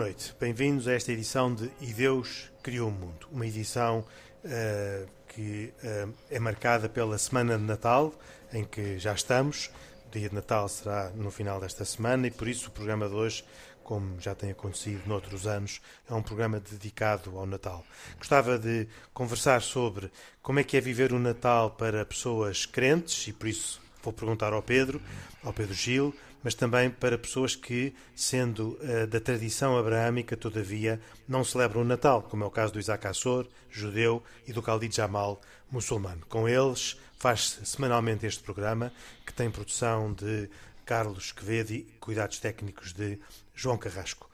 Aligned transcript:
Boa 0.00 0.08
noite, 0.08 0.34
bem-vindos 0.40 0.88
a 0.88 0.94
esta 0.94 1.12
edição 1.12 1.54
de 1.54 1.70
E 1.78 1.92
Deus 1.92 2.50
Criou 2.62 2.88
o 2.88 2.90
Mundo, 2.90 3.28
uma 3.30 3.46
edição 3.46 3.98
uh, 3.98 5.08
que 5.28 5.74
uh, 5.84 6.14
é 6.30 6.38
marcada 6.38 6.88
pela 6.88 7.18
Semana 7.18 7.58
de 7.58 7.64
Natal, 7.64 8.14
em 8.50 8.64
que 8.64 8.98
já 8.98 9.12
estamos. 9.12 9.70
O 10.06 10.10
dia 10.10 10.30
de 10.30 10.34
Natal 10.34 10.66
será 10.70 11.10
no 11.10 11.30
final 11.30 11.60
desta 11.60 11.84
semana 11.84 12.28
e 12.28 12.30
por 12.30 12.48
isso 12.48 12.68
o 12.68 12.70
programa 12.70 13.10
de 13.10 13.14
hoje 13.14 13.44
como 13.84 14.18
já 14.18 14.34
tem 14.34 14.52
acontecido 14.52 15.06
noutros 15.06 15.46
anos, 15.46 15.82
é 16.08 16.14
um 16.14 16.22
programa 16.22 16.58
dedicado 16.58 17.36
ao 17.36 17.44
Natal. 17.44 17.84
Gostava 18.16 18.58
de 18.58 18.88
conversar 19.12 19.60
sobre 19.60 20.10
como 20.40 20.60
é 20.60 20.64
que 20.64 20.78
é 20.78 20.80
viver 20.80 21.12
o 21.12 21.18
Natal 21.18 21.72
para 21.72 22.06
pessoas 22.06 22.64
crentes, 22.64 23.28
e 23.28 23.34
por 23.34 23.48
isso 23.48 23.82
vou 24.02 24.14
perguntar 24.14 24.54
ao 24.54 24.62
Pedro, 24.62 24.98
ao 25.44 25.52
Pedro 25.52 25.74
Gil, 25.74 26.14
mas 26.42 26.54
também 26.54 26.90
para 26.90 27.18
pessoas 27.18 27.54
que, 27.54 27.94
sendo 28.14 28.78
uh, 28.80 29.06
da 29.06 29.20
tradição 29.20 29.76
abraâmica, 29.76 30.36
todavia, 30.36 31.00
não 31.28 31.44
celebram 31.44 31.82
o 31.82 31.84
Natal, 31.84 32.22
como 32.22 32.44
é 32.44 32.46
o 32.46 32.50
caso 32.50 32.72
do 32.72 32.80
Isaac 32.80 33.06
Assor, 33.06 33.46
judeu, 33.70 34.22
e 34.46 34.52
do 34.52 34.60
Khalid 34.60 34.94
Jamal, 34.94 35.40
muçulmano. 35.70 36.24
Com 36.28 36.48
eles 36.48 36.98
faz-se 37.18 37.64
semanalmente 37.66 38.26
este 38.26 38.42
programa, 38.42 38.92
que 39.26 39.32
tem 39.32 39.50
produção 39.50 40.12
de 40.12 40.48
Carlos 40.86 41.32
Quevedo 41.32 41.72
e 41.72 41.82
cuidados 42.00 42.38
técnicos 42.40 42.92
de 42.92 43.18
João 43.54 43.76
Carrasco. 43.76 44.28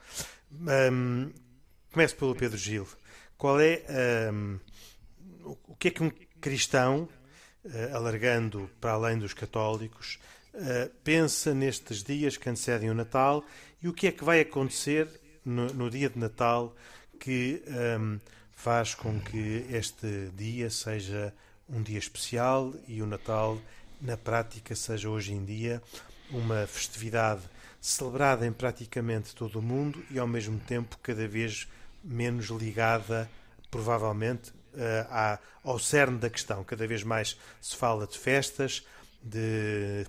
Um, 0.51 1.31
começo 1.91 2.15
pelo 2.15 2.33
Pedro 2.33 2.57
Gil. 2.57 2.87
Qual 3.37 3.59
é 3.59 3.83
um, 4.31 4.59
o 5.43 5.75
que 5.75 5.89
é 5.89 5.91
que 5.91 6.01
um 6.01 6.09
cristão, 6.39 7.09
uh, 7.65 7.95
alargando 7.95 8.69
para 8.79 8.93
além 8.93 9.19
dos 9.19 9.33
católicos, 9.33 10.17
uh, 10.57 10.89
pensa 11.03 11.53
nestes 11.53 12.03
dias 12.03 12.35
que 12.37 12.49
antecedem 12.49 12.89
o 12.89 12.93
Natal 12.93 13.43
e 13.81 13.87
o 13.87 13.93
que 13.93 14.07
é 14.07 14.11
que 14.11 14.23
vai 14.23 14.41
acontecer 14.41 15.07
no, 15.45 15.67
no 15.73 15.89
dia 15.89 16.09
de 16.09 16.19
Natal 16.19 16.75
que 17.19 17.63
um, 17.99 18.19
faz 18.51 18.95
com 18.95 19.19
que 19.19 19.65
este 19.69 20.29
dia 20.35 20.69
seja 20.69 21.33
um 21.69 21.81
dia 21.81 21.99
especial 21.99 22.73
e 22.87 23.01
o 23.01 23.07
Natal, 23.07 23.59
na 24.01 24.17
prática, 24.17 24.75
seja 24.75 25.09
hoje 25.09 25.33
em 25.33 25.43
dia 25.43 25.81
uma 26.31 26.65
festividade 26.67 27.41
celebrada 27.79 28.45
em 28.45 28.51
praticamente 28.51 29.35
todo 29.35 29.59
o 29.59 29.61
mundo 29.61 30.03
e 30.09 30.19
ao 30.19 30.27
mesmo 30.27 30.59
tempo 30.59 30.97
cada 31.01 31.27
vez 31.27 31.67
menos 32.03 32.47
ligada, 32.47 33.29
provavelmente, 33.69 34.51
uh, 34.51 35.39
ao 35.63 35.77
cerne 35.77 36.17
da 36.17 36.29
questão. 36.29 36.63
Cada 36.63 36.87
vez 36.87 37.03
mais 37.03 37.37
se 37.61 37.75
fala 37.75 38.07
de 38.07 38.17
festas, 38.17 38.85
de, 39.21 40.05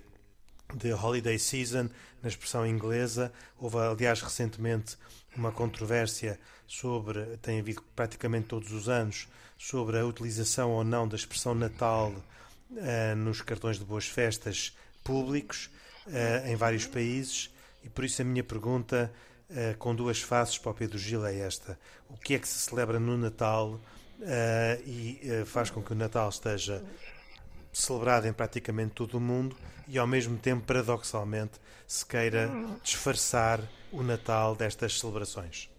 de 0.73 0.93
holiday 0.93 1.37
season, 1.37 1.89
na 2.21 2.29
expressão 2.29 2.65
inglesa. 2.65 3.31
Houve, 3.57 3.77
aliás, 3.77 4.21
recentemente 4.21 4.97
uma 5.35 5.51
controvérsia 5.51 6.39
sobre, 6.67 7.37
tem 7.41 7.59
havido 7.59 7.83
praticamente 7.95 8.47
todos 8.47 8.71
os 8.71 8.87
anos, 8.87 9.27
sobre 9.57 9.97
a 9.97 10.05
utilização 10.05 10.71
ou 10.71 10.83
não 10.83 11.07
da 11.07 11.15
expressão 11.15 11.53
Natal 11.53 12.13
uh, 12.71 13.15
nos 13.17 13.41
cartões 13.41 13.77
de 13.77 13.83
boas 13.83 14.07
festas 14.07 14.75
públicos 15.03 15.69
uh, 16.07 16.47
em 16.47 16.55
vários 16.55 16.85
países 16.85 17.53
e 17.83 17.89
por 17.89 18.05
isso 18.05 18.21
a 18.21 18.25
minha 18.25 18.43
pergunta, 18.43 19.11
uh, 19.49 19.77
com 19.77 19.93
duas 19.93 20.21
faces 20.21 20.57
para 20.57 20.71
o 20.71 20.73
Pedro 20.73 20.97
Gil, 20.97 21.25
é 21.25 21.39
esta: 21.39 21.77
o 22.09 22.17
que 22.17 22.35
é 22.35 22.39
que 22.39 22.47
se 22.47 22.59
celebra 22.59 22.99
no 22.99 23.17
Natal 23.17 23.79
e 24.85 25.21
faz 25.45 25.69
com 25.69 25.81
que 25.81 25.93
o 25.93 25.95
Natal 25.95 26.27
esteja 26.27 26.83
celebrado 27.79 28.27
em 28.27 28.33
praticamente 28.33 28.91
todo 28.91 29.15
o 29.15 29.19
mundo 29.19 29.55
e 29.87 29.97
ao 29.97 30.05
mesmo 30.05 30.37
tempo, 30.37 30.65
paradoxalmente, 30.65 31.53
se 31.87 32.05
queira 32.05 32.49
disfarçar 32.83 33.59
o 33.91 34.03
Natal 34.03 34.55
destas 34.55 34.99
celebrações? 34.99 35.69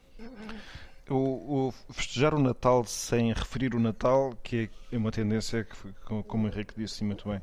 O, 1.08 1.14
o, 1.14 1.74
festejar 1.92 2.34
o 2.34 2.38
Natal 2.40 2.84
sem 2.84 3.32
referir 3.32 3.74
o 3.74 3.80
Natal, 3.80 4.36
que 4.42 4.70
é 4.92 4.96
uma 4.96 5.10
tendência 5.10 5.64
que, 5.64 6.22
como 6.24 6.44
o 6.44 6.48
Henrique 6.48 6.74
disse 6.76 7.04
muito 7.04 7.28
bem, 7.28 7.40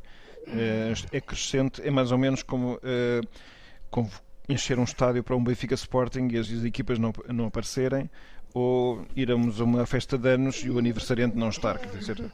é, 0.47 0.93
é 1.11 1.21
crescente, 1.21 1.81
é 1.81 1.91
mais 1.91 2.11
ou 2.11 2.17
menos 2.17 2.43
como, 2.43 2.79
é, 2.83 3.21
como 3.89 4.09
encher 4.47 4.79
um 4.79 4.83
estádio 4.83 5.23
para 5.23 5.35
um 5.35 5.43
Benfica 5.43 5.75
Sporting 5.75 6.29
e 6.31 6.37
as, 6.37 6.49
as 6.49 6.63
equipas 6.63 6.97
não, 6.97 7.13
não 7.27 7.45
aparecerem, 7.45 8.09
ou 8.53 9.05
irmos 9.15 9.59
a 9.59 9.63
uma 9.63 9.85
festa 9.85 10.17
de 10.17 10.29
anos 10.29 10.63
e 10.63 10.69
o 10.69 10.79
aniversariante 10.79 11.35
não 11.35 11.49
estar. 11.49 11.77
Quer 11.77 11.97
dizer, 11.97 12.31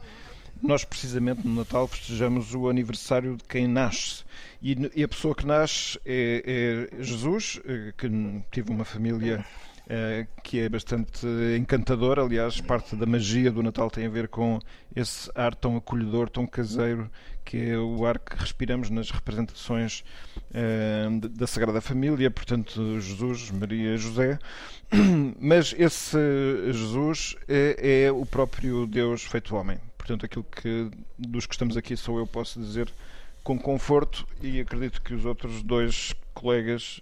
nós 0.64 0.86
precisamente 0.86 1.46
no 1.46 1.54
Natal 1.54 1.88
festejamos 1.90 2.56
o 2.56 2.70
aniversário 2.70 3.36
de 3.36 3.44
quem 3.44 3.68
nasce. 3.68 4.24
E, 4.62 4.78
e 4.96 5.04
a 5.04 5.08
pessoa 5.08 5.36
que 5.36 5.46
nasce 5.46 6.00
é, 6.06 6.88
é 6.96 7.04
Jesus, 7.04 7.60
eh, 7.66 7.94
que 7.98 8.10
tive 8.50 8.72
uma 8.72 8.86
família 8.86 9.46
eh, 9.90 10.26
que 10.42 10.62
é 10.62 10.70
bastante 10.70 11.28
encantador. 11.60 12.18
Aliás, 12.18 12.62
parte 12.62 12.96
da 12.96 13.06
magia 13.06 13.52
do 13.52 13.62
Natal 13.62 13.92
tem 13.92 14.06
a 14.06 14.10
ver 14.10 14.30
com 14.30 14.58
esse 14.96 15.30
ar 15.36 15.54
tão 15.54 15.76
acolhedor, 15.76 16.30
tão 16.30 16.48
caseiro, 16.48 17.12
que 17.44 17.58
é 17.72 17.78
o 17.78 18.06
ar 18.06 18.18
que 18.18 18.38
respiramos 18.38 18.90
nas 18.90 19.12
representações 19.12 20.06
eh, 20.54 21.10
da 21.32 21.46
Sagrada 21.46 21.82
Família, 21.82 22.32
portanto, 22.32 23.02
Jesus, 23.02 23.52
Maria, 23.52 23.98
José. 23.98 24.40
Mas 25.42 25.76
esse 25.78 26.18
Jesus 26.72 27.36
é, 27.50 28.06
é 28.06 28.12
o 28.14 28.26
próprio 28.26 28.88
Deus 28.88 29.24
feito 29.24 29.54
homem. 29.58 29.78
Portanto, 30.04 30.26
aquilo 30.26 30.44
que 30.44 30.92
dos 31.18 31.46
que 31.46 31.54
estamos 31.54 31.78
aqui 31.78 31.96
sou 31.96 32.20
eu 32.20 32.28
posso 32.28 32.60
dizer 32.60 32.92
com 33.42 33.58
conforto 33.58 34.28
e 34.42 34.60
acredito 34.60 35.02
que 35.02 35.14
os 35.14 35.24
outros 35.24 35.64
dois 35.64 36.14
colegas 36.34 37.00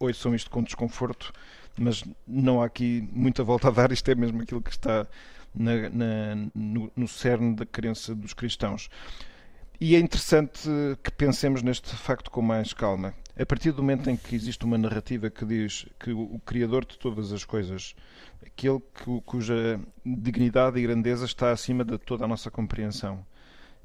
ouçam 0.00 0.34
isto 0.34 0.50
com 0.50 0.62
desconforto 0.62 1.30
mas 1.78 2.02
não 2.26 2.60
há 2.60 2.66
aqui 2.66 3.06
muita 3.12 3.44
volta 3.44 3.68
a 3.68 3.70
dar, 3.70 3.92
isto 3.92 4.10
é 4.10 4.14
mesmo 4.14 4.42
aquilo 4.42 4.60
que 4.60 4.70
está 4.70 5.06
na, 5.54 5.88
na, 5.90 6.34
no, 6.54 6.90
no 6.94 7.08
cerne 7.08 7.54
da 7.54 7.64
crença 7.64 8.14
dos 8.14 8.34
cristãos. 8.34 8.88
E 9.80 9.94
é 9.94 9.98
interessante 9.98 10.68
que 11.02 11.10
pensemos 11.12 11.62
neste 11.62 11.94
facto 11.94 12.30
com 12.30 12.42
mais 12.42 12.72
calma. 12.72 13.14
A 13.40 13.46
partir 13.46 13.70
do 13.70 13.82
momento 13.82 14.10
em 14.10 14.16
que 14.16 14.34
existe 14.34 14.64
uma 14.64 14.76
narrativa 14.76 15.30
que 15.30 15.44
diz 15.44 15.86
que 16.00 16.10
o 16.10 16.40
Criador 16.44 16.84
de 16.84 16.98
todas 16.98 17.32
as 17.32 17.44
coisas, 17.44 17.94
aquele 18.44 18.80
cuja 19.24 19.78
dignidade 20.04 20.76
e 20.76 20.82
grandeza 20.82 21.24
está 21.24 21.52
acima 21.52 21.84
de 21.84 21.96
toda 21.98 22.24
a 22.24 22.28
nossa 22.28 22.50
compreensão, 22.50 23.24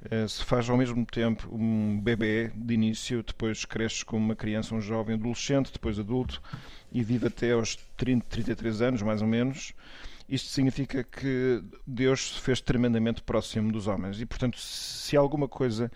eh, 0.10 0.28
se 0.28 0.44
faz 0.44 0.68
ao 0.72 0.76
mesmo 0.76 1.06
tempo 1.06 1.48
um 1.56 2.02
bebê 2.02 2.52
de 2.56 2.74
início, 2.74 3.22
depois 3.22 3.64
cresce 3.64 4.04
como 4.04 4.26
uma 4.26 4.36
criança, 4.36 4.74
um 4.74 4.82
jovem, 4.82 5.16
adolescente, 5.16 5.72
depois 5.72 6.00
adulto, 6.00 6.42
e 6.92 7.04
vive 7.04 7.28
até 7.28 7.52
aos 7.52 7.76
30, 7.96 8.26
33 8.28 8.82
anos, 8.82 9.02
mais 9.04 9.22
ou 9.22 9.28
menos, 9.28 9.72
isto 10.28 10.50
significa 10.50 11.04
que 11.04 11.64
Deus 11.86 12.34
se 12.34 12.42
fez 12.42 12.60
tremendamente 12.60 13.22
próximo 13.22 13.72
dos 13.72 13.86
homens. 13.86 14.20
E, 14.20 14.26
portanto, 14.26 14.58
se 14.58 15.16
alguma 15.16 15.48
coisa 15.48 15.92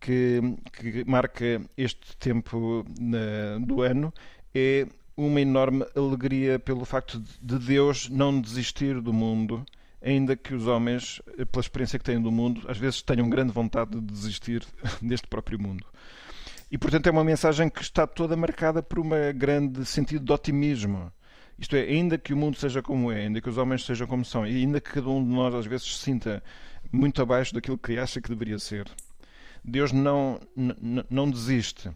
que, 0.00 0.40
que 0.72 1.04
marca 1.04 1.60
este 1.76 2.16
tempo 2.16 2.84
na, 2.98 3.58
do 3.64 3.82
ano, 3.82 4.12
é 4.54 4.86
uma 5.16 5.40
enorme 5.40 5.84
alegria 5.96 6.58
pelo 6.58 6.84
facto 6.84 7.22
de 7.42 7.58
Deus 7.58 8.08
não 8.08 8.40
desistir 8.40 9.00
do 9.00 9.12
mundo, 9.12 9.64
ainda 10.00 10.36
que 10.36 10.54
os 10.54 10.66
homens, 10.66 11.20
pela 11.50 11.60
experiência 11.60 11.98
que 11.98 12.04
têm 12.04 12.20
do 12.20 12.30
mundo, 12.30 12.62
às 12.68 12.78
vezes 12.78 13.02
tenham 13.02 13.28
grande 13.28 13.52
vontade 13.52 13.90
de 13.90 14.00
desistir 14.00 14.64
deste 15.02 15.26
próprio 15.26 15.60
mundo. 15.60 15.84
E, 16.70 16.76
portanto, 16.76 17.06
é 17.06 17.10
uma 17.10 17.24
mensagem 17.24 17.68
que 17.68 17.82
está 17.82 18.06
toda 18.06 18.36
marcada 18.36 18.82
por 18.82 18.98
um 18.98 19.08
grande 19.34 19.84
sentido 19.86 20.24
de 20.24 20.32
otimismo. 20.32 21.10
Isto 21.58 21.74
é, 21.74 21.80
ainda 21.80 22.16
que 22.16 22.32
o 22.32 22.36
mundo 22.36 22.56
seja 22.56 22.82
como 22.82 23.10
é, 23.10 23.22
ainda 23.22 23.40
que 23.40 23.48
os 23.48 23.58
homens 23.58 23.84
sejam 23.84 24.06
como 24.06 24.24
são, 24.24 24.46
e 24.46 24.54
ainda 24.54 24.80
que 24.80 24.92
cada 24.92 25.08
um 25.08 25.24
de 25.24 25.30
nós 25.30 25.54
às 25.54 25.66
vezes 25.66 25.96
se 25.96 26.04
sinta 26.04 26.42
muito 26.92 27.20
abaixo 27.20 27.52
daquilo 27.52 27.76
que 27.76 27.98
acha 27.98 28.20
que 28.20 28.28
deveria 28.28 28.58
ser, 28.58 28.86
Deus 29.68 29.92
não, 29.92 30.40
não 31.10 31.30
desiste. 31.30 31.90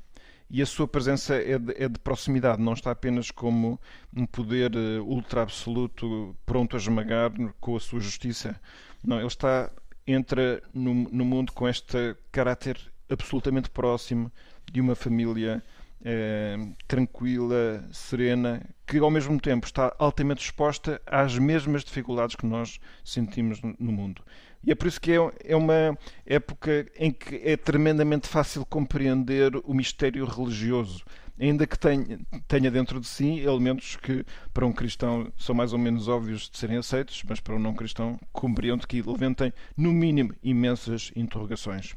E 0.49 0.61
a 0.61 0.67
sua 0.67 0.87
presença 0.87 1.35
é 1.35 1.59
de, 1.59 1.73
é 1.83 1.89
de, 1.89 1.99
proximidade, 1.99 2.61
não 2.61 2.75
está 2.75 2.91
apenas 2.91 3.31
como 3.31 3.81
um 4.15 4.27
poder 4.27 4.71
eh, 4.75 5.01
ultra 5.01 5.41
absoluto 5.43 6.37
pronto 6.45 6.77
a 6.77 6.79
esmagar 6.79 7.33
com 7.59 7.75
a 7.75 7.81
sua 7.81 8.01
justiça. 8.01 8.61
Não, 9.03 9.17
ele 9.17 9.27
está 9.27 9.73
entra 10.07 10.63
no, 10.75 10.93
no 10.93 11.25
mundo 11.25 11.53
com 11.53 11.67
este 11.67 12.15
caráter 12.31 12.79
absolutamente 13.09 13.71
próximo 13.71 14.31
de 14.71 14.81
uma 14.81 14.95
família 14.95 15.63
eh, 16.05 16.57
tranquila, 16.87 17.89
serena, 17.93 18.61
que 18.87 18.99
ao 18.99 19.11
mesmo 19.11 19.41
tempo 19.41 19.67
está 19.67 19.95
altamente 19.99 20.45
exposta 20.45 21.01
às 21.07 21.39
mesmas 21.39 21.85
dificuldades 21.85 22.37
que 22.37 22.45
nós 22.45 22.79
sentimos 23.05 23.61
no 23.63 23.93
mundo. 23.93 24.23
E 24.65 24.71
é 24.71 24.75
por 24.75 24.87
isso 24.87 25.01
que 25.01 25.13
é, 25.13 25.33
é 25.45 25.57
uma 25.57 25.99
época 26.25 26.87
em 26.97 27.11
que 27.11 27.37
é 27.45 27.57
tremendamente 27.57 28.29
fácil 28.29 28.65
compreender 28.65 29.57
o 29.65 29.75
mistério 29.75 30.25
religioso, 30.25 31.05
ainda 31.39 31.67
que 31.67 31.77
tenha, 31.77 32.21
tenha, 32.47 32.71
dentro 32.71 33.01
de 33.01 33.07
si 33.07 33.41
elementos 33.41 33.97
que 33.97 34.25
para 34.55 34.65
um 34.65 34.73
cristão 34.73 35.33
são 35.37 35.55
mais 35.55 35.73
ou 35.73 35.79
menos 35.79 36.07
óbvios 36.07 36.49
de 36.49 36.57
serem 36.59 36.79
aceitos, 36.79 37.23
mas 37.29 37.41
para 37.41 37.55
um 37.55 37.59
não 37.59 37.75
cristão 37.75 38.19
compreendo 38.33 38.87
que 38.87 39.03
levantem, 39.03 39.53
no 39.77 39.93
mínimo, 39.93 40.35
imensas 40.43 41.11
interrogações. 41.17 41.95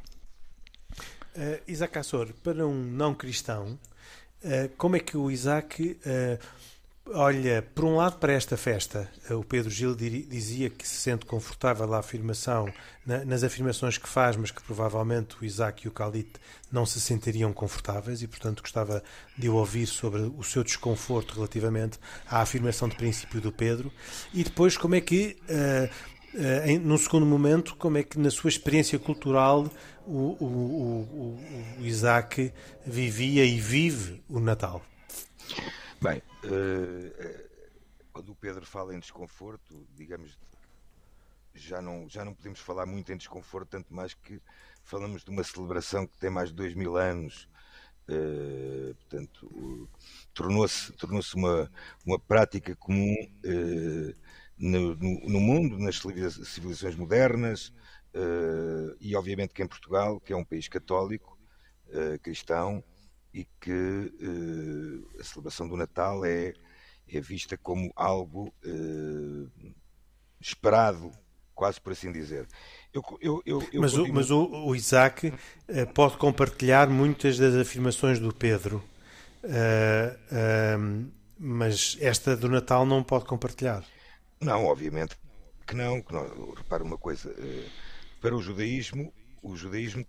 Uh, 1.35 1.61
Isaac 1.67 1.97
Assor, 1.99 2.33
para 2.41 2.65
um 2.65 2.73
não 2.73 3.13
cristão, 3.13 3.77
uh, 4.43 4.69
como 4.77 4.95
é 4.95 4.99
que 4.99 5.17
o 5.17 5.29
Isaac 5.29 5.99
uh, 5.99 6.45
olha, 7.13 7.61
por 7.73 7.85
um 7.85 7.95
lado, 7.95 8.17
para 8.17 8.33
esta 8.33 8.57
festa, 8.57 9.09
o 9.29 9.43
Pedro 9.43 9.69
Gil 9.69 9.95
dizia 9.95 10.69
que 10.69 10.87
se 10.87 10.95
sente 10.95 11.25
confortável 11.25 11.87
na 11.87 11.99
afirmação, 11.99 12.71
nas 13.05 13.43
afirmações 13.43 13.97
que 13.97 14.09
faz, 14.09 14.35
mas 14.35 14.51
que 14.51 14.61
provavelmente 14.63 15.35
o 15.39 15.45
Isaac 15.45 15.85
e 15.85 15.89
o 15.89 15.91
Khalid 15.91 16.29
não 16.71 16.85
se 16.85 16.99
sentiriam 16.99 17.53
confortáveis 17.53 18.21
e, 18.21 18.27
portanto, 18.27 18.61
gostava 18.61 19.03
de 19.37 19.49
ouvir 19.49 19.85
sobre 19.85 20.21
o 20.21 20.43
seu 20.43 20.63
desconforto 20.63 21.35
relativamente 21.35 21.99
à 22.27 22.41
afirmação 22.41 22.89
de 22.89 22.95
princípio 22.95 23.39
do 23.39 23.51
Pedro. 23.51 23.91
E 24.33 24.43
depois, 24.43 24.75
como 24.75 24.95
é 24.95 25.01
que, 25.01 25.37
uh, 25.49 26.37
uh, 26.37 26.67
em, 26.67 26.79
num 26.79 26.97
segundo 26.97 27.25
momento, 27.25 27.75
como 27.75 27.97
é 27.97 28.03
que 28.03 28.17
na 28.19 28.31
sua 28.31 28.49
experiência 28.49 28.97
cultural 28.97 29.69
o, 30.05 30.35
o, 30.39 30.45
o, 30.45 31.79
o 31.79 31.85
Isaac 31.85 32.51
vivia 32.85 33.45
e 33.45 33.59
vive 33.59 34.23
o 34.27 34.39
Natal? 34.39 34.81
Bem, 36.01 36.21
uh, 36.43 37.49
quando 38.11 38.31
o 38.31 38.35
Pedro 38.35 38.65
fala 38.65 38.95
em 38.95 38.99
desconforto, 38.99 39.87
digamos, 39.95 40.37
já 41.53 41.81
não, 41.81 42.07
já 42.09 42.23
não 42.23 42.33
podemos 42.33 42.59
falar 42.59 42.85
muito 42.85 43.11
em 43.11 43.17
desconforto, 43.17 43.69
tanto 43.69 43.93
mais 43.93 44.13
que 44.13 44.41
falamos 44.83 45.23
de 45.23 45.31
uma 45.31 45.43
celebração 45.43 46.05
que 46.05 46.17
tem 46.17 46.29
mais 46.29 46.49
de 46.49 46.55
dois 46.55 46.73
mil 46.73 46.97
anos. 46.97 47.49
Uh, 48.07 48.93
portanto, 48.95 49.47
uh, 49.47 49.89
tornou-se 50.31 50.93
tornou 50.93 51.21
uma, 51.35 51.71
uma 52.05 52.19
prática 52.19 52.75
comum 52.75 53.15
uh, 53.43 54.13
no, 54.59 54.95
no, 54.95 55.29
no, 55.29 55.39
mundo, 55.39 55.79
nas 55.79 55.97
civilizações 55.97 56.95
modernas, 56.95 57.73
e 59.01 59.13
obviamente 59.13 59.53
que 59.53 59.61
em 59.61 59.67
Portugal, 59.67 60.21
que 60.21 60.31
é 60.31 60.35
um 60.35 60.45
país 60.45 60.69
católico, 60.69 61.37
cristão, 62.21 62.81
e 63.35 63.45
que 63.59 63.69
uh, 63.69 65.19
a 65.19 65.23
celebração 65.25 65.67
do 65.67 65.75
Natal 65.75 66.23
é, 66.23 66.53
é 67.11 67.19
vista 67.19 67.57
como 67.57 67.91
algo 67.93 68.47
uh, 68.65 69.73
esperado, 70.39 71.11
quase 71.53 71.81
por 71.81 71.91
assim 71.91 72.13
dizer. 72.13 72.47
Eu, 72.93 73.03
eu, 73.19 73.43
eu, 73.45 73.81
mas, 73.81 73.91
continuo... 73.91 74.09
o, 74.09 74.13
mas 74.13 74.31
o, 74.31 74.67
o 74.67 74.73
Isaac 74.73 75.27
uh, 75.27 75.33
pode 75.93 76.15
compartilhar 76.15 76.89
muitas 76.89 77.37
das 77.37 77.53
afirmações 77.55 78.19
do 78.19 78.33
Pedro, 78.33 78.81
mas 81.37 81.97
esta 81.99 82.37
do 82.37 82.47
Natal 82.47 82.85
não 82.85 83.03
pode 83.03 83.25
compartilhar. 83.25 83.83
Não, 84.39 84.65
obviamente 84.65 85.17
que 85.67 85.75
não. 85.75 86.01
Que 86.01 86.13
não. 86.13 86.53
Repara 86.53 86.83
uma 86.83 86.97
coisa: 86.97 87.35
para 88.21 88.35
o 88.35 88.41
judaísmo, 88.41 89.13
o 89.41 89.55
judaísmo, 89.55 90.05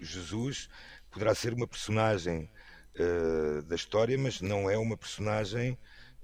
Jesus 0.00 0.68
poderá 1.10 1.34
ser 1.34 1.52
uma 1.52 1.66
personagem 1.66 2.50
uh, 2.98 3.62
da 3.62 3.74
história, 3.74 4.16
mas 4.18 4.40
não 4.40 4.70
é 4.70 4.76
uma 4.76 4.96
personagem, 4.96 5.78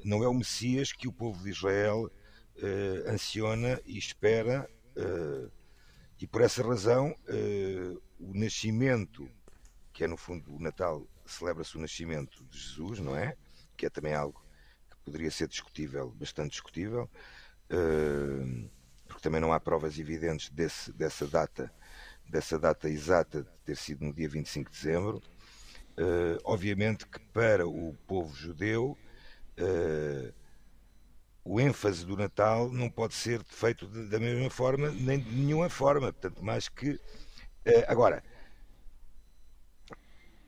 não 0.04 0.22
é 0.22 0.28
o 0.28 0.34
Messias 0.34 0.92
que 0.92 1.08
o 1.08 1.12
povo 1.12 1.42
de 1.42 1.50
Israel 1.50 2.04
uh, 2.04 3.10
anciona 3.10 3.80
e 3.84 3.98
espera. 3.98 4.68
Uh, 4.96 5.50
e 6.20 6.26
por 6.26 6.42
essa 6.42 6.62
razão, 6.62 7.16
o 8.18 8.34
nascimento, 8.34 9.26
que 9.90 10.04
é 10.04 10.06
no 10.06 10.18
fundo 10.18 10.54
o 10.54 10.60
Natal, 10.60 11.06
celebra-se 11.24 11.78
o 11.78 11.80
nascimento 11.80 12.44
de 12.44 12.58
Jesus, 12.58 12.98
não 12.98 13.16
é? 13.16 13.34
Que 13.74 13.86
é 13.86 13.90
também 13.90 14.12
algo 14.12 14.44
que 14.90 14.98
poderia 15.02 15.30
ser 15.30 15.48
discutível, 15.48 16.10
bastante 16.10 16.50
discutível, 16.50 17.08
porque 19.08 19.22
também 19.22 19.40
não 19.40 19.50
há 19.50 19.58
provas 19.58 19.98
evidentes 19.98 20.50
desse, 20.50 20.92
dessa 20.92 21.26
data 21.26 21.72
dessa 22.30 22.58
data 22.58 22.88
exata 22.88 23.42
de 23.42 23.48
ter 23.64 23.76
sido 23.76 24.04
no 24.04 24.12
dia 24.12 24.28
25 24.28 24.70
de 24.70 24.76
dezembro. 24.76 25.22
Uh, 25.98 26.40
obviamente 26.44 27.06
que 27.06 27.20
para 27.32 27.66
o 27.66 27.94
povo 28.06 28.34
judeu 28.34 28.96
uh, 29.58 30.32
o 31.44 31.60
ênfase 31.60 32.06
do 32.06 32.16
Natal 32.16 32.70
não 32.70 32.88
pode 32.88 33.14
ser 33.14 33.42
feito 33.44 33.86
de, 33.86 34.08
da 34.08 34.18
mesma 34.18 34.48
forma, 34.48 34.90
nem 34.90 35.18
de 35.18 35.30
nenhuma 35.30 35.68
forma. 35.68 36.12
Portanto, 36.12 36.42
mais 36.42 36.68
que. 36.68 36.92
Uh, 36.92 37.84
agora, 37.86 38.22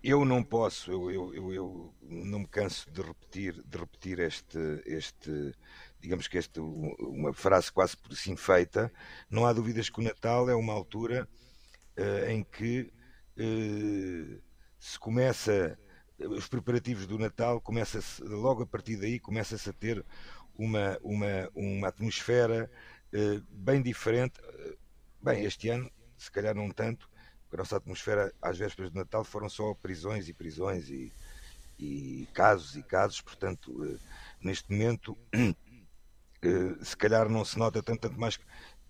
eu 0.02 0.24
não 0.24 0.42
posso, 0.42 0.90
eu, 0.90 1.10
eu, 1.10 1.34
eu, 1.34 1.52
eu, 1.52 1.94
não 2.02 2.40
me 2.40 2.46
canso 2.46 2.90
de 2.90 3.02
repetir, 3.02 3.62
de 3.62 3.78
repetir 3.78 4.18
este, 4.20 4.58
este 4.86 5.52
digamos 6.00 6.26
que 6.28 6.38
esta 6.38 6.62
uma 6.62 7.32
frase 7.32 7.70
quase 7.70 7.96
por 7.96 8.12
assim 8.12 8.36
feita. 8.36 8.90
Não 9.30 9.44
há 9.44 9.52
dúvidas 9.52 9.90
que 9.90 10.00
o 10.00 10.02
Natal 10.02 10.48
é 10.48 10.54
uma 10.54 10.72
altura 10.72 11.28
em 12.28 12.42
que 12.42 12.90
se 14.82 14.99
começa 14.99 15.79
os 16.19 16.49
preparativos 16.49 17.06
do 17.06 17.17
Natal 17.17 17.61
começa 17.61 18.00
logo 18.20 18.64
a 18.64 18.67
partir 18.67 18.96
daí 18.96 19.20
começa-se 19.20 19.70
a 19.70 19.73
ter 19.73 20.05
uma 20.58 20.99
uma 21.02 21.49
uma 21.55 21.88
atmosfera 21.88 22.69
uh, 23.14 23.40
bem 23.49 23.81
diferente. 23.81 24.40
Bem 25.23 25.44
este 25.44 25.69
ano 25.69 25.88
se 26.19 26.32
calhar 26.32 26.52
não 26.52 26.69
tanto 26.69 27.08
a 27.52 27.56
nossa 27.56 27.76
atmosfera 27.76 28.32
às 28.43 28.58
vésperas 28.58 28.90
de 28.90 28.96
Natal 28.96 29.23
foram 29.23 29.49
só 29.49 29.73
prisões 29.75 30.29
e 30.29 30.32
prisões 30.32 30.88
e, 30.88 31.12
e 31.79 32.26
casos 32.34 32.75
e 32.75 32.82
casos. 32.82 33.20
Portanto 33.20 34.00
neste 34.40 34.69
momento 34.69 35.17
se 36.82 36.96
calhar 36.96 37.29
não 37.29 37.44
se 37.44 37.56
nota 37.56 37.81
tanto 37.84 38.00
tanto 38.00 38.19
mais 38.19 38.37
que 38.37 38.44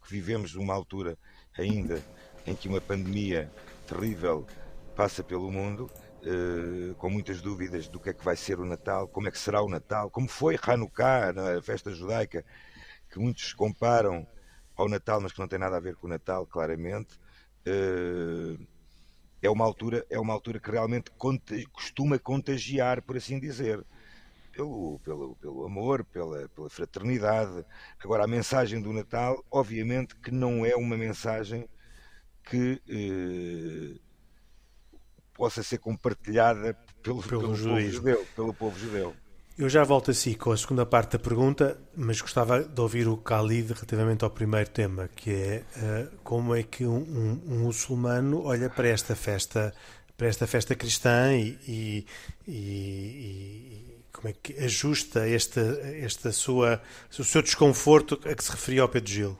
vivemos 0.09 0.55
numa 0.55 0.73
altura 0.73 1.19
ainda 1.53 2.03
em 2.47 2.57
que 2.57 2.67
uma 2.67 2.81
pandemia 2.81 3.53
terrível 3.87 4.47
passa 4.93 5.25
pelo 5.25 5.51
mundo, 5.51 5.91
uh, 6.23 6.95
com 6.97 7.11
muitas 7.11 7.41
dúvidas 7.41 7.89
do 7.89 7.99
que 7.99 8.11
é 8.11 8.13
que 8.13 8.25
vai 8.25 8.37
ser 8.37 8.61
o 8.61 8.65
Natal, 8.65 9.09
como 9.09 9.29
é 9.29 9.31
que 9.31 9.39
será 9.39 9.63
o 9.63 9.69
Natal, 9.69 10.11
como 10.11 10.29
foi 10.29 10.59
Hanukkah, 10.61 11.33
a 11.59 11.63
festa 11.63 11.93
judaica, 11.93 12.45
que 13.11 13.19
muitos 13.19 13.53
comparam 13.53 14.27
ao 14.77 14.89
Natal, 14.89 15.21
mas 15.21 15.33
que 15.33 15.39
não 15.39 15.49
tem 15.49 15.59
nada 15.59 15.77
a 15.77 15.81
ver 15.81 15.97
com 15.97 16.07
o 16.07 16.11
Natal, 16.11 16.47
claramente. 16.47 17.19
Uh, 17.67 18.59
é 19.41 19.51
uma 19.51 19.65
altura 19.65 20.07
é 20.09 20.19
uma 20.21 20.33
altura 20.33 20.61
que 20.61 20.71
realmente 20.71 21.11
costuma 21.73 22.19
contagiar, 22.19 23.03
por 23.03 23.17
assim 23.17 23.41
dizer, 23.41 23.85
pelo, 24.53 25.01
pelo, 25.01 25.37
pelo 25.37 25.65
amor, 25.65 26.05
pela, 26.05 26.49
pela 26.51 26.71
fraternidade. 26.71 27.65
Agora, 27.99 28.25
a 28.25 28.29
mensagem 28.29 28.81
do 28.81 28.93
Natal, 28.93 29.45
obviamente 29.51 30.15
que 30.17 30.31
não 30.31 30.65
é 30.65 30.77
uma 30.77 30.97
mensagem 30.97 31.69
que 32.45 32.81
eh, 32.89 34.01
possa 35.35 35.63
ser 35.63 35.79
compartilhada 35.79 36.77
pelo, 37.03 37.23
pelo, 37.23 37.43
pelo 37.43 37.43
povo 37.43 37.57
judeu, 37.91 38.27
pelo 38.35 38.55
povo 38.55 38.79
judeu. 38.79 39.15
Eu 39.59 39.69
já 39.69 39.85
volto 39.85 40.11
a 40.11 40.15
si 40.15 40.35
com 40.35 40.51
a 40.51 40.57
segunda 40.57 40.87
parte 40.87 41.13
da 41.13 41.19
pergunta, 41.19 41.79
mas 41.95 42.21
gostava 42.21 42.65
de 42.65 42.81
ouvir 42.81 43.07
o 43.07 43.17
Khalid 43.17 43.75
relativamente 43.75 44.25
ao 44.25 44.31
primeiro 44.31 44.71
tema, 44.71 45.09
que 45.15 45.31
é 45.31 45.63
uh, 45.77 46.17
como 46.25 46.55
é 46.55 46.63
que 46.63 46.87
um, 46.87 46.97
um, 46.97 47.43
um, 47.47 47.59
muçulmano 47.65 48.43
olha 48.45 48.71
para 48.71 48.89
esta 48.89 49.15
festa, 49.15 49.75
para 50.17 50.27
esta 50.27 50.47
festa 50.47 50.75
cristã 50.75 51.35
e, 51.35 51.59
e, 51.69 52.07
e, 52.49 52.55
e 52.55 54.05
como 54.11 54.29
é 54.29 54.33
que 54.33 54.59
ajusta 54.59 55.29
esta, 55.29 55.61
esta 56.01 56.33
sua, 56.33 56.81
o 57.19 57.23
seu 57.25 57.43
desconforto 57.43 58.19
a 58.25 58.35
que 58.35 58.43
se 58.43 58.51
referia 58.51 58.81
ao 58.81 58.89
Pedro 58.89 59.13
Gil. 59.13 59.39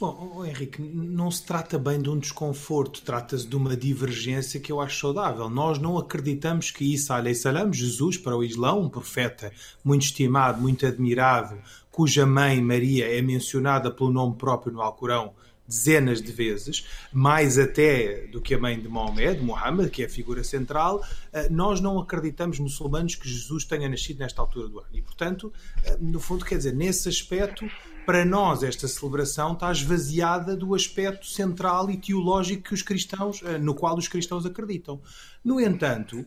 Bom, 0.00 0.44
Henrique, 0.44 0.82
não 0.82 1.30
se 1.30 1.44
trata 1.44 1.78
bem 1.78 2.02
de 2.02 2.10
um 2.10 2.18
desconforto, 2.18 3.00
trata-se 3.02 3.46
de 3.46 3.54
uma 3.54 3.76
divergência 3.76 4.58
que 4.58 4.72
eu 4.72 4.80
acho 4.80 4.98
saudável. 4.98 5.48
Nós 5.48 5.78
não 5.78 5.96
acreditamos 5.96 6.72
que 6.72 6.92
Isa 6.92 7.22
salam, 7.34 7.72
Jesus 7.72 8.18
para 8.18 8.36
o 8.36 8.42
Islão, 8.42 8.82
um 8.82 8.88
profeta 8.88 9.52
muito 9.84 10.02
estimado, 10.02 10.60
muito 10.60 10.84
admirado, 10.84 11.56
cuja 11.92 12.26
mãe 12.26 12.60
Maria 12.60 13.06
é 13.06 13.22
mencionada 13.22 13.88
pelo 13.88 14.10
nome 14.10 14.34
próprio 14.36 14.72
no 14.72 14.82
Alcorão 14.82 15.32
dezenas 15.66 16.20
de 16.20 16.30
vezes, 16.30 16.86
mais 17.12 17.58
até 17.58 18.26
do 18.26 18.40
que 18.40 18.54
a 18.54 18.58
mãe 18.58 18.78
de 18.78 18.88
Maomé, 18.88 19.32
de 19.32 19.42
Muhammad, 19.42 19.90
que 19.90 20.02
é 20.02 20.06
a 20.06 20.10
figura 20.10 20.44
central, 20.44 21.02
eh, 21.32 21.48
nós 21.48 21.80
não 21.80 21.98
acreditamos 21.98 22.58
muçulmanos 22.58 23.14
que 23.14 23.28
Jesus 23.28 23.64
tenha 23.64 23.88
nascido 23.88 24.18
nesta 24.18 24.42
altura 24.42 24.68
do 24.68 24.78
ano. 24.78 24.88
E, 24.92 25.00
portanto, 25.00 25.52
eh, 25.84 25.96
no 26.00 26.20
fundo, 26.20 26.44
quer 26.44 26.58
dizer, 26.58 26.74
nesse 26.74 27.08
aspecto, 27.08 27.66
para 28.04 28.24
nós 28.24 28.62
esta 28.62 28.88
celebração 28.88 29.52
está 29.52 29.70
esvaziada 29.70 30.56
do 30.56 30.74
aspecto 30.74 31.26
central 31.26 31.90
e 31.90 31.96
teológico 31.96 32.64
que 32.64 32.74
os 32.74 32.82
cristãos, 32.82 33.42
eh, 33.44 33.58
no 33.58 33.74
qual 33.74 33.96
os 33.96 34.08
cristãos 34.08 34.44
acreditam. 34.46 35.00
No 35.44 35.60
entanto, 35.60 36.24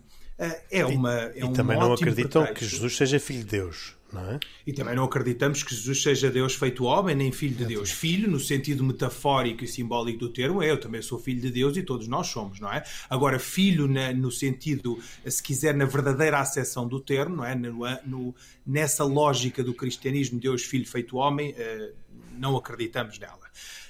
é 0.70 0.86
uma. 0.86 1.14
É 1.14 1.40
e 1.40 1.44
um 1.44 1.54
também 1.54 1.80
não 1.80 1.94
acreditam 1.94 2.44
pretexto. 2.44 2.66
que 2.66 2.76
Jesus 2.76 2.96
seja 2.96 3.20
filho 3.20 3.40
de 3.40 3.50
Deus. 3.50 3.97
É? 4.16 4.40
E 4.66 4.72
também 4.72 4.96
não 4.96 5.04
acreditamos 5.04 5.64
que 5.64 5.76
Jesus 5.76 6.02
seja 6.02 6.32
Deus 6.32 6.56
feito 6.56 6.86
homem, 6.86 7.14
nem 7.14 7.32
filho 7.32 7.56
de 7.56 7.66
Deus. 7.66 7.92
Filho, 7.92 8.32
no 8.32 8.40
sentido 8.40 8.82
metafórico 8.82 9.66
e 9.66 9.68
simbólico 9.68 10.20
do 10.20 10.30
termo, 10.30 10.64
é 10.64 10.72
eu 10.72 10.80
também 10.80 11.02
sou 11.02 11.20
filho 11.20 11.42
de 11.42 11.52
Deus 11.52 11.76
e 11.76 11.84
todos 11.84 12.08
nós 12.08 12.28
somos, 12.28 12.60
não 12.60 12.72
é? 12.72 12.84
Agora, 13.10 13.38
filho 13.38 13.86
na, 13.86 14.14
no 14.14 14.32
sentido, 14.32 14.98
se 15.26 15.44
quiser, 15.44 15.76
na 15.76 15.84
verdadeira 15.84 16.40
acessão 16.40 16.88
do 16.88 17.02
termo, 17.02 17.36
não 17.36 17.46
é? 17.46 17.54
No, 17.54 17.80
no, 18.06 18.36
nessa 18.66 19.04
lógica 19.04 19.62
do 19.62 19.74
cristianismo, 19.74 20.40
Deus, 20.40 20.64
filho 20.64 20.88
feito 20.88 21.18
homem, 21.18 21.52
uh, 21.52 21.94
não 22.38 22.56
acreditamos 22.56 23.20
nela. 23.20 23.48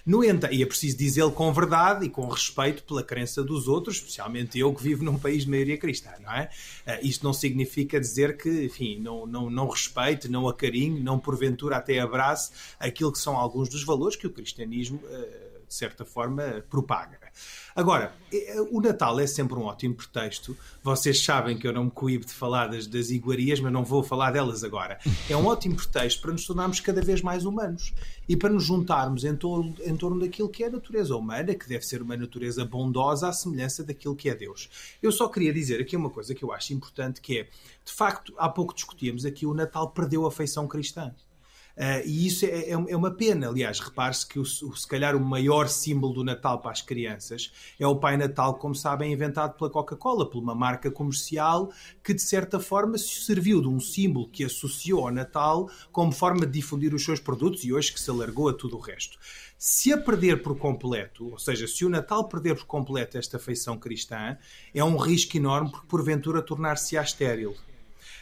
No 0.08 0.24
entanto, 0.24 0.54
e 0.54 0.64
é 0.64 0.66
preciso 0.66 0.98
dizê-lo 0.98 1.34
com 1.34 1.52
verdade 1.52 2.06
e 2.06 2.10
com 2.10 2.26
respeito 2.30 2.82
pela 2.84 3.04
crença 3.04 3.44
dos 3.44 3.68
outros, 3.68 3.98
especialmente 3.98 4.58
eu 4.58 4.74
que 4.74 4.82
vivo 4.82 5.04
num 5.04 5.20
país 5.20 5.44
de 5.44 5.50
maioria 5.50 5.78
cristã, 5.78 6.12
não 6.22 6.32
é? 6.32 6.50
Uh, 6.88 7.06
isto 7.06 7.26
não 7.26 7.34
significa 7.34 8.00
dizer 8.00 8.38
que, 8.38 8.50
enfim, 8.64 9.02
não, 9.02 9.28
não, 9.28 9.50
não 9.50 9.68
respeite, 9.68 10.30
não 10.30 10.48
acarinhe, 10.48 11.02
não 11.02 11.20
porventura 11.20 11.76
até 11.76 12.00
abrace 12.00 12.54
aquilo 12.80 13.12
que 13.12 13.20
são 13.20 13.36
alguns 13.36 13.68
dos 13.68 13.84
valores 13.84 14.16
que 14.16 14.26
o 14.26 14.32
cristianismo, 14.32 15.02
uh, 15.04 15.68
de 15.68 15.74
certa 15.74 16.06
forma, 16.06 16.64
propaga. 16.70 17.20
Agora, 17.76 18.12
o 18.72 18.82
Natal 18.82 19.20
é 19.20 19.28
sempre 19.28 19.56
um 19.56 19.64
ótimo 19.64 19.94
pretexto. 19.94 20.58
Vocês 20.82 21.24
sabem 21.24 21.58
que 21.58 21.68
eu 21.68 21.72
não 21.72 21.86
me 21.86 21.92
coíbo 21.92 22.26
de 22.26 22.34
falar 22.34 22.68
das, 22.68 22.88
das 22.88 23.12
iguarias, 23.12 23.60
mas 23.60 23.72
não 23.72 23.86
vou 23.86 24.02
falar 24.02 24.32
delas 24.32 24.64
agora. 24.64 24.98
É 25.30 25.38
um 25.38 25.46
ótimo 25.46 25.76
pretexto 25.76 26.22
para 26.22 26.32
nos 26.32 26.46
tornarmos 26.46 26.80
cada 26.80 27.02
vez 27.02 27.22
mais 27.22 27.46
humanos 27.46 27.94
e 28.28 28.36
para 28.36 28.50
nos 28.50 28.64
juntarmos 28.64 29.24
em 29.24 29.36
torno, 29.36 29.76
em 29.86 29.96
torno 29.96 30.20
daquilo 30.20 30.50
que 30.50 30.64
é 30.64 30.68
a 30.68 30.72
natureza 30.72 31.16
humana, 31.16 31.54
que 31.54 31.70
deve 31.70 31.86
ser 31.86 32.02
uma 32.02 32.18
natureza 32.18 32.66
bondosa 32.66 33.30
à 33.30 33.32
semelhança 33.32 33.84
daquilo 33.84 34.16
que 34.16 34.28
é 34.28 34.34
Deus. 34.34 34.70
Eu 35.02 35.12
só 35.12 35.28
queria 35.28 35.54
dizer 35.54 35.80
aqui 35.80 35.96
uma 35.96 36.10
coisa 36.10 36.34
que 36.34 36.44
eu 36.44 36.52
acho 36.52 36.74
importante, 36.74 37.22
que 37.22 37.40
é, 37.40 37.44
de 37.44 37.94
facto, 37.94 38.34
há 38.38 38.50
pouco 38.50 38.74
discutíamos 38.74 39.24
aqui, 39.24 39.46
o 39.46 39.54
Natal 39.54 39.92
perdeu 39.92 40.26
a 40.26 40.32
feição 40.32 40.68
cristã. 40.68 41.14
Uh, 41.78 42.02
e 42.08 42.26
isso 42.26 42.44
é, 42.44 42.50
é, 42.50 42.72
é, 42.72 42.98
uma 42.98 43.12
pena. 43.12 43.48
Aliás, 43.48 43.80
repare-se 43.80 44.26
que 44.26 44.40
o, 44.40 44.42
o, 44.42 44.46
se 44.76 44.88
calhar 44.88 45.16
o 45.16 45.20
maior 45.20 45.70
símbolo 45.70 46.12
do 46.12 46.24
Natal 46.24 46.60
para 46.60 46.72
as 46.72 46.82
crianças 46.82 47.52
é 47.80 47.86
o 47.86 47.96
Pai 47.96 48.18
Natal, 48.18 48.56
como 48.56 48.74
sabem, 48.74 49.14
inventado 49.14 49.56
pela 49.56 49.70
Coca-Cola, 49.70 50.28
por 50.28 50.42
uma 50.42 50.56
marca 50.56 50.90
comercial 50.90 51.72
que, 52.04 52.16
de 52.16 52.22
certa 52.22 52.60
forma, 52.60 52.98
se 52.98 53.22
serviu 53.22 53.62
de 53.62 53.68
um 53.68 53.80
símbolo 53.80 54.28
que 54.28 54.44
associou 54.44 55.06
ao 55.06 55.14
Natal 55.14 55.70
como 55.92 56.12
forma 56.12 56.48
de 56.48 56.54
difundir 56.54 56.96
os 56.96 57.06
seus 57.06 57.20
produtos 57.20 57.64
e 57.64 57.72
hoje 57.72 57.94
que 57.94 58.00
se 58.00 58.10
alargou 58.10 58.50
a 58.50 58.54
tudo 58.54 58.76
o 58.76 58.80
resto. 58.80 59.20
Se 59.56 59.94
a 59.94 59.98
perder 59.98 60.42
por 60.42 60.58
completo, 60.58 61.32
ou 61.32 61.38
seja, 61.38 61.68
se 61.68 61.86
o 61.86 61.90
Natal 61.90 62.28
perder 62.28 62.56
por 62.56 62.66
completo 62.66 63.20
esta 63.20 63.38
feição 63.38 63.78
cristã, 63.78 64.36
é 64.74 64.84
um 64.84 64.98
risco 64.98 65.38
enorme 65.38 65.70
porque, 65.70 65.88
porventura, 65.88 66.42
tornar-se-á 66.42 67.04
estéril. 67.04 67.56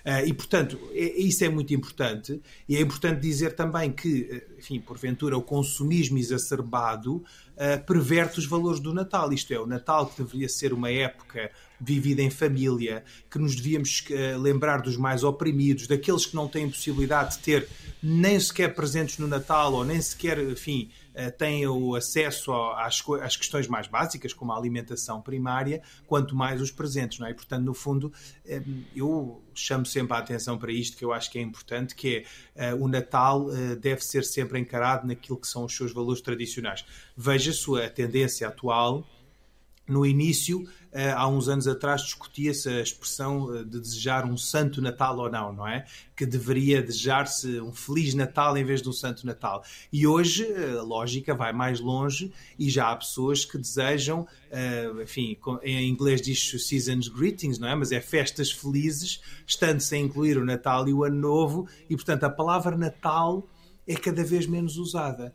Uh, 0.05 0.27
e, 0.27 0.33
portanto, 0.33 0.79
é, 0.93 1.19
isso 1.19 1.43
é 1.43 1.49
muito 1.49 1.73
importante. 1.73 2.39
E 2.69 2.77
é 2.77 2.81
importante 2.81 3.19
dizer 3.19 3.55
também 3.55 3.91
que, 3.91 4.29
eh, 4.31 4.43
enfim, 4.59 4.79
porventura, 4.79 5.35
o 5.35 5.41
consumismo 5.41 6.19
exacerbado 6.19 7.15
uh, 7.15 7.85
perverte 7.87 8.37
os 8.37 8.45
valores 8.45 8.79
do 8.79 8.93
Natal. 8.93 9.33
Isto 9.33 9.51
é, 9.55 9.59
o 9.59 9.65
Natal 9.65 10.05
que 10.05 10.21
deveria 10.21 10.47
ser 10.47 10.73
uma 10.73 10.91
época 10.91 11.49
vivida 11.81 12.21
em 12.21 12.29
família, 12.29 13.03
que 13.31 13.39
nos 13.39 13.55
devíamos 13.55 14.05
uh, 14.11 14.39
lembrar 14.39 14.83
dos 14.83 14.95
mais 14.95 15.23
oprimidos, 15.23 15.87
daqueles 15.87 16.27
que 16.27 16.35
não 16.35 16.47
têm 16.47 16.69
possibilidade 16.69 17.37
de 17.37 17.39
ter 17.39 17.67
nem 18.01 18.39
sequer 18.39 18.75
presentes 18.75 19.17
no 19.17 19.27
Natal 19.27 19.73
ou 19.73 19.83
nem 19.83 19.99
sequer, 19.99 20.37
enfim, 20.37 20.91
têm 21.37 21.67
o 21.67 21.95
acesso 21.95 22.51
às, 22.51 23.03
às, 23.21 23.35
questões 23.35 23.67
mais 23.67 23.87
básicas, 23.87 24.33
como 24.33 24.51
a 24.51 24.57
alimentação 24.57 25.21
primária, 25.21 25.81
quanto 26.07 26.35
mais 26.35 26.61
os 26.61 26.71
presentes, 26.71 27.19
não 27.19 27.27
é? 27.27 27.31
E, 27.31 27.33
portanto, 27.33 27.63
no 27.63 27.73
fundo, 27.73 28.11
eu 28.95 29.41
chamo 29.53 29.85
sempre 29.85 30.15
a 30.15 30.19
atenção 30.19 30.57
para 30.57 30.71
isto, 30.71 30.97
que 30.97 31.05
eu 31.05 31.13
acho 31.13 31.31
que 31.31 31.39
é 31.39 31.41
importante, 31.41 31.95
que 31.95 32.25
é 32.55 32.73
uh, 32.73 32.83
o 32.83 32.87
Natal 32.87 33.47
deve 33.79 34.01
ser 34.01 34.23
sempre 34.23 34.59
encarado 34.59 35.07
naquilo 35.07 35.37
que 35.37 35.47
são 35.47 35.65
os 35.65 35.75
seus 35.75 35.93
valores 35.93 36.21
tradicionais. 36.21 36.85
Veja 37.15 37.51
a 37.83 37.89
tendência 37.89 38.47
atual 38.47 39.05
no 39.87 40.05
início, 40.05 40.67
eh, 40.91 41.11
há 41.11 41.27
uns 41.27 41.47
anos 41.47 41.67
atrás, 41.67 42.01
discutia-se 42.01 42.69
a 42.69 42.81
expressão 42.81 43.63
de 43.63 43.79
desejar 43.79 44.25
um 44.25 44.35
Santo 44.35 44.81
Natal 44.81 45.17
ou 45.17 45.29
não, 45.29 45.53
não 45.53 45.67
é? 45.67 45.85
Que 46.15 46.25
deveria 46.25 46.81
desejar-se 46.81 47.59
um 47.59 47.71
Feliz 47.71 48.13
Natal 48.13 48.57
em 48.57 48.63
vez 48.63 48.81
de 48.81 48.89
um 48.89 48.93
Santo 48.93 49.25
Natal. 49.25 49.63
E 49.91 50.07
hoje 50.07 50.47
a 50.77 50.81
lógica 50.81 51.35
vai 51.35 51.53
mais 51.53 51.79
longe 51.79 52.31
e 52.57 52.69
já 52.69 52.91
há 52.91 52.95
pessoas 52.95 53.45
que 53.45 53.57
desejam, 53.57 54.25
enfim, 55.03 55.37
em 55.61 55.89
inglês 55.89 56.21
diz 56.21 56.49
Season's 56.65 57.09
Greetings, 57.09 57.59
não 57.59 57.67
é? 57.67 57.75
Mas 57.75 57.91
é 57.91 57.99
festas 57.99 58.51
felizes, 58.51 59.21
estando-se 59.45 59.93
a 59.95 59.97
incluir 59.97 60.37
o 60.37 60.45
Natal 60.45 60.87
e 60.87 60.93
o 60.93 61.03
Ano 61.03 61.19
Novo, 61.19 61.67
e 61.89 61.95
portanto 61.95 62.23
a 62.23 62.29
palavra 62.29 62.77
Natal 62.77 63.45
é 63.85 63.95
cada 63.95 64.23
vez 64.23 64.47
menos 64.47 64.77
usada. 64.77 65.33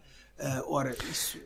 ora, 0.67 0.97
isso 1.11 1.39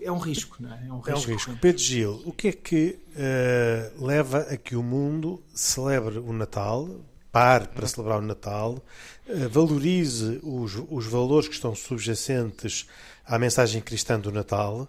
é 0.00 0.12
um 0.12 0.18
risco, 0.18 0.56
não 0.60 0.72
é? 0.72 0.86
É 0.86 0.92
um 0.92 1.00
risco. 1.00 1.10
É 1.10 1.14
um 1.14 1.34
risco. 1.34 1.56
Pedro 1.60 1.82
Gil, 1.82 2.22
o 2.24 2.32
que 2.32 2.48
é 2.48 2.52
que 2.52 2.98
uh, 3.16 4.04
leva 4.04 4.40
a 4.50 4.56
que 4.56 4.76
o 4.76 4.82
mundo 4.82 5.42
celebre 5.54 6.18
o 6.18 6.32
Natal, 6.32 6.88
pare 7.32 7.68
para 7.68 7.86
celebrar 7.86 8.18
o 8.18 8.22
Natal, 8.22 8.82
uh, 9.26 9.48
valorize 9.48 10.40
os, 10.42 10.74
os 10.88 11.06
valores 11.06 11.48
que 11.48 11.54
estão 11.54 11.74
subjacentes 11.74 12.86
à 13.26 13.38
mensagem 13.38 13.80
cristã 13.82 14.18
do 14.18 14.30
Natal 14.32 14.88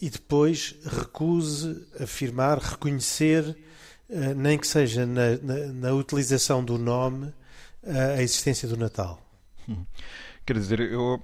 e 0.00 0.08
depois 0.08 0.74
recuse 0.84 1.86
afirmar, 2.00 2.58
reconhecer, 2.58 3.56
uh, 4.08 4.34
nem 4.36 4.58
que 4.58 4.66
seja 4.66 5.06
na, 5.06 5.36
na, 5.42 5.66
na 5.72 5.92
utilização 5.92 6.64
do 6.64 6.78
nome, 6.78 7.32
a 7.84 8.22
existência 8.22 8.68
do 8.68 8.76
Natal? 8.76 9.20
Hum. 9.68 9.84
Quer 10.46 10.56
dizer, 10.56 10.78
eu 10.78 11.20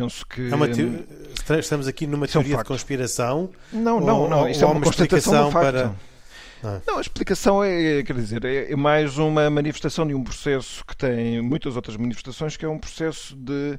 penso 0.00 0.26
que. 0.26 0.48
É 1.48 1.58
estamos 1.58 1.86
aqui 1.86 2.06
numa 2.06 2.26
teoria 2.26 2.54
é 2.54 2.56
um 2.56 2.62
de 2.62 2.64
conspiração? 2.64 3.50
Não, 3.72 4.00
não, 4.00 4.20
ou, 4.22 4.28
não. 4.28 4.48
Isto 4.48 4.64
é 4.64 4.66
uma, 4.66 4.74
uma 4.74 4.84
constatação 4.84 5.52
para. 5.52 5.94
Não. 6.62 6.82
não. 6.86 6.98
a 6.98 7.00
explicação 7.00 7.62
é, 7.62 8.02
quer 8.02 8.14
dizer, 8.14 8.44
é, 8.44 8.72
é 8.72 8.76
mais 8.76 9.18
uma 9.18 9.48
manifestação 9.48 10.06
de 10.06 10.14
um 10.14 10.24
processo 10.24 10.84
que 10.84 10.96
tem 10.96 11.40
muitas 11.40 11.76
outras 11.76 11.96
manifestações, 11.96 12.56
que 12.56 12.64
é 12.64 12.68
um 12.68 12.78
processo 12.78 13.36
de 13.36 13.78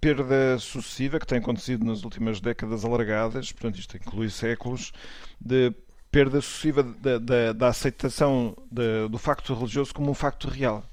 perda 0.00 0.58
sucessiva 0.58 1.20
que 1.20 1.26
tem 1.26 1.38
acontecido 1.38 1.84
nas 1.84 2.04
últimas 2.04 2.40
décadas 2.40 2.84
alargadas, 2.84 3.52
portanto, 3.52 3.78
isto 3.78 3.96
inclui 3.96 4.30
séculos, 4.30 4.92
de 5.38 5.72
perda 6.10 6.40
sucessiva 6.40 6.82
da, 6.82 7.18
da, 7.18 7.52
da 7.52 7.68
aceitação 7.68 8.56
de, 8.70 9.08
do 9.08 9.18
facto 9.18 9.54
religioso 9.54 9.94
como 9.94 10.10
um 10.10 10.14
facto 10.14 10.48
real. 10.48 10.84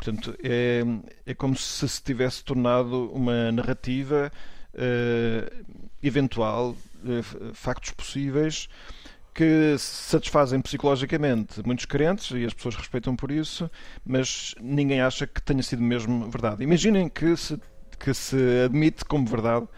Portanto, 0.00 0.34
é, 0.42 0.82
é 1.26 1.34
como 1.34 1.54
se 1.54 1.86
se 1.86 2.02
tivesse 2.02 2.42
tornado 2.42 3.10
uma 3.12 3.52
narrativa 3.52 4.32
uh, 4.72 5.64
eventual, 6.02 6.70
uh, 6.70 7.52
factos 7.52 7.90
possíveis, 7.90 8.66
que 9.34 9.76
satisfazem 9.78 10.58
psicologicamente 10.62 11.62
muitos 11.66 11.84
crentes 11.84 12.30
e 12.30 12.46
as 12.46 12.54
pessoas 12.54 12.76
respeitam 12.76 13.14
por 13.14 13.30
isso, 13.30 13.70
mas 14.02 14.54
ninguém 14.58 15.02
acha 15.02 15.26
que 15.26 15.42
tenha 15.42 15.62
sido 15.62 15.82
mesmo 15.82 16.30
verdade. 16.30 16.64
Imaginem 16.64 17.06
que 17.06 17.36
se, 17.36 17.60
que 17.98 18.14
se 18.14 18.36
admite 18.64 19.04
como 19.04 19.26
verdade 19.26 19.68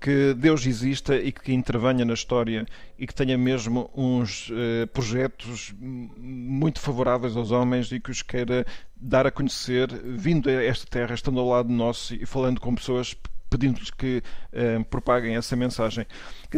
que 0.00 0.34
Deus 0.34 0.64
exista 0.66 1.16
e 1.16 1.32
que 1.32 1.52
intervenha 1.52 2.04
na 2.04 2.14
história 2.14 2.66
e 2.98 3.06
que 3.06 3.14
tenha 3.14 3.36
mesmo 3.36 3.90
uns 3.94 4.48
uh, 4.50 4.86
projetos 4.92 5.74
muito 5.78 6.80
favoráveis 6.80 7.36
aos 7.36 7.50
homens 7.50 7.90
e 7.92 8.00
que 8.00 8.10
os 8.10 8.22
queira 8.22 8.66
dar 8.96 9.26
a 9.26 9.30
conhecer, 9.30 9.88
vindo 10.04 10.48
a 10.48 10.62
esta 10.62 10.86
terra, 10.86 11.14
estando 11.14 11.40
ao 11.40 11.48
lado 11.48 11.68
nosso 11.68 12.14
e 12.14 12.24
falando 12.26 12.60
com 12.60 12.74
pessoas 12.74 13.16
pedindo-lhes 13.50 13.90
que 13.90 14.22
uh, 14.52 14.84
propaguem 14.84 15.36
essa 15.36 15.56
mensagem. 15.56 16.06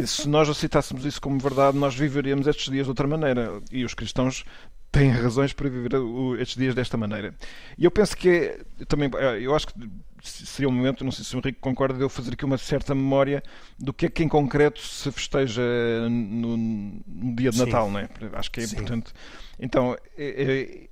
Se 0.05 0.27
nós 0.27 0.49
aceitássemos 0.49 1.05
isso 1.05 1.21
como 1.21 1.39
verdade, 1.39 1.77
nós 1.77 1.95
viveríamos 1.95 2.47
estes 2.47 2.71
dias 2.71 2.85
de 2.85 2.89
outra 2.89 3.07
maneira. 3.07 3.61
E 3.71 3.85
os 3.85 3.93
cristãos 3.93 4.43
têm 4.91 5.09
razões 5.09 5.53
para 5.53 5.69
viver 5.69 5.91
estes 6.39 6.57
dias 6.57 6.75
desta 6.75 6.97
maneira. 6.97 7.33
E 7.77 7.85
eu 7.85 7.91
penso 7.91 8.15
que 8.15 8.29
é, 8.29 8.85
também, 8.85 9.09
eh, 9.17 9.39
eu 9.41 9.55
acho 9.55 9.67
que 9.67 9.73
seria 10.21 10.67
um 10.67 10.71
momento, 10.71 11.03
não 11.03 11.11
sei 11.11 11.23
se 11.23 11.35
o 11.35 11.39
Henrique 11.39 11.59
concorda, 11.59 11.97
de 11.97 12.03
eu 12.03 12.09
fazer 12.09 12.33
aqui 12.33 12.45
uma 12.45 12.57
certa 12.57 12.93
memória 12.93 13.41
do 13.79 13.93
que 13.93 14.05
é 14.05 14.09
que 14.09 14.23
em 14.23 14.27
concreto 14.27 14.79
se 14.79 15.11
festeja 15.11 15.61
no, 16.09 16.57
no 16.57 17.35
dia 17.35 17.49
de 17.49 17.57
Sim. 17.57 17.65
Natal, 17.65 17.89
não 17.89 17.99
é? 17.99 18.09
Acho 18.33 18.51
que 18.51 18.59
é 18.59 18.67
Sim. 18.67 18.75
importante. 18.75 19.13
Então, 19.59 19.95
é, 20.17 20.43
é, 20.43 20.89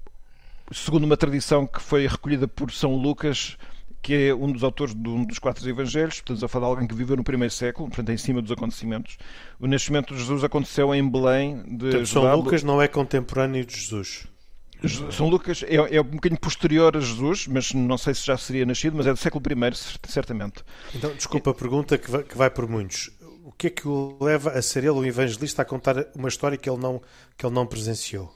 segundo 0.71 1.03
uma 1.03 1.17
tradição 1.17 1.67
que 1.67 1.81
foi 1.81 2.07
recolhida 2.07 2.47
por 2.47 2.71
São 2.71 2.95
Lucas, 2.95 3.57
que 4.01 4.13
é 4.13 4.35
um 4.35 4.51
dos 4.51 4.63
autores 4.63 4.95
de 4.95 5.09
um 5.09 5.25
dos 5.25 5.39
quatro 5.39 5.67
evangelhos, 5.67 6.21
portanto, 6.21 6.45
a 6.45 6.47
falar 6.47 6.67
de 6.67 6.71
alguém 6.71 6.87
que 6.87 6.95
viveu 6.95 7.17
no 7.17 7.23
primeiro 7.23 7.53
século, 7.53 7.89
portanto, 7.89 8.09
em 8.09 8.17
cima 8.17 8.41
dos 8.41 8.51
acontecimentos. 8.51 9.17
O 9.59 9.67
nascimento 9.67 10.13
de 10.13 10.19
Jesus 10.19 10.43
aconteceu 10.43 10.93
em 10.95 11.07
Belém 11.07 11.63
de 11.63 11.77
portanto, 11.77 12.07
São 12.07 12.35
Lucas 12.35 12.63
não 12.63 12.81
é 12.81 12.87
contemporâneo 12.87 13.65
de 13.65 13.75
Jesus. 13.75 14.27
São 15.11 15.27
Lucas 15.27 15.63
é, 15.63 15.75
é, 15.97 16.01
um 16.01 16.05
bocadinho 16.05 16.39
posterior 16.39 16.95
a 16.95 17.01
Jesus, 17.01 17.47
mas 17.47 17.73
não 17.73 17.97
sei 17.97 18.13
se 18.13 18.25
já 18.25 18.37
seria 18.37 18.65
nascido, 18.65 18.95
mas 18.95 19.07
é 19.07 19.11
do 19.11 19.17
século 19.19 19.43
I, 19.45 19.75
certamente. 20.07 20.63
Então, 20.95 21.13
desculpa 21.13 21.51
a 21.51 21.53
pergunta 21.53 21.97
que 21.97 22.09
vai, 22.09 22.23
que 22.23 22.37
vai 22.37 22.49
por 22.49 22.67
muitos. 22.67 23.11
O 23.43 23.51
que 23.51 23.67
é 23.67 23.69
que 23.69 23.87
o 23.87 24.17
leva 24.21 24.51
a 24.51 24.61
ser 24.61 24.85
ele 24.85 24.91
um 24.91 25.03
evangelista 25.03 25.63
a 25.63 25.65
contar 25.65 26.05
uma 26.15 26.29
história 26.29 26.57
que 26.57 26.69
ele 26.69 26.79
não, 26.79 27.01
que 27.37 27.45
ele 27.45 27.53
não 27.53 27.65
presenciou? 27.65 28.33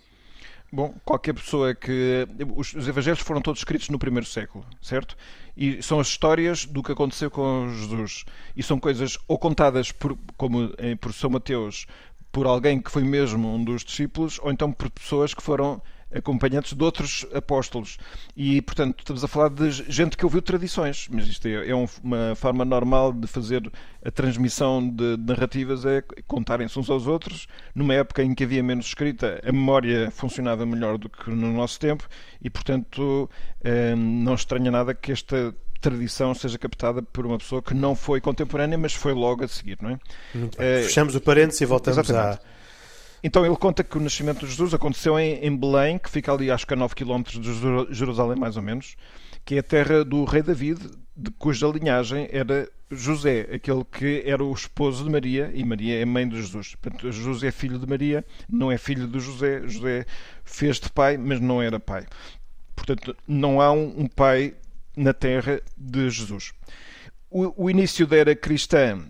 Bom, 0.75 0.91
qualquer 1.05 1.35
pessoa 1.35 1.75
que. 1.75 2.27
Os, 2.55 2.73
os, 2.73 2.87
evangelhos 2.87 3.19
foram 3.19 3.39
todos 3.39 3.59
escritos 3.59 3.89
no 3.89 3.99
primeiro 3.99 4.25
século, 4.25 4.65
certo? 4.81 5.15
E 5.55 5.83
são 5.83 5.99
as 5.99 6.07
histórias 6.07 6.65
do 6.65 6.81
que 6.81 6.91
aconteceu 6.91 7.29
com 7.29 7.69
Jesus. 7.69 8.25
E 8.55 8.63
são 8.63 8.79
coisas 8.79 9.19
ou 9.27 9.37
contadas 9.37 9.91
por, 9.91 10.17
como 10.35 10.71
por 10.99 11.13
São 11.13 11.29
Mateus 11.29 11.85
por 12.31 12.47
alguém 12.47 12.81
que 12.81 12.89
foi 12.89 13.03
mesmo 13.03 13.53
um 13.53 13.63
dos 13.63 13.83
discípulos, 13.83 14.39
ou 14.41 14.51
então 14.51 14.71
por 14.71 14.89
pessoas 14.89 15.35
que 15.35 15.43
foram 15.43 15.79
acompanhantes 16.13 16.73
de 16.73 16.83
outros 16.83 17.25
apóstolos. 17.33 17.97
E, 18.35 18.61
portanto, 18.61 18.99
estamos 18.99 19.23
a 19.23 19.27
falar 19.27 19.49
de 19.49 19.71
gente 19.71 20.17
que 20.17 20.25
ouviu 20.25 20.41
tradições, 20.41 21.07
mas 21.11 21.27
isto 21.27 21.47
é, 21.47 21.69
é 21.69 21.75
uma 21.75 22.35
forma 22.35 22.63
normal 22.63 23.11
de 23.11 23.27
fazer 23.27 23.71
a 24.03 24.11
transmissão 24.11 24.87
de 24.87 25.17
narrativas, 25.17 25.85
é 25.85 26.03
contarem-se 26.27 26.77
uns 26.77 26.89
aos 26.89 27.07
outros. 27.07 27.47
Numa 27.73 27.93
época 27.93 28.23
em 28.23 28.33
que 28.35 28.43
havia 28.43 28.61
menos 28.61 28.87
escrita, 28.87 29.41
a 29.43 29.51
memória 29.51 30.11
funcionava 30.11 30.65
melhor 30.65 30.97
do 30.97 31.09
que 31.09 31.29
no 31.29 31.53
nosso 31.53 31.79
tempo 31.79 32.07
e, 32.41 32.49
portanto, 32.49 33.29
eh, 33.63 33.95
não 33.95 34.35
estranha 34.35 34.69
nada 34.69 34.93
que 34.93 35.11
esta 35.11 35.55
tradição 35.83 36.33
seja 36.33 36.57
captada 36.57 37.01
por 37.01 37.25
uma 37.25 37.37
pessoa 37.37 37.61
que 37.61 37.73
não 37.73 37.93
foi 37.93 38.21
contemporânea, 38.21 38.77
mas 38.77 38.93
foi 38.93 39.13
logo 39.13 39.43
a 39.43 39.47
seguir, 39.47 39.77
não 39.81 39.89
é? 39.89 39.99
é 40.57 40.83
Fechamos 40.83 41.13
o 41.13 41.19
parênteses 41.19 41.59
e 41.59 41.65
voltamos 41.65 41.97
exatamente. 41.97 42.39
a 42.39 42.52
então 43.23 43.45
ele 43.45 43.55
conta 43.55 43.83
que 43.83 43.97
o 43.97 44.01
nascimento 44.01 44.41
de 44.41 44.47
Jesus 44.47 44.73
aconteceu 44.73 45.17
em, 45.17 45.35
em 45.35 45.55
Belém, 45.55 45.97
que 45.97 46.09
fica 46.09 46.31
ali 46.33 46.51
acho 46.51 46.67
que 46.67 46.73
a 46.73 46.77
9 46.77 46.93
km 46.93 47.23
de 47.23 47.95
Jerusalém, 47.95 48.37
mais 48.37 48.57
ou 48.57 48.63
menos, 48.63 48.95
que 49.45 49.55
é 49.55 49.59
a 49.59 49.63
terra 49.63 50.03
do 50.03 50.25
rei 50.25 50.41
David, 50.41 50.79
de 51.15 51.31
cuja 51.31 51.67
linhagem 51.67 52.27
era 52.31 52.67
José, 52.89 53.47
aquele 53.53 53.83
que 53.85 54.23
era 54.25 54.43
o 54.43 54.51
esposo 54.51 55.03
de 55.03 55.09
Maria, 55.09 55.51
e 55.53 55.63
Maria 55.63 55.99
é 55.99 56.05
mãe 56.05 56.27
de 56.27 56.35
Jesus. 56.35 56.75
Portanto, 56.75 57.11
Jesus 57.11 57.43
é 57.43 57.51
filho 57.51 57.79
de 57.79 57.87
Maria, 57.87 58.25
não 58.49 58.71
é 58.71 58.77
filho 58.77 59.07
de 59.07 59.19
José. 59.19 59.61
José 59.67 60.05
fez 60.43 60.79
de 60.79 60.89
pai, 60.89 61.17
mas 61.17 61.39
não 61.39 61.61
era 61.61 61.79
pai. 61.79 62.05
Portanto, 62.75 63.15
não 63.27 63.61
há 63.61 63.71
um, 63.71 64.01
um 64.01 64.07
pai 64.07 64.55
na 64.95 65.13
terra 65.13 65.61
de 65.77 66.09
Jesus. 66.09 66.51
O, 67.29 67.65
o 67.65 67.69
início 67.69 68.05
da 68.05 68.17
era 68.17 68.35
cristã 68.35 69.05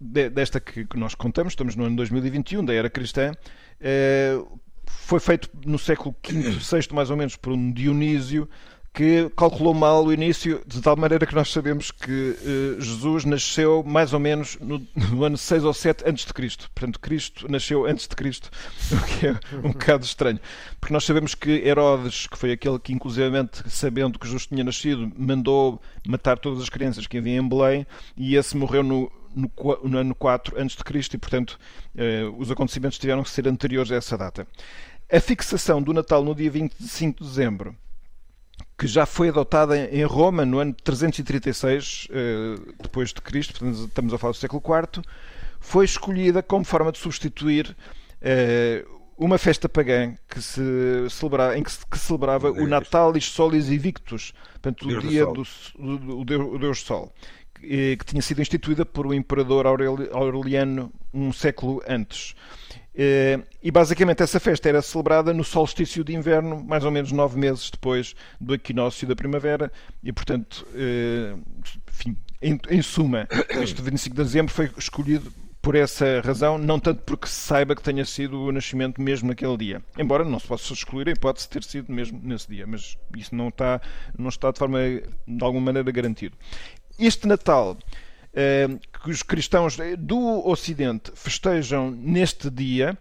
desta 0.00 0.60
que 0.60 0.86
nós 0.94 1.14
contamos, 1.14 1.52
estamos 1.52 1.76
no 1.76 1.84
ano 1.84 1.96
2021, 1.96 2.64
da 2.64 2.72
era 2.72 2.88
cristã, 2.88 3.32
eh, 3.80 4.38
foi 4.86 5.20
feito 5.20 5.50
no 5.66 5.78
século 5.78 6.14
V, 6.26 6.50
VI 6.50 6.88
mais 6.94 7.10
ou 7.10 7.16
menos, 7.16 7.36
por 7.36 7.52
um 7.52 7.72
Dionísio, 7.72 8.48
que 8.98 9.30
calculou 9.36 9.72
mal 9.72 10.04
o 10.04 10.12
início, 10.12 10.60
de 10.66 10.80
tal 10.80 10.96
maneira 10.96 11.24
que 11.24 11.34
nós 11.34 11.52
sabemos 11.52 11.92
que 11.92 12.10
uh, 12.10 12.80
Jesus 12.80 13.24
nasceu 13.24 13.84
mais 13.84 14.12
ou 14.12 14.18
menos 14.18 14.58
no, 14.60 14.84
no, 15.12 15.24
ano 15.24 15.38
6 15.38 15.64
ou 15.64 15.72
7 15.72 16.02
antes 16.04 16.24
de 16.24 16.34
Cristo. 16.34 16.68
Portanto, 16.74 16.98
Cristo 16.98 17.46
nasceu 17.48 17.86
antes 17.86 18.08
de 18.08 18.16
Cristo, 18.16 18.50
o 18.90 19.06
que 19.06 19.26
é 19.28 19.38
um 19.58 19.70
bocado 19.70 20.04
estranho. 20.04 20.40
Porque 20.80 20.92
nós 20.92 21.04
sabemos 21.04 21.34
que 21.34 21.48
Herodes, 21.64 22.26
que 22.26 22.36
foi 22.36 22.50
aquele 22.50 22.78
que, 22.80 22.92
inclusivamente, 22.92 23.62
sabendo 23.68 24.18
que 24.18 24.26
Jesus 24.26 24.46
tinha 24.46 24.64
nascido, 24.64 25.12
mandou 25.16 25.80
matar 26.04 26.36
todas 26.36 26.60
as 26.60 26.68
crianças 26.68 27.06
que 27.06 27.18
havia 27.18 27.36
em 27.36 27.48
Belém, 27.48 27.86
e 28.16 28.34
esse 28.34 28.56
morreu 28.56 28.82
no, 28.82 29.12
no, 29.34 29.50
no 29.84 29.98
ano 29.98 30.14
4 30.14 30.60
antes 30.60 30.76
de 30.76 30.84
Cristo 30.84 31.14
e, 31.14 31.18
portanto, 31.18 31.58
uh, 31.94 32.34
os 32.38 32.50
acontecimentos 32.50 32.98
tiveram 32.98 33.22
que 33.22 33.30
ser 33.30 33.46
anteriores 33.48 33.92
a 33.92 33.96
essa 33.96 34.16
data. 34.16 34.46
A 35.10 35.20
fixação 35.20 35.82
do 35.82 35.92
Natal 35.92 36.22
no 36.22 36.34
dia 36.34 36.50
25 36.50 37.22
de 37.22 37.28
dezembro 37.28 37.76
que 38.76 38.86
já 38.86 39.04
foi 39.04 39.28
adotada 39.28 39.76
em 39.76 40.04
Roma 40.04 40.44
no 40.44 40.60
ano 40.60 40.72
336 40.72 42.08
uh, 42.10 42.72
depois 42.80 43.12
de 43.12 43.20
Cristo, 43.20 43.58
portanto 43.58 43.88
estamos 43.88 44.14
a 44.14 44.18
falar 44.18 44.32
do 44.32 44.36
século 44.36 44.62
IV, 44.64 45.04
foi 45.58 45.84
escolhida 45.84 46.42
como 46.42 46.64
forma 46.64 46.92
de 46.92 46.98
substituir 46.98 47.76
uh, 48.22 48.98
uma 49.16 49.36
festa 49.36 49.68
pagã 49.68 50.14
que 50.28 50.40
se 50.40 50.62
celebra, 51.10 51.58
em 51.58 51.62
que 51.64 51.72
se 51.72 51.84
que 51.84 51.98
celebrava 51.98 52.52
o 52.52 52.68
Natalis 52.68 53.24
Solis 53.24 53.68
Invictus, 53.68 54.32
portanto 54.52 54.88
o 54.88 55.00
dia 55.00 55.26
do, 55.26 55.42
do, 55.76 55.98
do, 55.98 56.24
do 56.24 56.58
Deus 56.58 56.82
Sol 56.82 57.12
que, 57.60 57.96
que 57.96 58.04
tinha 58.04 58.22
sido 58.22 58.40
instituída 58.40 58.84
por 58.84 59.06
o 59.06 59.14
imperador 59.14 59.66
Aureliano 59.66 60.92
um 61.12 61.32
século 61.32 61.82
antes. 61.86 62.34
Eh, 63.00 63.38
e 63.62 63.70
basicamente 63.70 64.24
essa 64.24 64.40
festa 64.40 64.68
era 64.68 64.82
celebrada 64.82 65.32
no 65.32 65.44
solstício 65.44 66.02
de 66.02 66.14
inverno, 66.14 66.64
mais 66.64 66.84
ou 66.84 66.90
menos 66.90 67.12
nove 67.12 67.38
meses 67.38 67.70
depois 67.70 68.16
do 68.40 68.54
equinócio 68.54 69.06
da 69.06 69.14
primavera, 69.14 69.70
e 70.02 70.12
portanto, 70.12 70.66
eh, 70.74 71.36
enfim, 71.88 72.16
em, 72.42 72.58
em 72.68 72.82
suma, 72.82 73.28
este 73.62 73.80
25 73.80 74.16
de 74.16 74.22
dezembro 74.24 74.52
foi 74.52 74.68
escolhido 74.76 75.32
por 75.62 75.74
essa 75.74 76.20
razão, 76.24 76.56
não 76.56 76.80
tanto 76.80 77.02
porque 77.02 77.26
se 77.26 77.34
saiba 77.34 77.74
que 77.74 77.82
tenha 77.82 78.04
sido 78.04 78.40
o 78.40 78.52
nascimento 78.52 79.00
mesmo 79.00 79.28
naquele 79.28 79.56
dia. 79.56 79.82
Embora 79.98 80.24
não 80.24 80.38
se 80.38 80.46
possa 80.46 80.72
excluir 80.72 81.08
a 81.08 81.12
hipótese 81.12 81.46
de 81.46 81.52
ter 81.52 81.64
sido 81.64 81.92
mesmo 81.92 82.20
nesse 82.22 82.48
dia, 82.48 82.66
mas 82.66 82.96
isso 83.16 83.34
não 83.34 83.48
está, 83.48 83.80
não 84.16 84.28
está 84.28 84.50
de 84.50 84.58
forma, 84.58 84.78
de 84.80 85.44
alguma 85.44 85.66
maneira, 85.66 85.90
garantido. 85.90 86.36
Este 86.98 87.28
Natal 87.28 87.76
eh, 88.34 88.68
que 89.02 89.10
os 89.10 89.22
cristãos 89.22 89.76
do 89.98 90.46
Ocidente 90.46 91.12
festejam 91.14 91.90
neste 91.90 92.50
dia, 92.50 92.96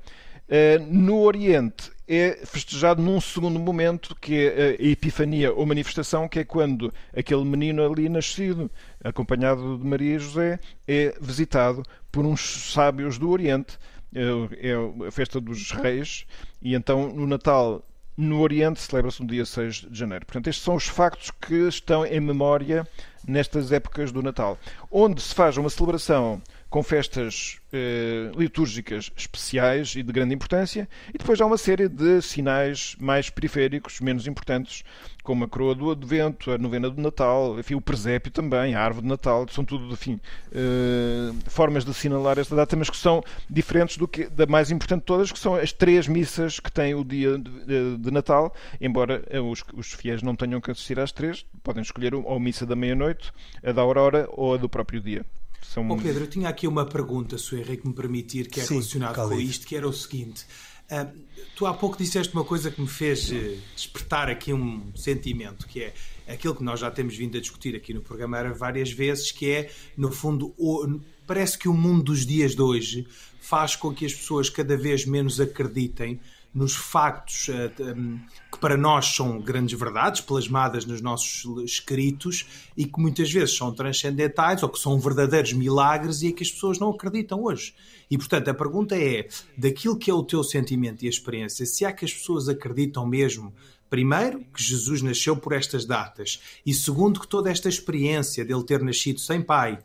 eh, 0.47 0.79
no 0.79 1.19
Oriente 1.21 1.91
é 2.07 2.39
festejado 2.45 3.01
num 3.01 3.19
segundo 3.19 3.59
momento, 3.59 4.15
que 4.15 4.35
é 4.35 4.77
a 4.79 4.83
Epifania 4.83 5.53
ou 5.53 5.65
manifestação, 5.65 6.27
que 6.27 6.39
é 6.39 6.43
quando 6.45 6.93
aquele 7.15 7.43
menino 7.43 7.85
ali 7.85 8.07
nascido, 8.07 8.71
acompanhado 9.03 9.77
de 9.77 9.85
Maria 9.85 10.15
e 10.15 10.19
José, 10.19 10.59
é 10.87 11.13
visitado 11.19 11.83
por 12.11 12.25
uns 12.25 12.71
sábios 12.73 13.17
do 13.17 13.29
Oriente. 13.29 13.77
É 14.13 15.05
a 15.07 15.11
festa 15.11 15.41
dos 15.41 15.71
reis, 15.71 16.25
e 16.61 16.73
então 16.73 17.13
no 17.13 17.27
Natal 17.27 17.83
no 18.15 18.39
Oriente 18.39 18.79
celebra-se 18.79 19.21
no 19.21 19.27
dia 19.27 19.45
6 19.45 19.87
de 19.91 19.99
janeiro. 19.99 20.25
Portanto, 20.25 20.47
estes 20.47 20.63
são 20.63 20.75
os 20.75 20.87
factos 20.87 21.29
que 21.29 21.67
estão 21.67 22.05
em 22.05 22.19
memória 22.19 22.87
nestas 23.25 23.71
épocas 23.71 24.11
do 24.11 24.21
Natal, 24.21 24.57
onde 24.91 25.21
se 25.21 25.33
faz 25.33 25.57
uma 25.57 25.69
celebração 25.69 26.41
com 26.69 26.83
festas 26.83 27.59
eh, 27.71 28.29
litúrgicas 28.35 29.11
especiais 29.15 29.95
e 29.95 30.03
de 30.03 30.11
grande 30.11 30.33
importância, 30.33 30.87
e 31.13 31.17
depois 31.17 31.39
há 31.39 31.45
uma 31.45 31.57
série 31.57 31.87
de 31.87 32.21
sinais 32.21 32.95
mais 32.99 33.29
periféricos, 33.29 34.01
menos 34.01 34.27
importantes, 34.27 34.83
como 35.23 35.43
a 35.43 35.47
coroa 35.47 35.75
do 35.75 35.91
Advento, 35.91 36.51
a 36.51 36.57
novena 36.57 36.89
do 36.89 37.01
Natal, 37.01 37.59
enfim, 37.59 37.75
o 37.75 37.81
presépio 37.81 38.31
também, 38.31 38.75
a 38.75 38.81
árvore 38.81 39.03
de 39.03 39.09
Natal, 39.09 39.45
são 39.49 39.63
tudo, 39.63 39.93
enfim, 39.93 40.19
eh, 40.53 41.33
formas 41.47 41.83
de 41.83 41.91
assinalar 41.91 42.37
esta 42.39 42.55
data, 42.55 42.75
mas 42.75 42.89
que 42.89 42.97
são 42.97 43.21
diferentes 43.49 43.97
do 43.97 44.07
que 44.07 44.29
da 44.29 44.45
mais 44.45 44.71
importante 44.71 45.01
de 45.01 45.05
todas, 45.05 45.31
que 45.31 45.39
são 45.39 45.55
as 45.55 45.71
três 45.73 46.07
missas 46.07 46.59
que 46.59 46.71
tem 46.71 46.95
o 46.95 47.03
dia 47.03 47.37
de, 47.37 47.97
de 47.97 48.11
Natal, 48.11 48.53
embora 48.79 49.23
eh, 49.29 49.39
os, 49.39 49.63
os, 49.73 49.93
fiéis 49.93 50.21
não 50.21 50.35
tenham 50.35 50.61
que 50.61 50.71
assistir 50.71 50.99
às 50.99 51.11
três, 51.11 51.45
podem 51.63 51.81
escolher 51.81 52.13
ou 52.13 52.33
a 52.33 52.39
missa 52.39 52.65
da 52.65 52.75
meia-noite, 52.75 53.31
a 53.63 53.71
da 53.71 53.81
aurora 53.81 54.27
ou 54.31 54.53
a 54.53 54.57
do 54.57 54.69
próprio 54.69 55.01
dia. 55.01 55.25
São... 55.73 55.87
Oh 55.89 55.97
Pedro, 55.97 56.23
eu 56.23 56.29
tinha 56.29 56.49
aqui 56.49 56.67
uma 56.67 56.85
pergunta, 56.85 57.37
se 57.37 57.53
o 57.53 57.57
Henrique 57.57 57.87
me 57.87 57.93
permitir, 57.93 58.47
que 58.47 58.59
é 58.59 58.63
Sim, 58.65 58.75
relacionado 58.75 59.15
com 59.15 59.39
isto, 59.39 59.65
que 59.65 59.75
era 59.75 59.87
o 59.87 59.93
seguinte. 59.93 60.45
Uh, 60.89 61.17
tu 61.55 61.65
há 61.65 61.73
pouco 61.73 61.97
disseste 61.97 62.33
uma 62.33 62.45
coisa 62.45 62.71
que 62.71 62.79
me 62.79 62.87
fez 62.87 63.29
uh, 63.29 63.57
despertar 63.75 64.29
aqui 64.29 64.53
um 64.53 64.91
sentimento, 64.95 65.67
que 65.67 65.83
é 65.83 65.93
aquilo 66.27 66.55
que 66.55 66.63
nós 66.63 66.79
já 66.79 66.89
temos 66.89 67.15
vindo 67.15 67.37
a 67.37 67.41
discutir 67.41 67.75
aqui 67.75 67.93
no 67.93 68.01
programa 68.01 68.53
várias 68.53 68.91
vezes, 68.91 69.31
que 69.31 69.49
é, 69.49 69.71
no 69.97 70.11
fundo, 70.11 70.53
o, 70.57 70.99
parece 71.25 71.57
que 71.57 71.67
o 71.67 71.73
mundo 71.73 72.03
dos 72.03 72.25
dias 72.25 72.55
de 72.55 72.61
hoje 72.61 73.05
faz 73.41 73.75
com 73.75 73.93
que 73.93 74.05
as 74.05 74.13
pessoas 74.13 74.49
cada 74.49 74.77
vez 74.77 75.05
menos 75.05 75.39
acreditem 75.39 76.19
nos 76.57 76.75
factos 76.75 77.49
uh, 77.49 77.93
um, 77.95 78.19
que 78.51 78.57
para 78.59 78.75
nós 78.75 79.05
são 79.05 79.39
grandes 79.39 79.79
verdades, 79.79 80.21
plasmadas 80.21 80.85
nos 80.85 81.01
nossos 81.01 81.45
escritos 81.63 82.47
e 82.75 82.85
que 82.85 82.99
muitas 82.99 83.31
vezes 83.31 83.55
são 83.55 83.71
transcendentais 83.71 84.63
ou 84.63 84.69
que 84.69 84.79
são 84.79 84.99
verdadeiros 84.99 85.53
milagres 85.53 86.23
e 86.23 86.29
é 86.29 86.31
que 86.31 86.41
as 86.41 86.49
pessoas 86.49 86.79
não 86.79 86.89
acreditam 86.89 87.43
hoje. 87.43 87.75
E 88.09 88.17
portanto 88.17 88.47
a 88.47 88.55
pergunta 88.55 88.95
é: 88.95 89.27
daquilo 89.55 89.97
que 89.97 90.09
é 90.09 90.13
o 90.13 90.23
teu 90.23 90.43
sentimento 90.43 91.03
e 91.03 91.05
a 91.05 91.11
experiência, 91.11 91.63
se 91.63 91.85
há 91.85 91.93
que 91.93 92.05
as 92.05 92.13
pessoas 92.13 92.49
acreditam 92.49 93.05
mesmo 93.05 93.53
Primeiro, 93.89 94.43
que 94.53 94.61
Jesus 94.61 95.01
nasceu 95.01 95.37
por 95.37 95.53
estas 95.53 95.85
datas, 95.85 96.41
e 96.65 96.73
segundo, 96.73 97.21
que 97.21 97.27
toda 97.27 97.49
esta 97.49 97.69
experiência 97.69 98.43
dele 98.43 98.63
ter 98.63 98.81
nascido 98.81 99.21
sem 99.21 99.41
pai, 99.41 99.79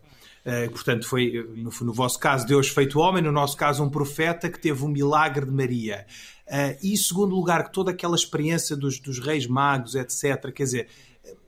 portanto, 0.72 1.07
foi 1.07 1.48
no, 1.55 1.70
no, 1.70 1.92
vosso 1.92 2.18
caso 2.18 2.46
Deus 2.46 2.68
feito 2.68 2.98
homem, 2.98 3.22
no 3.22 3.31
nosso 3.31 3.57
caso 3.57 3.83
um 3.83 3.88
profeta 3.88 4.50
que 4.50 4.59
teve 4.59 4.85
um 4.85 4.88
milagre 4.88 5.46
de 5.46 5.52
Maria. 5.52 6.07
Uh, 6.46 6.76
e, 6.83 6.92
em 6.92 6.96
segundo 6.96 7.35
lugar, 7.35 7.64
que 7.64 7.72
toda 7.72 7.92
aquela 7.92 8.16
experiência 8.16 8.76
dos, 8.76 8.98
dos 8.98 9.18
reis 9.18 9.46
magos, 9.46 9.94
etc., 9.94 10.52
quer 10.52 10.64
dizer, 10.64 10.88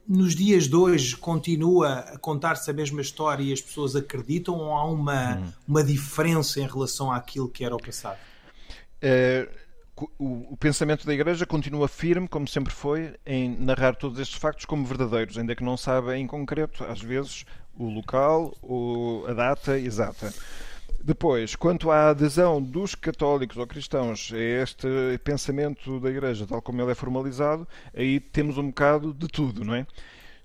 nos 0.06 0.34
dias 0.34 0.68
de 0.68 0.76
hoje 0.76 1.16
continua 1.16 1.98
a 1.98 2.18
contar-se 2.18 2.70
a 2.70 2.74
mesma 2.74 3.00
história 3.00 3.42
e 3.42 3.52
as 3.52 3.60
pessoas 3.60 3.96
acreditam 3.96 4.54
ou 4.54 4.72
há 4.72 4.84
uma, 4.84 5.36
hum. 5.36 5.52
uma 5.66 5.82
diferença 5.82 6.60
em 6.60 6.66
relação 6.66 7.10
àquilo 7.10 7.48
que 7.48 7.64
era 7.64 7.74
o 7.74 7.82
passado? 7.82 8.18
Uh, 9.02 9.50
o, 10.18 10.52
o, 10.52 10.56
pensamento 10.56 11.06
da 11.06 11.14
Igreja 11.14 11.46
continua 11.46 11.86
firme, 11.86 12.26
como 12.26 12.48
sempre 12.48 12.72
foi, 12.72 13.14
em 13.24 13.56
narrar 13.58 13.94
todos 13.94 14.18
estes 14.18 14.36
factos 14.36 14.64
como 14.64 14.84
verdadeiros, 14.84 15.38
ainda 15.38 15.54
que 15.54 15.62
não 15.62 15.76
saiba 15.76 16.16
em 16.16 16.26
concreto, 16.26 16.84
às 16.84 17.00
vezes, 17.00 17.44
o 17.78 17.88
local 17.88 18.54
ou 18.62 19.26
a 19.26 19.32
data 19.32 19.78
exata. 19.78 20.32
Depois, 21.02 21.54
quanto 21.54 21.90
à 21.90 22.08
adesão 22.08 22.62
dos 22.62 22.94
católicos 22.94 23.58
ou 23.58 23.66
cristãos 23.66 24.32
a 24.32 24.38
este 24.38 24.88
pensamento 25.22 26.00
da 26.00 26.08
Igreja, 26.08 26.46
tal 26.46 26.62
como 26.62 26.80
ele 26.80 26.92
é 26.92 26.94
formalizado, 26.94 27.68
aí 27.94 28.18
temos 28.18 28.56
um 28.56 28.68
bocado 28.68 29.12
de 29.12 29.28
tudo, 29.28 29.64
não 29.64 29.74
é? 29.74 29.86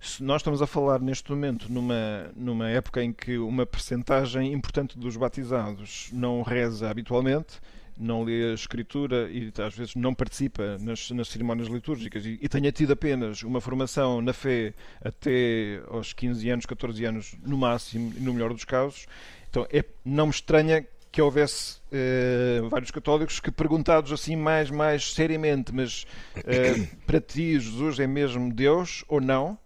Se 0.02 0.22
nós 0.22 0.42
estamos 0.42 0.62
a 0.62 0.68
falar 0.68 1.00
neste 1.00 1.32
momento 1.32 1.72
numa, 1.72 2.30
numa 2.36 2.70
época 2.70 3.02
em 3.02 3.14
que 3.14 3.38
uma 3.38 3.66
percentagem 3.66 4.52
importante 4.52 4.98
dos 4.98 5.16
batizados 5.16 6.10
não 6.12 6.42
reza 6.42 6.90
habitualmente, 6.90 7.62
não 8.00 8.24
lê 8.24 8.52
a 8.52 8.54
escritura 8.54 9.30
e 9.30 9.52
às 9.62 9.76
vezes 9.76 9.96
não 9.96 10.14
participa 10.14 10.78
nas, 10.80 11.12
nas 11.12 11.28
cerimónias 11.28 11.68
litúrgicas 11.68 12.26
e, 12.26 12.40
e, 12.42 12.48
tenha 12.48 12.72
tido 12.72 12.94
apenas 12.94 13.44
uma 13.44 13.60
formação 13.60 14.22
na 14.22 14.32
fé 14.32 14.74
até 15.04 15.82
aos 15.88 16.14
15 16.14 16.50
anos, 16.50 16.66
14 16.66 17.06
anos 17.06 17.36
no 17.46 17.58
máximo, 17.58 18.14
no 18.18 18.34
melhor 18.34 18.54
dos 18.54 18.64
casos, 18.64 19.06
então 19.50 19.68
é, 19.70 19.84
não 20.06 20.28
me 20.28 20.32
estranha 20.32 20.86
que 21.12 21.22
houvesse 21.22 21.78
eh, 21.92 22.62
vários 22.70 22.92
católicos 22.92 23.40
que 23.40 23.50
perguntados 23.50 24.12
assim 24.12 24.36
mais, 24.36 24.70
mais 24.70 25.12
seriamente, 25.12 25.74
mas 25.74 26.06
eh, 26.46 26.88
para 27.06 27.20
ti 27.20 27.60
Jesus 27.60 28.00
é 28.00 28.06
mesmo 28.06 28.54
Deus 28.54 29.04
ou 29.08 29.20
não? 29.20 29.58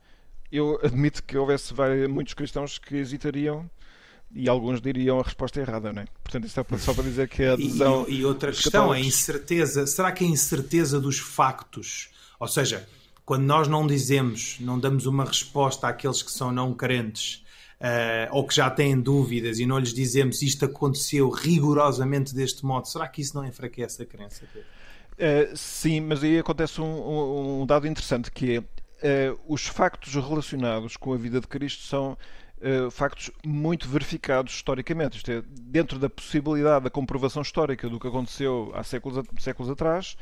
Eu 0.52 0.80
admito 0.84 1.24
que 1.24 1.38
houvesse 1.38 1.74
vários, 1.74 2.08
muitos 2.08 2.34
cristãos 2.34 2.78
que 2.78 2.96
hesitariam 2.96 3.70
e 4.34 4.50
alguns 4.50 4.82
diriam 4.82 5.20
a 5.20 5.24
resposta 5.24 5.60
errada, 5.60 5.94
não 5.94 6.02
é? 6.02 6.06
Portanto, 6.24 6.46
isto 6.46 6.60
é 6.60 6.78
só 6.78 6.94
para 6.94 7.04
dizer 7.04 7.28
que 7.28 7.44
a 7.44 7.54
adesão. 7.54 8.06
E, 8.08 8.18
e 8.18 8.26
outra 8.26 8.52
questão, 8.52 8.92
a 8.92 9.00
incerteza. 9.00 9.86
Será 9.86 10.12
que 10.12 10.24
a 10.24 10.28
incerteza 10.28 11.00
dos 11.00 11.20
factos, 11.20 12.10
ou 12.40 12.48
seja, 12.48 12.88
quando 13.26 13.44
nós 13.44 13.68
não 13.68 13.86
dizemos, 13.86 14.58
não 14.60 14.80
damos 14.80 15.06
uma 15.06 15.26
resposta 15.26 15.88
àqueles 15.88 16.22
que 16.22 16.32
são 16.32 16.52
não 16.52 16.74
crentes 16.74 17.44
uh, 17.80 18.28
ou 18.32 18.46
que 18.48 18.56
já 18.56 18.70
têm 18.70 19.00
dúvidas 19.00 19.60
e 19.60 19.66
não 19.66 19.78
lhes 19.78 19.94
dizemos 19.94 20.42
isto 20.42 20.66
aconteceu 20.66 21.30
rigorosamente 21.30 22.34
deste 22.34 22.66
modo, 22.66 22.88
será 22.88 23.08
que 23.08 23.22
isso 23.22 23.36
não 23.36 23.46
enfraquece 23.46 24.02
a 24.02 24.06
crença? 24.06 24.46
Uh, 24.46 25.56
sim, 25.56 26.02
mas 26.02 26.24
aí 26.24 26.40
acontece 26.40 26.82
um, 26.82 26.86
um, 26.86 27.62
um 27.62 27.66
dado 27.66 27.88
interessante 27.88 28.32
que 28.32 28.64
é 29.02 29.32
uh, 29.32 29.40
os 29.48 29.68
factos 29.68 30.14
relacionados 30.16 30.98
com 30.98 31.14
a 31.14 31.18
vida 31.18 31.40
de 31.40 31.48
Cristo 31.48 31.84
são 31.84 32.18
uh, 32.64 32.90
factos 32.90 33.30
muito 33.46 33.88
verificados 33.88 34.54
historicamente. 34.54 35.18
Isto 35.18 35.32
é, 35.32 35.44
dentro 35.48 36.00
da 36.00 36.10
possibilidade 36.10 36.86
da 36.86 36.90
comprovação 36.90 37.42
histórica 37.42 37.90
do 37.90 38.00
que 38.00 38.08
aconteceu 38.08 38.72
há 38.74 38.84
séculos, 38.84 39.26
séculos 39.40 39.70
atrás, 39.70 40.18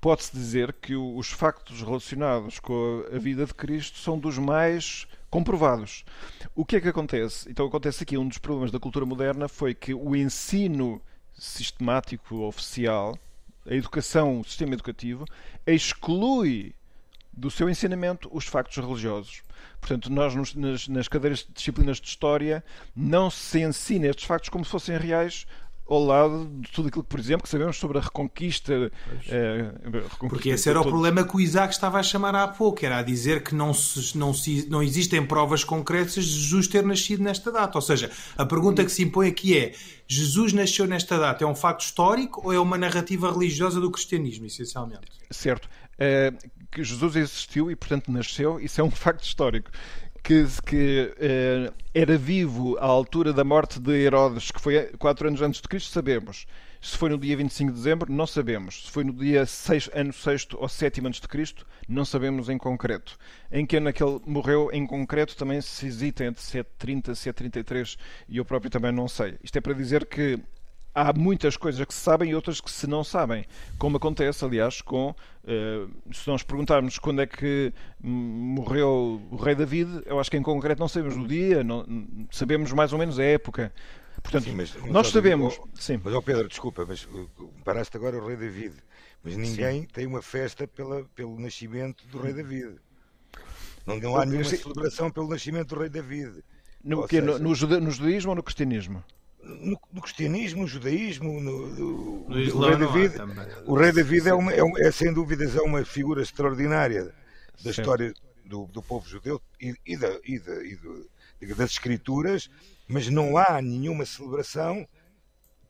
pode-se 0.00 0.32
dizer 0.32 0.72
que 0.74 0.94
os 0.94 1.30
factos 1.30 1.82
relacionados 1.82 2.58
com 2.58 3.04
a 3.12 3.18
vida 3.18 3.44
de 3.44 3.54
Cristo 3.54 3.98
são 3.98 4.18
dos 4.18 4.38
mais 4.38 5.06
comprovados. 5.28 6.04
O 6.54 6.64
que 6.64 6.76
é 6.76 6.80
que 6.80 6.88
acontece? 6.88 7.48
Então 7.50 7.66
acontece 7.66 8.02
aqui 8.02 8.16
um 8.16 8.26
dos 8.26 8.38
problemas 8.38 8.70
da 8.70 8.80
cultura 8.80 9.06
moderna 9.06 9.48
foi 9.48 9.74
que 9.74 9.94
o 9.94 10.16
ensino 10.16 11.00
sistemático 11.34 12.42
oficial, 12.42 13.16
a 13.66 13.74
educação, 13.74 14.40
o 14.40 14.44
sistema 14.44 14.74
educativo, 14.74 15.24
exclui 15.66 16.74
do 17.32 17.50
seu 17.50 17.68
ensinamento 17.68 18.28
os 18.32 18.46
factos 18.46 18.76
religiosos. 18.76 19.42
Portanto, 19.80 20.10
nós 20.10 20.34
nas, 20.54 20.88
nas 20.88 21.08
cadeiras 21.08 21.40
de 21.40 21.52
disciplinas 21.52 22.00
de 22.00 22.08
História 22.08 22.64
não 22.94 23.30
se 23.30 23.60
ensina 23.60 24.06
estes 24.06 24.24
factos 24.24 24.50
como 24.50 24.64
se 24.64 24.70
fossem 24.70 24.96
reais 24.96 25.46
ao 25.90 26.04
lado 26.04 26.48
de 26.60 26.70
tudo 26.70 26.86
aquilo 26.88 27.02
que, 27.02 27.10
por 27.10 27.18
exemplo, 27.18 27.42
que 27.42 27.48
sabemos 27.48 27.76
sobre 27.76 27.98
a 27.98 28.00
reconquista. 28.00 28.92
Eh, 29.28 29.72
reconquista 29.84 30.28
Porque 30.28 30.50
esse 30.50 30.68
era 30.68 30.80
o 30.80 30.84
problema 30.84 31.24
que 31.24 31.36
o 31.36 31.40
Isaac 31.40 31.74
estava 31.74 31.98
a 31.98 32.02
chamar 32.02 32.32
há 32.36 32.46
pouco, 32.46 32.86
era 32.86 32.98
a 32.98 33.02
dizer 33.02 33.42
que 33.42 33.54
não, 33.56 33.74
se, 33.74 34.16
não, 34.16 34.32
se, 34.32 34.68
não 34.70 34.82
existem 34.82 35.26
provas 35.26 35.64
concretas 35.64 36.24
de 36.24 36.30
Jesus 36.30 36.68
ter 36.68 36.84
nascido 36.84 37.24
nesta 37.24 37.50
data. 37.50 37.76
Ou 37.76 37.82
seja, 37.82 38.08
a 38.36 38.46
pergunta 38.46 38.84
que 38.84 38.92
se 38.92 39.02
impõe 39.02 39.28
aqui 39.28 39.58
é: 39.58 39.74
Jesus 40.06 40.52
nasceu 40.52 40.86
nesta 40.86 41.18
data, 41.18 41.42
é 41.42 41.46
um 41.46 41.56
facto 41.56 41.80
histórico 41.80 42.40
ou 42.44 42.52
é 42.52 42.60
uma 42.60 42.78
narrativa 42.78 43.32
religiosa 43.32 43.80
do 43.80 43.90
cristianismo, 43.90 44.46
essencialmente? 44.46 45.08
Certo. 45.28 45.68
Uh, 46.00 46.60
que 46.70 46.84
Jesus 46.84 47.16
existiu 47.16 47.70
e, 47.70 47.76
portanto, 47.76 48.10
nasceu, 48.10 48.60
isso 48.60 48.80
é 48.80 48.84
um 48.84 48.90
facto 48.92 49.24
histórico. 49.24 49.70
Que, 50.22 50.44
que 50.66 51.14
uh, 51.16 51.74
era 51.94 52.16
vivo 52.18 52.76
à 52.78 52.84
altura 52.84 53.32
da 53.32 53.42
morte 53.42 53.80
de 53.80 53.92
Herodes, 53.92 54.50
que 54.50 54.60
foi 54.60 54.86
quatro 54.98 55.26
anos 55.26 55.40
antes 55.40 55.60
de 55.60 55.68
Cristo, 55.68 55.90
sabemos. 55.90 56.46
Se 56.80 56.96
foi 56.96 57.10
no 57.10 57.18
dia 57.18 57.36
25 57.36 57.72
de 57.72 57.76
dezembro, 57.76 58.12
não 58.12 58.26
sabemos. 58.26 58.86
Se 58.86 58.90
foi 58.90 59.04
no 59.04 59.12
dia 59.12 59.44
6, 59.44 59.90
ano 59.92 60.12
6 60.12 60.48
ou 60.54 60.68
7 60.68 61.06
antes 61.06 61.20
de 61.20 61.28
Cristo, 61.28 61.66
não 61.86 62.06
sabemos 62.06 62.48
em 62.48 62.56
concreto. 62.56 63.18
Em 63.52 63.66
que 63.66 63.76
ano 63.76 63.90
é 63.90 63.92
que 63.92 64.02
ele 64.02 64.18
morreu 64.26 64.70
em 64.72 64.86
concreto 64.86 65.36
também 65.36 65.60
se 65.60 65.86
hesita 65.86 66.24
entre 66.24 66.42
730 66.42 67.12
e 67.12 67.16
733 67.16 67.98
e 68.28 68.36
eu 68.38 68.44
próprio 68.46 68.70
também 68.70 68.92
não 68.92 69.08
sei. 69.08 69.36
Isto 69.42 69.58
é 69.58 69.60
para 69.60 69.74
dizer 69.74 70.06
que 70.06 70.38
há 70.94 71.12
muitas 71.12 71.56
coisas 71.56 71.84
que 71.84 71.94
se 71.94 72.00
sabem 72.00 72.30
e 72.30 72.34
outras 72.34 72.60
que 72.60 72.70
se 72.70 72.86
não 72.86 73.02
sabem. 73.04 73.44
Como 73.78 73.96
acontece, 73.96 74.44
aliás, 74.44 74.80
com. 74.80 75.14
Uh, 75.42 75.90
se 76.12 76.28
nós 76.28 76.42
perguntarmos 76.42 76.98
quando 76.98 77.22
é 77.22 77.26
que 77.26 77.72
morreu 78.02 79.22
o 79.30 79.36
rei 79.36 79.54
David, 79.54 80.02
eu 80.06 80.20
acho 80.20 80.30
que 80.30 80.36
em 80.36 80.42
concreto 80.42 80.80
não 80.80 80.88
sabemos 80.88 81.16
o 81.16 81.26
dia, 81.26 81.64
não, 81.64 81.86
sabemos 82.30 82.72
mais 82.72 82.92
ou 82.92 82.98
menos 82.98 83.18
a 83.18 83.24
época. 83.24 83.72
Portanto, 84.22 84.44
sim, 84.44 84.52
mas, 84.52 84.74
nós 84.86 85.08
sabemos. 85.08 85.58
Oh, 85.58 85.68
sim. 85.74 85.98
Mas, 86.02 86.12
oh 86.12 86.22
Pedro, 86.22 86.46
desculpa, 86.48 86.84
mas 86.86 87.08
paraste 87.64 87.96
agora 87.96 88.18
o 88.18 88.26
rei 88.26 88.36
David. 88.36 88.74
Mas 89.22 89.36
ninguém 89.36 89.82
sim. 89.82 89.88
tem 89.92 90.06
uma 90.06 90.22
festa 90.22 90.66
pela, 90.66 91.04
pelo 91.14 91.38
nascimento 91.38 92.06
do 92.08 92.18
rei 92.18 92.32
David. 92.32 92.76
Não, 93.86 93.98
não 93.98 94.16
há 94.16 94.26
nenhuma 94.26 94.44
celebração 94.44 95.10
pelo 95.10 95.28
nascimento 95.28 95.74
do 95.74 95.80
rei 95.80 95.88
David. 95.88 96.42
No, 96.82 97.06
que, 97.06 97.16
seja... 97.16 97.38
no, 97.38 97.38
no 97.38 97.54
judaísmo 97.54 98.30
ou 98.30 98.36
no 98.36 98.42
cristianismo? 98.42 99.02
No, 99.60 99.80
no, 99.92 100.00
cristianismo, 100.00 100.62
no 100.62 100.68
judaísmo, 100.68 101.40
no, 101.40 102.26
no, 102.28 102.40
Islã, 102.40 102.68
o 102.68 102.70
rei 102.70 102.78
David, 102.78 103.14
o 103.66 103.74
rei 103.74 103.92
David 103.92 104.28
é, 104.28 104.34
uma, 104.34 104.52
é, 104.52 104.62
um, 104.62 104.78
é, 104.78 104.90
sem 104.90 105.12
dúvidas 105.12 105.56
é 105.56 105.60
uma 105.60 105.84
figura 105.84 106.22
extraordinária 106.22 107.12
da 107.62 107.72
Sim. 107.72 107.80
história 107.80 108.14
do, 108.44 108.66
do, 108.66 108.82
povo 108.82 109.08
judeu 109.08 109.40
e, 109.60 109.74
e, 109.86 109.96
da, 109.96 110.18
e, 110.24 110.38
da, 110.38 110.64
e 110.64 110.76
do, 110.76 111.10
das 111.56 111.70
escrituras, 111.70 112.50
mas 112.88 113.08
não 113.08 113.36
há 113.36 113.60
nenhuma 113.60 114.04
celebração 114.04 114.86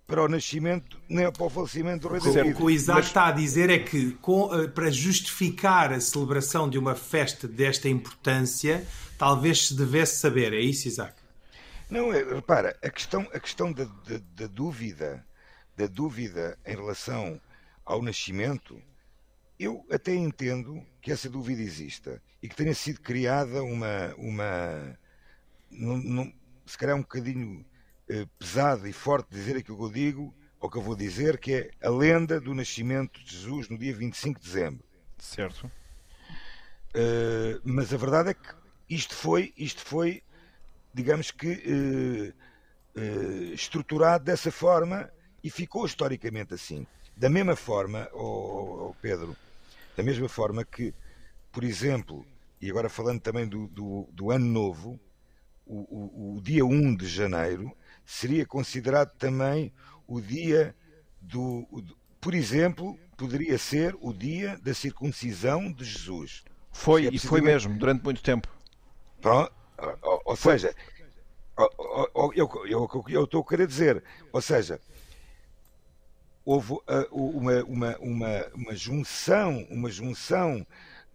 para 0.07 0.25
o 0.25 0.29
nascimento 0.29 0.99
nem 1.09 1.31
para 1.31 1.45
o 1.45 1.49
falecimento 1.49 2.09
do 2.09 2.13
rei 2.13 2.21
David. 2.21 2.53
O 2.53 2.57
que 2.57 2.63
o 2.65 2.71
Isaac 2.71 2.99
mas... 2.99 3.07
está 3.07 3.27
a 3.29 3.33
dizer 3.33 3.71
é 3.71 3.79
que 3.79 4.11
com, 4.21 4.53
eh, 4.55 4.67
para 4.67 4.91
justificar 4.91 5.93
a 5.93 6.01
celebração 6.01 6.69
de 6.69 6.77
uma 6.79 6.97
festa 6.97 7.47
desta 7.47 7.89
importância, 7.89 8.85
talvez 9.17 9.69
se 9.69 9.75
devesse 9.75 10.17
saber, 10.17 10.53
é 10.53 10.61
isso, 10.61 10.89
Isaac? 10.89 11.20
Não, 11.91 12.13
é, 12.13 12.23
repara, 12.23 12.79
a 12.83 12.89
questão, 12.89 13.23
a 13.33 13.41
questão 13.41 13.73
da, 13.73 13.85
da, 13.85 14.19
da, 14.35 14.47
dúvida, 14.47 15.27
da 15.77 15.87
dúvida 15.87 16.57
em 16.65 16.77
relação 16.77 17.41
ao 17.85 18.01
nascimento, 18.01 18.81
eu 19.59 19.85
até 19.91 20.15
entendo 20.15 20.87
que 21.03 21.11
essa 21.11 21.29
dúvida 21.29 21.61
exista 21.61 22.23
e 22.41 22.49
que 22.49 22.55
tenha 22.55 22.75
sido 22.75 23.01
criada 23.01 23.63
uma, 23.65 24.15
uma 24.17 24.99
num, 25.69 25.97
num, 25.97 26.33
se 26.65 26.79
calhar 26.79 26.95
um 26.95 27.03
bocadinho 27.03 27.67
eh, 28.09 28.27
pesado 28.39 28.87
e 28.87 28.93
forte 28.93 29.29
dizer 29.31 29.57
aquilo 29.57 29.77
que 29.77 29.85
eu 29.85 29.91
digo, 29.91 30.35
ou 30.61 30.71
que 30.71 30.79
eu 30.79 30.83
vou 30.83 30.95
dizer, 30.95 31.39
que 31.39 31.55
é 31.55 31.71
a 31.83 31.91
lenda 31.91 32.41
do 32.41 32.55
nascimento 32.55 33.21
de 33.25 33.37
Jesus 33.37 33.69
no 33.69 33.77
dia 33.77 33.95
25 33.95 34.39
de 34.39 34.47
dezembro. 34.47 34.85
Certo. 35.19 35.67
Uh, 36.95 37.61
mas 37.65 37.93
a 37.95 37.97
verdade 37.97 38.31
é 38.31 38.35
que 38.35 38.55
isto 38.89 39.15
foi, 39.15 39.55
isto 39.57 39.83
foi 39.83 40.23
digamos 40.93 41.31
que, 41.31 41.49
eh, 41.49 42.33
eh, 42.97 43.55
estruturado 43.55 44.25
dessa 44.25 44.51
forma 44.51 45.11
e 45.43 45.51
ficou 45.51 45.87
historicamente 45.87 46.55
assim. 46.55 46.87
Da 47.17 47.29
mesma 47.29 47.57
forma, 47.57 48.09
oh, 48.13 48.89
oh, 48.89 48.95
Pedro, 49.01 49.37
da 49.97 50.03
mesma 50.03 50.29
forma 50.29 50.65
que, 50.65 50.95
por 51.53 51.65
exemplo, 51.65 52.27
e 52.61 52.71
agora 52.71 52.89
falando 52.89 53.21
também 53.21 53.47
do, 53.47 53.69
do, 53.69 54.09
do 54.13 54.31
Ano 54.31 54.47
Novo, 54.47 55.01
o, 55.67 55.79
o, 55.79 56.37
o, 56.37 56.41
dia 56.43 56.65
1 56.65 56.97
de 56.97 57.07
janeiro 57.07 57.71
seria 58.05 58.45
considerado 58.45 59.13
também 59.17 59.73
o 60.07 60.21
dia 60.21 60.75
do. 61.21 61.67
Por 62.21 62.35
exemplo, 62.35 62.99
poderia 63.17 63.57
ser 63.57 63.97
o 64.01 64.13
dia 64.13 64.59
da 64.59 64.75
circuncisão 64.75 65.73
de 65.73 65.85
Jesus. 65.85 66.43
Foi, 66.73 67.07
é 67.07 67.11
e 67.13 67.19
foi 67.19 67.41
mesmo, 67.41 67.79
durante 67.79 68.03
muito 68.03 68.23
tempo. 68.23 68.49
Pronto, 69.21 69.53
ou, 70.03 70.23
ou 70.25 70.37
seja, 70.37 70.75
eu, 72.35 72.51
eu, 72.67 73.25
estou 73.25 73.43
a 73.43 73.45
querer 73.45 73.67
dizer, 73.67 74.03
ou 74.33 74.41
seja, 74.41 74.81
houve 76.45 76.73
uh, 76.73 76.83
uma, 77.13 77.63
uma, 77.65 77.99
uma, 77.99 78.47
uma 78.55 78.75
junção, 78.75 79.67
uma 79.71 79.91
junção 79.91 80.67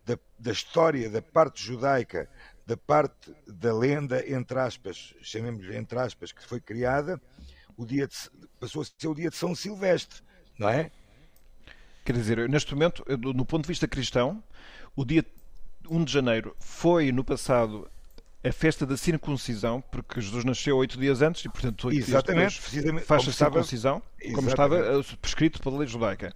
da, 0.05 0.17
da 0.37 0.51
história 0.51 1.09
da 1.09 1.21
parte 1.21 1.63
judaica, 1.63 2.29
da 2.65 2.77
parte 2.77 3.35
da 3.47 3.73
lenda, 3.73 4.27
entre 4.29 4.59
aspas, 4.59 5.13
chamemos-lhe 5.21 5.75
entre 5.75 5.99
aspas, 5.99 6.31
que 6.31 6.43
foi 6.45 6.59
criada, 6.59 7.21
o 7.77 7.85
dia 7.85 8.07
de, 8.07 8.15
passou 8.59 8.81
a 8.81 8.85
ser 8.85 9.07
o 9.07 9.15
dia 9.15 9.29
de 9.29 9.35
São 9.35 9.53
Silvestre, 9.53 10.21
não 10.57 10.69
é? 10.69 10.91
Quer 12.03 12.13
dizer, 12.13 12.47
neste 12.47 12.73
momento, 12.73 13.03
no 13.07 13.45
ponto 13.45 13.63
de 13.63 13.67
vista 13.67 13.87
cristão, 13.87 14.43
o 14.95 15.03
dia 15.03 15.25
1 15.89 16.03
de 16.03 16.13
janeiro 16.13 16.55
foi 16.59 17.11
no 17.11 17.23
passado 17.23 17.89
a 18.45 18.51
festa 18.51 18.85
da 18.85 18.95
circuncisão, 18.95 19.81
porque 19.89 20.21
Jesus 20.21 20.45
nasceu 20.45 20.77
oito 20.77 20.99
dias 20.99 21.23
antes 21.23 21.43
e, 21.43 21.49
portanto, 21.49 21.87
oito 21.87 21.97
Exatamente, 21.97 22.61
dias 22.69 22.85
depois 22.85 23.05
faz 23.05 23.27
a 23.27 23.31
circuncisão, 23.31 24.01
como 24.35 24.47
estava 24.47 24.77
eh, 24.77 25.03
prescrito 25.19 25.59
pela 25.59 25.79
lei 25.79 25.87
judaica. 25.87 26.31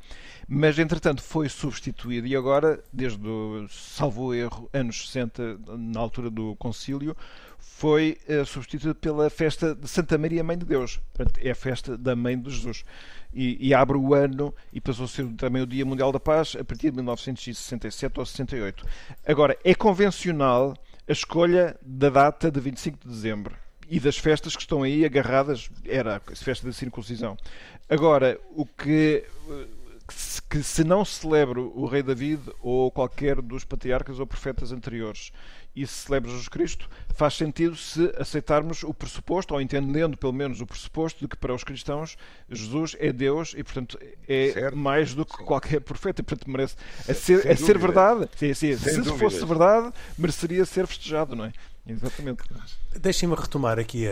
Mas, 0.47 0.79
entretanto, 0.79 1.21
foi 1.21 1.47
substituído 1.47 2.25
e 2.25 2.35
agora, 2.35 2.83
desde 2.91 3.27
o 3.27 3.67
salvo 3.69 4.33
erro, 4.33 4.67
anos 4.73 5.07
60, 5.07 5.59
na 5.77 5.99
altura 5.99 6.31
do 6.31 6.55
concílio, 6.55 7.15
foi 7.59 8.17
uh, 8.27 8.43
substituído 8.43 8.95
pela 8.95 9.29
festa 9.29 9.75
de 9.75 9.87
Santa 9.87 10.17
Maria, 10.17 10.43
Mãe 10.43 10.57
de 10.57 10.65
Deus. 10.65 10.99
Portanto, 11.13 11.39
é 11.43 11.51
a 11.51 11.55
festa 11.55 11.95
da 11.95 12.15
Mãe 12.15 12.39
de 12.39 12.49
Jesus. 12.49 12.83
E, 13.31 13.67
e, 13.67 13.73
abre 13.75 13.95
o 13.95 14.15
ano 14.15 14.51
e 14.73 14.81
passou 14.81 15.05
a 15.05 15.07
ser 15.07 15.27
também 15.33 15.61
o 15.61 15.67
Dia 15.67 15.85
Mundial 15.85 16.11
da 16.11 16.19
Paz 16.19 16.57
a 16.59 16.63
partir 16.63 16.89
de 16.89 16.95
1967 16.95 18.19
ou 18.19 18.25
68. 18.25 18.83
Agora, 19.27 19.55
é 19.63 19.75
convencional 19.75 20.73
a 21.09 21.11
escolha 21.11 21.75
da 21.81 22.09
data 22.09 22.51
de 22.51 22.59
25 22.59 22.99
de 22.99 23.09
dezembro 23.09 23.57
e 23.89 23.99
das 23.99 24.15
festas 24.15 24.55
que 24.55 24.61
estão 24.61 24.83
aí 24.83 25.03
agarradas, 25.03 25.67
era 25.83 26.17
a 26.17 26.35
festa 26.35 26.67
da 26.67 26.71
circuncisão. 26.71 27.35
Agora, 27.89 28.39
o 28.51 28.63
que 28.63 29.25
que 30.49 30.63
se 30.63 30.83
não 30.83 31.05
celebra 31.05 31.59
o 31.61 31.85
rei 31.85 32.01
David 32.01 32.41
ou 32.61 32.91
qualquer 32.91 33.41
dos 33.41 33.63
patriarcas 33.63 34.19
ou 34.19 34.25
profetas 34.25 34.71
anteriores 34.71 35.31
e 35.75 35.85
se 35.85 35.93
celebra 35.93 36.29
Jesus 36.29 36.47
Cristo, 36.47 36.89
faz 37.15 37.35
sentido 37.35 37.75
se 37.75 38.13
aceitarmos 38.17 38.83
o 38.83 38.93
pressuposto, 38.93 39.53
ou 39.53 39.61
entendendo 39.61 40.17
pelo 40.17 40.33
menos 40.33 40.61
o 40.61 40.65
pressuposto, 40.65 41.19
de 41.19 41.27
que 41.27 41.37
para 41.37 41.53
os 41.53 41.63
cristãos 41.63 42.17
Jesus 42.49 42.95
é 42.99 43.11
Deus 43.11 43.53
e, 43.55 43.63
portanto, 43.63 43.97
é 44.27 44.51
certo. 44.51 44.77
mais 44.77 45.13
do 45.13 45.25
que 45.25 45.37
sim. 45.37 45.45
qualquer 45.45 45.81
profeta. 45.81 46.21
E, 46.21 46.23
portanto, 46.23 46.49
merece. 46.49 46.75
A 47.07 47.13
ser, 47.13 47.47
a 47.47 47.55
ser 47.55 47.77
verdade, 47.77 48.29
sim, 48.35 48.53
sim, 48.53 48.77
se 48.77 49.03
fosse 49.17 49.45
verdade, 49.45 49.93
mereceria 50.17 50.65
ser 50.65 50.87
festejado, 50.87 51.35
não 51.35 51.45
é? 51.45 51.53
Exatamente. 51.87 52.43
Deixem-me 52.95 53.35
retomar 53.35 53.79
aqui 53.79 54.05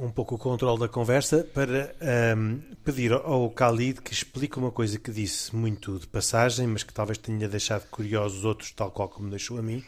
um 0.00 0.10
pouco 0.10 0.36
o 0.36 0.38
controle 0.38 0.80
da 0.80 0.88
conversa 0.88 1.46
para 1.52 1.94
um, 2.36 2.60
pedir 2.82 3.12
ao 3.12 3.48
Khalid 3.50 4.00
que 4.00 4.12
explique 4.12 4.58
uma 4.58 4.70
coisa 4.70 4.98
que 4.98 5.10
disse 5.12 5.54
muito 5.54 5.98
de 5.98 6.06
passagem, 6.06 6.66
mas 6.66 6.82
que 6.82 6.92
talvez 6.92 7.18
tenha 7.18 7.46
deixado 7.46 7.86
curiosos 7.90 8.44
outros, 8.44 8.70
tal 8.72 8.90
qual 8.90 9.08
como 9.08 9.28
deixou 9.28 9.58
a 9.58 9.62
mim, 9.62 9.84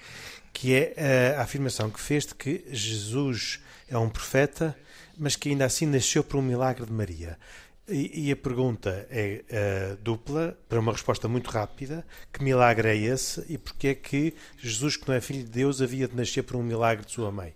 que 0.53 0.75
é 0.75 1.35
a 1.37 1.43
afirmação 1.43 1.91
que 1.91 2.01
fez 2.01 2.27
de 2.27 2.35
que 2.35 2.65
Jesus 2.71 3.61
é 3.89 3.97
um 3.97 4.09
profeta, 4.09 4.77
mas 5.19 5.37
que 5.37 5.51
ainda 5.51 5.65
assim 5.65 5.87
nasceu 5.87 6.23
por 6.25 6.37
um 6.39 6.43
milagre 6.43 6.87
de 6.87 6.93
Maria. 6.93 7.39
E, 7.89 8.29
e 8.29 8.33
a 8.33 8.37
pergunta 8.37 9.07
é 9.11 9.43
uh, 9.51 9.97
dupla, 10.03 10.57
para 10.69 10.79
uma 10.79 10.93
resposta 10.93 11.27
muito 11.27 11.51
rápida: 11.51 12.07
que 12.33 12.43
milagre 12.43 12.89
é 12.89 12.97
esse 12.97 13.45
e 13.49 13.59
porque 13.59 13.89
é 13.89 13.95
que 13.95 14.35
Jesus, 14.57 14.97
que 14.97 15.09
não 15.09 15.15
é 15.15 15.21
filho 15.21 15.43
de 15.45 15.51
Deus, 15.51 15.83
havia 15.83 16.07
de 16.07 16.15
nascer 16.15 16.43
por 16.43 16.57
um 16.57 16.63
milagre 16.63 17.05
de 17.05 17.13
sua 17.13 17.33
mãe? 17.33 17.55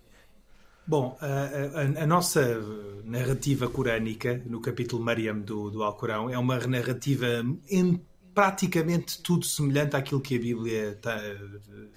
Bom, 0.87 1.17
a, 1.19 1.79
a, 1.79 2.03
a, 2.03 2.05
nossa 2.05 2.61
narrativa 3.03 3.67
corânica, 3.67 4.39
no 4.45 4.61
capítulo 4.61 5.01
Mariam 5.01 5.39
do, 5.39 5.71
do 5.71 5.81
Alcorão, 5.81 6.29
é 6.29 6.37
uma 6.37 6.59
narrativa 6.59 7.25
praticamente 8.35 9.21
tudo 9.21 9.45
semelhante 9.45 9.95
àquilo 9.95 10.19
que 10.19 10.35
a 10.35 10.39
Bíblia 10.39 10.99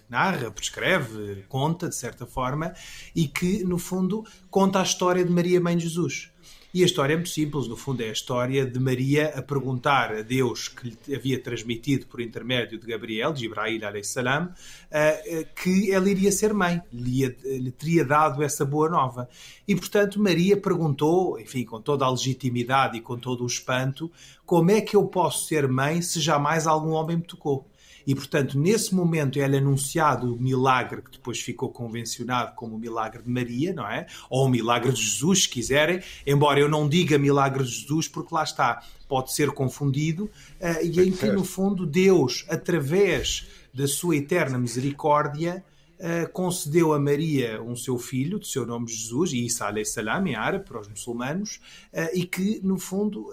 narra, 0.09 0.53
prescreve, 0.53 1.44
conta, 1.48 1.88
de 1.88 1.96
certa 1.96 2.24
forma, 2.24 2.72
e 3.14 3.27
que, 3.27 3.64
no 3.64 3.77
fundo, 3.77 4.24
conta 4.48 4.79
a 4.79 4.85
história 4.85 5.24
de 5.24 5.33
Maria, 5.33 5.61
mãe 5.61 5.77
de 5.77 5.83
Jesus. 5.83 6.31
E 6.79 6.83
a 6.85 6.87
história 6.87 7.14
é 7.14 7.17
muito 7.17 7.31
simples, 7.31 7.67
no 7.67 7.77
fundo 7.77 8.05
é 8.05 8.09
a 8.09 8.12
história 8.12 8.64
de 8.64 8.79
Maria 8.79 9.33
a 9.35 9.43
perguntar 9.43 10.14
a 10.14 10.23
Deus 10.23 10.69
que 10.69 10.91
lhe 10.91 11.17
havia 11.17 11.43
transmitido 11.43 12.07
por 12.07 12.21
intermédio 12.21 12.79
de 12.79 12.87
Gabriel, 12.87 13.33
de 13.33 13.47
Ibrahim 13.47 13.81
salam, 14.05 14.49
eh, 14.88 15.23
eh, 15.27 15.47
que 15.61 15.91
ela 15.91 16.09
iria 16.09 16.31
ser 16.31 16.55
mãe, 16.55 16.81
lhe, 16.93 17.27
lhe 17.43 17.73
teria 17.73 18.05
dado 18.05 18.45
essa 18.45 18.64
boa 18.64 18.88
nova. 18.88 19.29
E 19.67 19.75
portanto 19.75 20.21
Maria 20.21 20.57
perguntou, 20.57 21.41
enfim, 21.41 21.64
com 21.64 21.81
toda 21.81 22.05
a 22.05 22.11
legitimidade 22.11 22.97
e 22.97 23.01
com 23.01 23.19
todo 23.19 23.43
o 23.43 23.49
espanto, 23.49 24.09
como 24.47 24.71
é 24.71 24.81
que 24.81 24.95
eu 24.95 25.05
posso 25.05 25.49
ser 25.49 25.67
mãe 25.67 26.01
se 26.01 26.21
jamais 26.21 26.64
algum 26.64 26.91
homem 26.91 27.17
me 27.17 27.25
tocou? 27.25 27.67
E, 28.09 28.14
portanto, 28.14 28.59
nesse 28.59 28.94
momento 28.94 29.38
é-lhe 29.38 29.59
anunciado 29.59 30.35
o 30.35 30.40
milagre 30.40 31.03
que 31.03 31.11
depois 31.11 31.42
ficou 31.42 31.68
convencionado 31.68 32.55
como 32.57 32.75
o 32.75 32.79
milagre 32.79 33.23
de 33.23 33.29
Maria, 33.29 33.75
não 33.75 33.87
é? 33.87 34.07
Ou 34.31 34.47
o 34.47 34.49
milagre 34.49 34.90
de 34.92 35.03
Jesus, 35.03 35.42
se 35.42 35.49
quiserem, 35.51 36.01
embora 36.27 36.59
eu 36.59 36.71
não 36.71 36.88
diga 36.88 37.18
milagre 37.18 37.62
de 37.62 37.71
Jesus, 37.71 38.09
porque 38.09 38.35
lá 38.35 38.42
está, 38.42 38.83
pode 39.07 39.35
ser 39.35 39.51
confundido, 39.51 40.25
uh, 40.25 40.83
e 40.83 41.03
em 41.03 41.12
que, 41.12 41.27
no 41.27 41.44
fundo, 41.44 41.85
Deus, 41.85 42.47
através 42.49 43.47
da 43.75 43.87
sua 43.87 44.16
eterna 44.16 44.57
misericórdia, 44.57 45.62
uh, 46.01 46.33
concedeu 46.33 46.94
a 46.94 46.99
Maria 46.99 47.62
um 47.62 47.77
seu 47.77 47.99
filho, 47.99 48.38
de 48.38 48.49
seu 48.49 48.64
nome 48.64 48.88
Jesus, 48.88 49.35
e 49.35 49.44
Isa 49.44 49.71
salam 49.85 50.27
em 50.27 50.35
árabe, 50.35 50.64
para 50.64 50.81
os 50.81 50.88
muçulmanos, 50.88 51.61
uh, 51.92 52.09
e 52.14 52.25
que, 52.25 52.59
no 52.64 52.79
fundo 52.79 53.29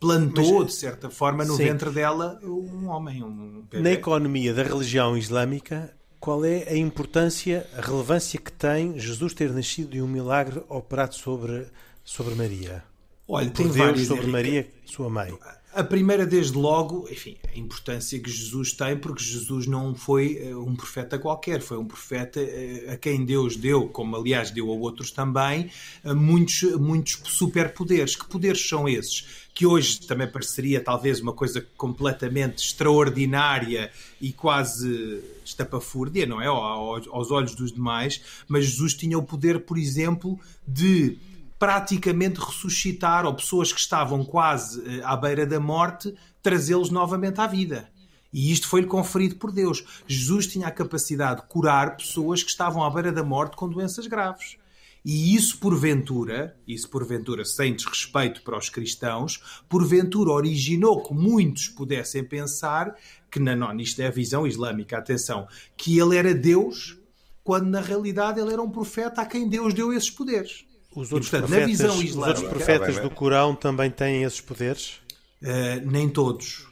plantou, 0.00 0.60
Mas, 0.60 0.68
de 0.68 0.74
certa 0.74 1.10
forma, 1.10 1.44
no 1.44 1.56
sim. 1.56 1.64
ventre 1.64 1.90
dela 1.90 2.38
um 2.42 2.88
homem. 2.88 3.22
Um 3.22 3.64
Na 3.72 3.92
economia 3.92 4.52
da 4.52 4.62
religião 4.62 5.16
islâmica, 5.16 5.94
qual 6.20 6.44
é 6.44 6.68
a 6.68 6.76
importância, 6.76 7.66
a 7.76 7.80
relevância 7.80 8.38
que 8.38 8.52
tem 8.52 8.98
Jesus 8.98 9.34
ter 9.34 9.52
nascido 9.52 9.90
de 9.90 10.02
um 10.02 10.08
milagre 10.08 10.62
operado 10.68 11.14
sobre, 11.14 11.66
sobre 12.04 12.34
Maria? 12.34 12.82
Olha, 13.28 13.48
Por 13.48 13.56
tem 13.56 13.66
Deus 13.66 13.76
várias, 13.76 14.06
sobre 14.06 14.26
Maria, 14.26 14.68
sua 14.84 15.10
mãe. 15.10 15.36
A 15.74 15.84
primeira, 15.84 16.24
desde 16.24 16.56
logo, 16.56 17.06
enfim, 17.10 17.36
a 17.54 17.58
importância 17.58 18.18
que 18.18 18.30
Jesus 18.30 18.72
tem, 18.72 18.96
porque 18.96 19.22
Jesus 19.22 19.66
não 19.66 19.94
foi 19.94 20.38
eh, 20.42 20.56
um 20.56 20.74
profeta 20.74 21.18
qualquer, 21.18 21.60
foi 21.60 21.76
um 21.76 21.84
profeta 21.84 22.40
eh, 22.40 22.92
a 22.94 22.96
quem 22.96 23.26
Deus 23.26 23.56
deu, 23.56 23.86
como 23.88 24.16
aliás 24.16 24.50
deu 24.50 24.70
a 24.70 24.74
outros 24.74 25.10
também, 25.10 25.70
eh, 26.02 26.14
muitos, 26.14 26.62
muitos 26.78 27.20
superpoderes. 27.24 28.16
Que 28.16 28.26
poderes 28.26 28.66
são 28.66 28.88
esses? 28.88 29.45
Que 29.56 29.64
hoje 29.64 30.06
também 30.06 30.30
pareceria 30.30 30.84
talvez 30.84 31.18
uma 31.18 31.32
coisa 31.32 31.66
completamente 31.78 32.58
extraordinária 32.58 33.90
e 34.20 34.30
quase 34.30 35.24
estapafúrdia, 35.42 36.26
não 36.26 36.42
é? 36.42 36.46
Aos 36.46 37.30
olhos 37.30 37.54
dos 37.54 37.72
demais, 37.72 38.20
mas 38.46 38.66
Jesus 38.66 38.92
tinha 38.92 39.16
o 39.16 39.22
poder, 39.22 39.60
por 39.60 39.78
exemplo, 39.78 40.38
de 40.68 41.16
praticamente 41.58 42.38
ressuscitar, 42.38 43.24
ou 43.24 43.32
pessoas 43.32 43.72
que 43.72 43.80
estavam 43.80 44.22
quase 44.22 44.82
eh, 44.86 45.00
à 45.02 45.16
beira 45.16 45.46
da 45.46 45.58
morte, 45.58 46.14
trazê-los 46.42 46.90
novamente 46.90 47.40
à 47.40 47.46
vida. 47.46 47.88
E 48.30 48.52
isto 48.52 48.68
foi-lhe 48.68 48.86
conferido 48.86 49.36
por 49.36 49.50
Deus. 49.50 49.82
Jesus 50.06 50.46
tinha 50.46 50.66
a 50.66 50.70
capacidade 50.70 51.40
de 51.40 51.48
curar 51.48 51.96
pessoas 51.96 52.42
que 52.42 52.50
estavam 52.50 52.84
à 52.84 52.90
beira 52.90 53.10
da 53.10 53.24
morte 53.24 53.56
com 53.56 53.66
doenças 53.66 54.06
graves. 54.06 54.58
E 55.08 55.36
isso, 55.36 55.58
porventura, 55.58 56.56
isso 56.66 56.90
porventura 56.90 57.44
sem 57.44 57.76
desrespeito 57.76 58.42
para 58.42 58.58
os 58.58 58.68
cristãos, 58.68 59.40
porventura 59.68 60.32
originou 60.32 61.00
que 61.00 61.14
muitos 61.14 61.68
pudessem 61.68 62.24
pensar 62.24 62.92
que, 63.30 63.38
não, 63.38 63.72
isto 63.78 64.02
é 64.02 64.08
a 64.08 64.10
visão 64.10 64.44
islâmica, 64.44 64.98
atenção, 64.98 65.46
que 65.76 65.96
ele 65.96 66.16
era 66.16 66.34
Deus, 66.34 66.98
quando 67.44 67.68
na 67.68 67.80
realidade 67.80 68.40
ele 68.40 68.52
era 68.52 68.60
um 68.60 68.68
profeta 68.68 69.22
a 69.22 69.26
quem 69.26 69.48
Deus 69.48 69.72
deu 69.72 69.92
esses 69.92 70.10
poderes. 70.10 70.64
Os 70.90 71.12
outros, 71.12 71.28
e, 71.28 71.30
portanto, 71.30 71.50
profetas, 71.50 71.60
na 71.60 71.66
visão 71.66 72.02
islâmica, 72.02 72.38
os 72.38 72.42
outros 72.42 72.48
profetas 72.48 72.98
do 72.98 73.10
Corão 73.10 73.54
também 73.54 73.92
têm 73.92 74.24
esses 74.24 74.40
poderes? 74.40 74.94
Uh, 75.40 75.88
nem 75.88 76.08
todos. 76.08 76.66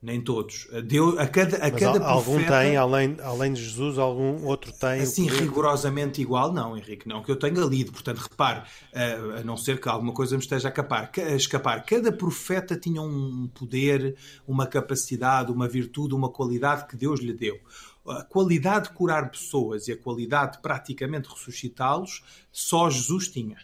Nem 0.00 0.20
todos. 0.20 0.68
Deu, 0.84 1.18
a 1.18 1.26
cada, 1.26 1.56
a 1.56 1.70
Mas 1.70 1.80
cada 1.80 2.06
algum 2.06 2.34
profeta, 2.34 2.60
tem, 2.60 2.76
além, 2.76 3.16
além 3.20 3.52
de 3.52 3.64
Jesus, 3.64 3.98
algum 3.98 4.46
outro 4.46 4.72
tem? 4.72 5.00
Assim, 5.00 5.26
rigorosamente 5.26 6.22
igual, 6.22 6.52
não, 6.52 6.76
Henrique, 6.76 7.08
não, 7.08 7.20
que 7.20 7.30
eu 7.30 7.36
tenha 7.36 7.60
lido. 7.64 7.90
Portanto, 7.90 8.18
repare, 8.18 8.60
uh, 8.60 9.38
a 9.40 9.42
não 9.42 9.56
ser 9.56 9.80
que 9.80 9.88
alguma 9.88 10.12
coisa 10.12 10.36
me 10.36 10.42
esteja 10.42 10.68
a 10.68 10.70
escapar, 10.70 11.10
a 11.16 11.34
escapar, 11.34 11.84
cada 11.84 12.12
profeta 12.12 12.76
tinha 12.76 13.02
um 13.02 13.48
poder, 13.52 14.16
uma 14.46 14.68
capacidade, 14.68 15.50
uma 15.50 15.66
virtude, 15.66 16.14
uma 16.14 16.30
qualidade 16.30 16.86
que 16.86 16.96
Deus 16.96 17.18
lhe 17.18 17.32
deu 17.32 17.58
a 18.10 18.24
qualidade 18.24 18.88
de 18.88 18.94
curar 18.94 19.30
pessoas 19.30 19.88
e 19.88 19.92
a 19.92 19.96
qualidade 19.96 20.52
de 20.52 20.62
praticamente 20.62 21.28
ressuscitá-los, 21.28 22.22
só 22.50 22.88
Jesus 22.88 23.28
tinha. 23.28 23.58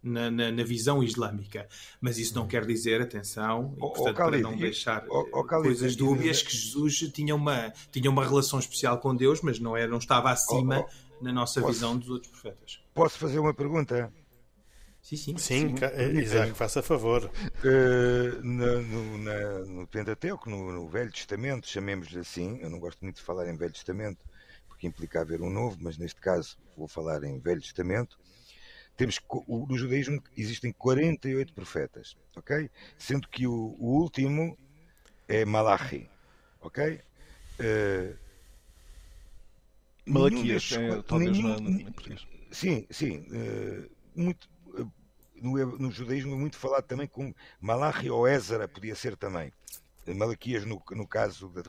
Na, 0.00 0.30
na, 0.30 0.52
na, 0.52 0.62
visão 0.62 1.02
islâmica. 1.02 1.68
Mas 2.00 2.18
isso 2.18 2.32
não 2.32 2.46
quer 2.46 2.64
dizer, 2.64 3.02
atenção, 3.02 3.74
e, 3.76 3.80
portanto, 3.80 4.14
para 4.14 4.38
não 4.38 4.56
deixar 4.56 5.04
coisas 5.04 5.96
dúbias, 5.96 6.40
que 6.40 6.56
Jesus 6.56 7.10
tinha 7.12 7.34
uma, 7.34 7.72
tinha 7.90 8.08
uma 8.08 8.24
relação 8.24 8.60
especial 8.60 8.98
com 8.98 9.14
Deus, 9.14 9.40
mas 9.42 9.58
não, 9.58 9.76
era, 9.76 9.88
não 9.88 9.98
estava 9.98 10.30
acima 10.30 10.86
na 11.20 11.32
nossa 11.32 11.60
posso, 11.60 11.72
visão 11.72 11.98
dos 11.98 12.08
outros 12.08 12.30
profetas. 12.30 12.80
Posso 12.94 13.18
fazer 13.18 13.40
uma 13.40 13.52
pergunta? 13.52 14.12
Sim, 15.02 15.16
sim. 15.16 15.38
Sim, 15.38 15.74
sim. 15.76 16.18
Isaac, 16.18 16.52
faça 16.52 16.82
favor. 16.82 17.30
Uh, 17.64 18.42
no, 18.42 19.18
na, 19.18 19.58
no 19.60 19.86
Pentateuco, 19.86 20.50
no, 20.50 20.72
no, 20.72 20.88
Velho 20.88 21.10
Testamento, 21.10 21.66
chamemos-lhe 21.66 22.18
assim, 22.18 22.58
eu 22.60 22.68
não 22.68 22.78
gosto 22.78 23.00
muito 23.02 23.16
de 23.16 23.22
falar 23.22 23.48
em 23.48 23.56
Velho 23.56 23.72
Testamento, 23.72 24.24
porque 24.68 24.86
implica 24.86 25.20
haver 25.20 25.40
um 25.40 25.50
novo, 25.50 25.78
mas 25.80 25.96
neste 25.96 26.20
caso 26.20 26.58
vou 26.76 26.86
falar 26.86 27.24
em 27.24 27.38
Velho 27.38 27.60
Testamento. 27.60 28.18
Temos, 28.98 29.20
no 29.46 29.78
judaísmo 29.78 30.20
existem 30.36 30.72
48 30.72 31.54
profetas, 31.54 32.16
ok? 32.34 32.68
Sendo 32.98 33.28
que 33.28 33.46
o, 33.46 33.76
o 33.78 34.00
último 34.00 34.58
é 35.28 35.44
Malachi, 35.44 36.10
ok? 36.60 37.00
Uh, 37.60 38.18
Malaquias, 40.04 40.72
é, 40.72 41.00
talvez 41.02 41.30
nenhum, 41.30 41.80
em 41.80 41.92
português. 41.92 42.26
Sim, 42.50 42.88
sim. 42.90 43.18
Uh, 43.30 43.88
muito, 44.16 44.50
uh, 44.66 44.92
no, 45.36 45.78
no, 45.78 45.92
judaísmo 45.92 46.34
é 46.34 46.36
muito 46.36 46.56
falado 46.56 46.84
também 46.84 47.06
com 47.06 47.32
Malachi 47.60 48.10
ou 48.10 48.26
Ézara, 48.26 48.66
podia 48.66 48.96
ser 48.96 49.16
também. 49.16 49.52
Malaquias, 50.08 50.64
no, 50.64 50.82
no 50.90 51.06
caso 51.06 51.50
da, 51.50 51.62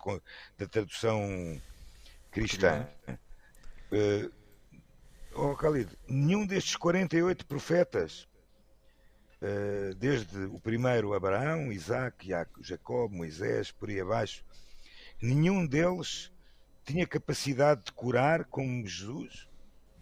da 0.57 0.65
tradução 0.65 1.61
cristã. 2.31 2.87
Uh, 3.91 4.38
oh, 5.39 5.55
Khalid, 5.55 5.89
nenhum 6.07 6.45
destes 6.45 6.75
48 6.75 7.45
profetas, 7.45 8.27
uh, 9.41 9.95
desde 9.95 10.45
o 10.45 10.59
primeiro 10.59 11.13
Abraão, 11.13 11.71
Isaac, 11.71 12.27
Jacob, 12.61 13.11
Moisés, 13.11 13.71
por 13.71 13.89
aí 13.89 13.99
abaixo, 13.99 14.43
nenhum 15.21 15.65
deles 15.65 16.31
tinha 16.85 17.07
capacidade 17.07 17.85
de 17.85 17.91
curar 17.91 18.45
como 18.45 18.85
Jesus? 18.85 19.48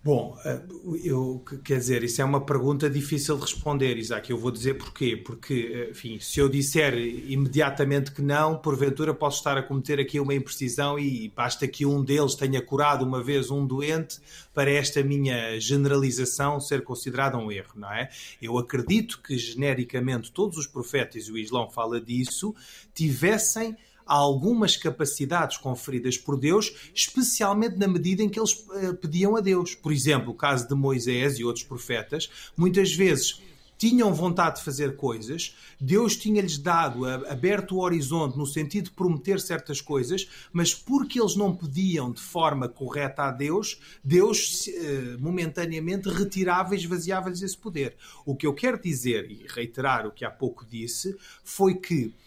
Bom, 0.04 0.38
eh, 0.46 0.62
eu, 1.04 1.44
quer 1.66 1.80
dizer, 1.80 2.04
isso 2.04 2.22
é 2.22 2.26
uma 2.26 2.40
pergunta 2.46 2.90
difícil 2.90 3.36
de 3.36 3.42
responder, 3.42 3.98
Isaac. 3.98 4.30
Eu 4.30 4.38
vou 4.38 4.52
dizer 4.52 4.76
porquê. 4.76 5.18
Porque, 5.18 5.90
enfim, 5.92 6.18
se 6.20 6.40
eu 6.40 6.48
disser 6.48 6.98
imediatamente 6.98 8.12
que 8.12 8.22
não, 8.22 8.58
porventura 8.58 9.14
posso 9.14 9.40
estar 9.40 9.58
a 9.58 9.64
cometer 9.64 10.00
aqui 10.00 10.20
uma 10.20 10.34
imprecisão 10.34 10.98
e 10.98 11.30
basta 11.36 11.68
que 11.68 11.86
um 11.86 12.04
deles 12.04 12.36
tenha 12.36 12.62
curado 12.62 13.04
uma 13.04 13.22
vez 13.22 13.52
um 13.52 13.66
doente 13.66 14.20
para 14.54 14.72
esta 14.72 15.04
minha 15.04 15.60
generalização 15.60 16.60
ser 16.60 16.84
considerada 16.84 17.38
um 17.38 17.52
erro, 17.52 17.74
não 17.76 17.92
é? 17.92 18.10
Eu 18.42 18.58
acredito 18.58 19.22
que, 19.22 19.38
genericamente, 19.38 20.32
todos 20.32 20.58
os 20.58 20.68
profetas, 20.68 21.28
e 21.28 21.32
o 21.32 21.38
Islão 21.38 21.70
fala 21.70 22.00
disso, 22.00 22.56
tivessem 22.94 23.76
algumas 24.08 24.78
capacidades 24.78 25.58
conferidas 25.58 26.17
por 26.17 26.39
Deus, 26.39 26.91
especialmente 26.93 27.78
na 27.78 27.88
medida 27.88 28.24
em 28.24 28.30
que 28.30 28.39
eles 28.39 28.54
uh, 28.54 28.96
pediam 28.96 29.36
a 29.36 29.41
Deus. 29.41 29.76
Por 29.76 29.91
exemplo, 29.91 30.32
o 30.32 30.36
caso 30.36 30.67
de 30.67 30.76
Moisés 30.76 31.39
e 31.39 31.43
outros 31.43 31.65
profetas, 31.65 32.30
muitas 32.56 32.93
vezes 32.93 33.41
tinham 33.78 34.13
vontade 34.13 34.58
de 34.58 34.65
fazer 34.65 34.96
coisas, 34.96 35.56
Deus 35.80 36.15
tinha-lhes 36.15 36.58
dado, 36.58 37.06
aberto 37.06 37.76
o 37.76 37.82
horizonte 37.82 38.38
no 38.38 38.46
sentido 38.46 38.86
de 38.86 38.91
prometer 38.91 39.39
certas 39.39 39.80
coisas, 39.80 40.28
mas 40.52 40.74
porque 40.74 41.22
eles 41.22 41.36
não 41.36 41.56
pediam 41.56 42.12
de 42.12 42.20
forma 42.20 42.67
correta 42.67 43.24
a 43.24 43.32
Deus, 43.32 43.80
Deus 44.04 44.67
eh, 44.67 45.17
momentaneamente 45.20 46.10
retirava 46.10 46.74
e 46.74 46.80
esvaziava-lhes 46.80 47.41
esse 47.41 47.58
poder. 47.58 47.96
O 48.26 48.36
que 48.36 48.48
eu 48.48 48.54
quero 48.54 48.82
dizer, 48.82 49.30
e 49.30 49.46
reiterar 49.48 50.08
o 50.08 50.12
que 50.12 50.26
há 50.26 50.32
pouco 50.32 50.65
disse, 50.65 51.15
foi 51.43 51.76
que 51.76 52.13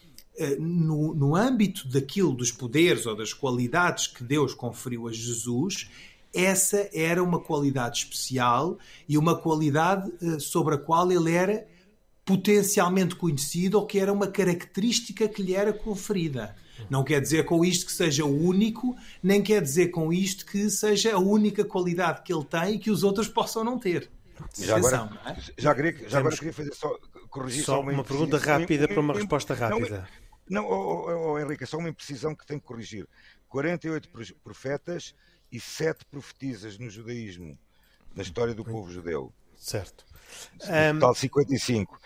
no, 0.59 1.13
no 1.13 1.35
âmbito 1.35 1.87
daquilo 1.87 2.33
dos 2.33 2.51
poderes 2.51 3.05
ou 3.05 3.15
das 3.15 3.33
qualidades 3.33 4.07
que 4.07 4.23
Deus 4.23 4.53
conferiu 4.53 5.07
a 5.07 5.11
Jesus, 5.11 5.89
essa 6.33 6.89
era 6.93 7.23
uma 7.23 7.39
qualidade 7.39 7.99
especial 7.99 8.77
e 9.07 9.17
uma 9.17 9.35
qualidade 9.35 10.11
uh, 10.21 10.39
sobre 10.39 10.75
a 10.75 10.77
qual 10.77 11.11
ele 11.11 11.31
era 11.31 11.67
potencialmente 12.23 13.15
conhecido 13.15 13.77
ou 13.77 13.85
que 13.85 13.99
era 13.99 14.13
uma 14.13 14.27
característica 14.27 15.27
que 15.27 15.41
lhe 15.41 15.53
era 15.55 15.73
conferida. 15.73 16.55
Não 16.89 17.03
quer 17.03 17.21
dizer 17.21 17.45
com 17.45 17.63
isto 17.63 17.85
que 17.85 17.91
seja 17.91 18.25
o 18.25 18.43
único, 18.45 18.95
nem 19.21 19.41
quer 19.41 19.61
dizer 19.61 19.87
com 19.87 20.11
isto 20.11 20.45
que 20.45 20.69
seja 20.69 21.13
a 21.13 21.19
única 21.19 21.63
qualidade 21.63 22.21
que 22.23 22.33
ele 22.33 22.45
tem 22.45 22.75
e 22.75 22.79
que 22.79 22.89
os 22.89 23.03
outros 23.03 23.27
possam 23.27 23.63
não 23.63 23.77
ter. 23.77 24.09
Já 24.57 24.77
agora, 24.77 25.09
é? 25.25 25.35
já, 25.57 25.75
queria, 25.75 26.09
já 26.09 26.19
agora 26.19 26.35
queria 26.35 26.53
fazer 26.53 26.73
só 26.73 26.97
corrigir 27.29 27.63
só, 27.63 27.75
só 27.75 27.81
uma, 27.81 27.91
uma 27.91 28.03
pergunta 28.03 28.37
rápida 28.37 28.87
para 28.87 28.99
uma 28.99 29.13
resposta 29.13 29.53
rápida. 29.53 29.99
Não, 29.99 30.20
oh, 30.59 31.05
oh, 31.07 31.31
oh, 31.31 31.39
Henrique, 31.39 31.63
é 31.63 31.67
só 31.67 31.77
uma 31.77 31.89
imprecisão 31.89 32.35
que 32.35 32.45
tenho 32.45 32.59
que 32.59 32.67
corrigir. 32.67 33.07
48 33.49 34.09
profetas 34.43 35.15
e 35.51 35.59
7 35.59 36.05
profetisas 36.05 36.77
no 36.77 36.89
judaísmo, 36.89 37.57
na 38.15 38.23
história 38.23 38.53
do 38.53 38.63
povo 38.63 38.91
judeu. 38.91 39.31
Certo. 39.55 40.05
Total 40.59 41.13
55, 41.13 41.99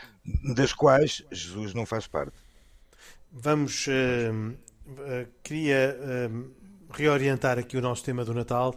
das 0.56 0.74
quais 0.74 1.24
Jesus 1.32 1.74
não 1.74 1.86
faz 1.86 2.08
parte. 2.08 2.34
Vamos. 3.32 3.88
Uh, 3.88 4.52
uh, 4.90 5.28
queria 5.44 5.98
uh, 6.00 6.52
reorientar 6.92 7.60
aqui 7.60 7.78
o 7.78 7.82
nosso 7.82 8.04
tema 8.04 8.24
do 8.24 8.34
Natal 8.34 8.76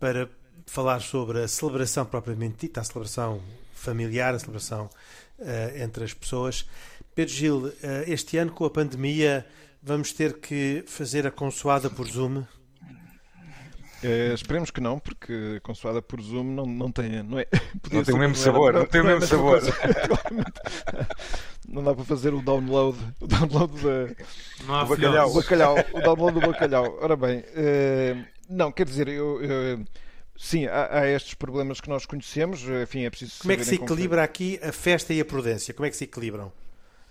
para 0.00 0.28
falar 0.66 1.00
sobre 1.00 1.42
a 1.42 1.48
celebração 1.48 2.04
propriamente 2.04 2.66
dita, 2.66 2.80
a 2.80 2.84
celebração 2.84 3.40
familiar, 3.74 4.34
a 4.34 4.38
celebração 4.38 4.90
entre 5.76 6.04
as 6.04 6.12
pessoas. 6.12 6.68
Pedro 7.16 7.32
Gil, 7.32 7.72
eh, 7.82 8.04
este 8.08 8.36
ano 8.36 8.52
com 8.52 8.66
a 8.66 8.70
pandemia 8.70 9.46
vamos 9.82 10.12
ter 10.12 10.34
que 10.34 10.84
fazer 10.86 11.26
a 11.26 11.30
consoada 11.30 11.88
por 11.88 12.06
Zoom? 12.06 12.44
É, 14.04 14.34
esperemos 14.34 14.70
que 14.70 14.82
não, 14.82 14.98
porque 14.98 15.54
a 15.56 15.60
consoada 15.60 16.02
por 16.02 16.20
Zoom 16.20 16.44
não, 16.44 16.66
não 16.66 16.92
tem, 16.92 17.22
não 17.22 17.38
é, 17.38 17.46
não 17.90 18.04
tem 18.04 18.14
o 18.14 18.18
mesmo 18.18 18.36
sabor, 18.36 18.74
não, 18.74 18.80
não 18.80 18.86
tem 18.86 19.00
o 19.00 19.04
mesmo 19.04 19.26
sabor. 19.26 19.62
não 21.66 21.82
dá 21.82 21.94
para 21.94 22.04
fazer 22.04 22.34
o 22.34 22.42
download, 22.42 22.98
o 23.18 23.26
download 23.26 23.72
da, 23.82 24.82
do 24.82 24.88
bacalhau. 24.90 25.32
bacalhau, 25.32 25.76
o 25.94 26.00
download 26.02 26.38
do 26.38 26.46
bacalhau. 26.46 26.98
Ora 27.00 27.16
bem, 27.16 27.38
uh, 27.38 28.26
não, 28.50 28.70
quer 28.70 28.84
dizer, 28.84 29.08
eu, 29.08 29.42
eu 29.42 29.84
Sim, 30.36 30.66
há, 30.66 30.98
há, 30.98 31.08
estes 31.08 31.32
problemas 31.32 31.80
que 31.80 31.88
nós 31.88 32.04
conhecemos, 32.04 32.62
enfim, 32.82 33.04
é 33.04 33.10
preciso 33.10 33.40
Como 33.40 33.52
é 33.52 33.56
que 33.56 33.64
se 33.64 33.76
equilibra 33.76 34.22
aqui 34.22 34.60
a 34.62 34.70
festa 34.70 35.14
e 35.14 35.20
a 35.22 35.24
prudência? 35.24 35.72
Como 35.72 35.86
é 35.86 35.90
que 35.90 35.96
se 35.96 36.04
equilibram? 36.04 36.52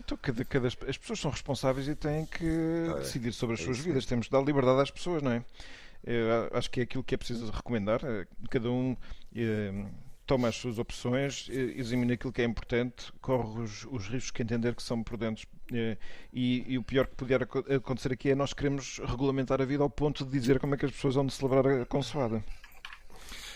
Então, 0.05 0.17
cada, 0.21 0.45
cada, 0.45 0.67
as 0.67 0.97
pessoas 0.97 1.19
são 1.19 1.31
responsáveis 1.31 1.87
e 1.87 1.95
têm 1.95 2.27
que 2.27 2.45
ah, 2.91 2.99
decidir 2.99 3.33
sobre 3.33 3.55
as 3.55 3.61
é 3.61 3.63
suas 3.63 3.79
vidas. 3.79 4.05
Temos 4.05 4.27
de 4.27 4.31
dar 4.31 4.41
liberdade 4.43 4.79
às 4.79 4.91
pessoas, 4.91 5.23
não 5.23 5.31
é? 5.31 5.43
Eu 6.03 6.55
acho 6.55 6.69
que 6.69 6.81
é 6.81 6.83
aquilo 6.83 7.03
que 7.03 7.15
é 7.15 7.17
preciso 7.17 7.51
recomendar. 7.51 7.99
Eh, 8.03 8.27
cada 8.51 8.69
um 8.69 8.95
eh, 9.35 9.85
toma 10.27 10.49
as 10.49 10.55
suas 10.55 10.77
opções, 10.77 11.49
examina 11.49 12.13
aquilo 12.13 12.31
que 12.31 12.43
é 12.43 12.45
importante, 12.45 13.11
corre 13.19 13.61
os, 13.61 13.85
os 13.85 14.07
riscos 14.07 14.29
que 14.29 14.43
entender 14.43 14.75
que 14.75 14.83
são 14.83 15.01
prudentes. 15.01 15.47
Eh, 15.73 15.97
e, 16.31 16.63
e, 16.73 16.77
o 16.77 16.83
pior 16.83 17.07
que 17.07 17.15
puder 17.15 17.41
acontecer 17.41 18.13
aqui 18.13 18.29
é 18.29 18.35
nós 18.35 18.53
queremos 18.53 18.99
regulamentar 19.03 19.59
a 19.59 19.65
vida 19.65 19.81
ao 19.81 19.89
ponto 19.89 20.23
de 20.23 20.31
dizer 20.31 20.59
como 20.59 20.75
é 20.75 20.77
que 20.77 20.85
as 20.85 20.91
pessoas 20.91 21.15
vão 21.15 21.27
celebrar 21.27 21.65
a 21.65 21.85
consoada. 21.87 22.43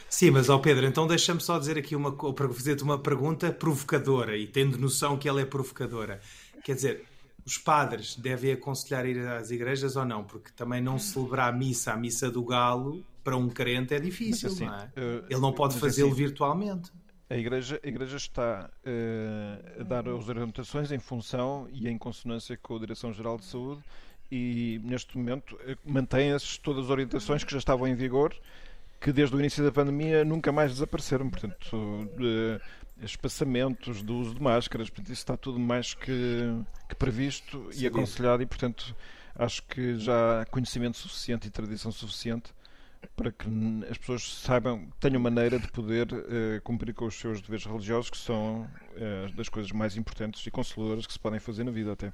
Sim, 0.09 0.31
mas 0.31 0.49
ao 0.49 0.59
Pedro, 0.59 0.85
então 0.85 1.05
deixa-me 1.05 1.39
só 1.39 1.59
dizer 1.59 1.77
aqui 1.77 1.95
uma 1.95 2.15
fazer-te 2.53 2.83
uma 2.83 2.97
pergunta 2.97 3.51
provocadora 3.51 4.35
e 4.35 4.47
tendo 4.47 4.77
noção 4.77 5.17
que 5.17 5.29
ela 5.29 5.39
é 5.39 5.45
provocadora. 5.45 6.19
Quer 6.63 6.75
dizer, 6.75 7.05
os 7.45 7.57
padres 7.57 8.15
devem 8.15 8.53
aconselhar 8.53 9.05
ir 9.05 9.19
às 9.27 9.51
igrejas 9.51 9.95
ou 9.95 10.05
não? 10.05 10.23
Porque 10.23 10.51
também 10.55 10.81
não 10.81 10.97
celebrar 10.97 11.53
a 11.53 11.55
missa, 11.55 11.93
a 11.93 11.97
missa 11.97 12.29
do 12.29 12.43
galo, 12.43 13.05
para 13.23 13.37
um 13.37 13.49
crente 13.49 13.93
é 13.93 13.99
difícil, 13.99 14.49
assim, 14.49 14.65
não 14.65 14.75
é? 14.75 14.85
Uh, 14.85 15.25
Ele 15.29 15.39
não 15.39 15.53
pode 15.53 15.77
fazê-lo 15.77 16.09
assim, 16.09 16.17
virtualmente. 16.17 16.91
A 17.29 17.37
igreja, 17.37 17.79
a 17.83 17.87
igreja 17.87 18.17
está 18.17 18.69
uh, 18.83 19.81
a 19.81 19.83
dar 19.83 20.07
as 20.07 20.27
orientações 20.27 20.91
em 20.91 20.97
função 20.97 21.67
e 21.71 21.87
em 21.87 21.97
consonância 21.97 22.57
com 22.57 22.75
a 22.75 22.79
Direção-Geral 22.79 23.37
de 23.37 23.45
Saúde 23.45 23.81
e 24.31 24.81
neste 24.83 25.15
momento 25.15 25.55
uh, 25.55 25.77
mantém-se 25.85 26.59
todas 26.59 26.85
as 26.85 26.89
orientações 26.89 27.43
que 27.43 27.51
já 27.51 27.59
estavam 27.59 27.87
em 27.87 27.93
vigor 27.93 28.35
que 28.99 29.11
desde 29.13 29.35
o 29.35 29.39
início 29.39 29.63
da 29.63 29.71
pandemia 29.71 30.25
nunca 30.25 30.51
mais 30.51 30.71
desapareceram. 30.73 31.29
Portanto, 31.29 31.75
uh, 31.75 32.61
espaçamentos 33.01 34.01
do 34.01 34.15
uso 34.17 34.35
de 34.35 34.41
máscaras, 34.41 34.89
portanto, 34.89 35.07
isso 35.07 35.21
está 35.21 35.37
tudo 35.37 35.59
mais 35.59 35.93
que, 35.93 36.43
que 36.87 36.95
previsto 36.95 37.69
Sim, 37.71 37.83
e 37.83 37.87
aconselhado, 37.87 38.43
e 38.43 38.45
portanto, 38.45 38.95
acho 39.35 39.63
que 39.63 39.97
já 39.97 40.41
há 40.41 40.45
conhecimento 40.45 40.97
suficiente 40.97 41.47
e 41.47 41.51
tradição 41.51 41.91
suficiente 41.91 42.53
para 43.15 43.31
que 43.31 43.47
as 43.89 43.97
pessoas 43.97 44.23
saibam, 44.41 44.89
tenham 44.99 45.21
maneira 45.21 45.57
de 45.57 45.69
poder 45.69 46.07
uh, 46.11 46.61
cumprir 46.63 46.93
com 46.93 47.05
os 47.05 47.15
seus 47.15 47.41
deveres 47.41 47.65
religiosos, 47.65 48.09
que 48.09 48.17
são 48.17 48.61
uh, 48.63 49.35
das 49.35 49.47
coisas 49.47 49.71
mais 49.71 49.95
importantes 49.95 50.45
e 50.45 50.51
consoladoras 50.51 51.05
que 51.05 51.13
se 51.13 51.19
podem 51.19 51.39
fazer 51.39 51.63
na 51.63 51.71
vida 51.71 51.93
até. 51.93 52.11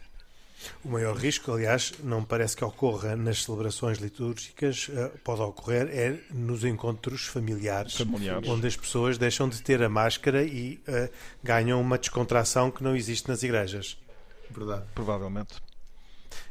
O 0.84 0.90
maior 0.90 1.16
risco, 1.16 1.52
aliás, 1.52 1.94
não 2.04 2.24
parece 2.24 2.56
que 2.56 2.64
ocorra 2.64 3.16
nas 3.16 3.44
celebrações 3.44 3.98
litúrgicas, 3.98 4.88
eh, 4.92 5.12
pode 5.24 5.42
ocorrer 5.42 5.90
é 5.92 6.20
nos 6.32 6.64
encontros 6.64 7.26
familiares, 7.26 7.96
familiares. 7.96 8.48
onde 8.48 8.68
as 8.68 8.76
pessoas 8.76 9.18
deixam 9.18 9.50
de 9.50 9.62
ter 9.62 9.82
a 9.84 9.90
máscara 9.90 10.44
e 10.44 10.80
uh, 10.88 11.10
ganham 11.44 11.80
uma 11.80 11.98
descontração 11.98 12.72
que 12.72 12.84
não 12.84 12.96
existe 12.96 13.28
nas 13.28 13.44
igrejas. 13.44 13.98
Verdade. 14.50 14.86
Provavelmente. 14.94 15.56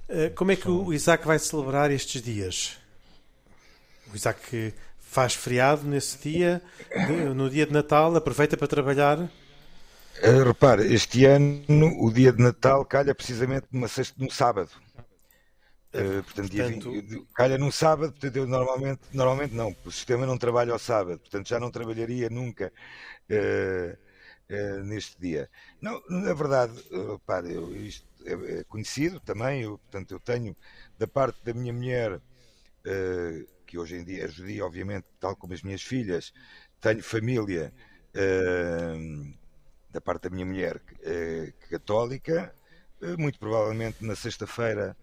Uh, 0.08 0.34
como 0.34 0.52
é 0.52 0.56
que 0.56 0.68
o 0.68 0.92
Isaac 0.92 1.26
vai 1.26 1.38
celebrar 1.38 1.90
estes 1.90 2.20
dias? 2.22 2.76
O 4.12 4.16
Isaac 4.16 4.74
faz 5.00 5.34
feriado 5.34 5.86
nesse 5.86 6.18
dia, 6.18 6.60
no 7.34 7.48
dia 7.48 7.66
de 7.66 7.72
Natal, 7.72 8.14
aproveita 8.16 8.56
para 8.56 8.66
trabalhar? 8.66 9.30
Uh, 10.22 10.44
repare, 10.44 10.94
este 10.94 11.24
ano 11.24 11.64
o 11.98 12.10
dia 12.10 12.32
de 12.32 12.40
Natal 12.40 12.84
calha 12.84 13.14
precisamente 13.14 13.66
numa 13.72 13.88
sexta, 13.88 14.14
num 14.18 14.30
sábado. 14.30 14.70
Uh, 15.92 16.22
portanto, 16.22 16.50
portanto... 16.50 16.90
20, 16.92 17.26
calha 17.34 17.58
num 17.58 17.70
sábado, 17.70 18.12
portanto, 18.12 18.36
eu 18.36 18.46
normalmente, 18.46 19.00
normalmente 19.12 19.54
não, 19.54 19.74
o 19.84 19.90
sistema 19.90 20.24
não 20.24 20.38
trabalha 20.38 20.72
ao 20.72 20.78
sábado, 20.78 21.18
portanto 21.18 21.48
já 21.48 21.58
não 21.58 21.70
trabalharia 21.70 22.30
nunca 22.30 22.72
uh, 23.30 23.98
uh, 24.54 24.84
neste 24.84 25.20
dia. 25.20 25.50
Não, 25.80 26.00
na 26.08 26.32
verdade, 26.32 26.72
repare, 27.10 27.52
eu, 27.52 27.74
isto 27.74 28.06
é, 28.24 28.60
é, 28.60 28.64
conhecido 28.64 29.18
também, 29.18 29.62
eu, 29.62 29.78
portanto, 29.78 30.12
eu 30.12 30.20
tenho 30.20 30.56
da 30.96 31.08
parte 31.08 31.44
da 31.44 31.52
minha 31.52 31.72
mulher, 31.72 32.20
que 33.66 33.78
hoje 33.78 33.96
em 33.96 34.04
dia 34.04 34.24
é 34.24 34.28
judia, 34.28 34.64
obviamente, 34.64 35.06
tal 35.18 35.34
como 35.36 35.54
as 35.54 35.62
minhas 35.62 35.82
filhas, 35.82 36.32
tenho 36.80 37.02
família 37.02 37.72
da 39.94 40.00
parte 40.00 40.22
da 40.22 40.30
minha 40.30 40.44
mulher 40.44 40.76
uh, 40.76 41.68
católica, 41.70 42.52
uh, 43.00 43.16
muito 43.18 43.38
provavelmente 43.38 44.04
na 44.04 44.16
sexta-feira 44.16 44.96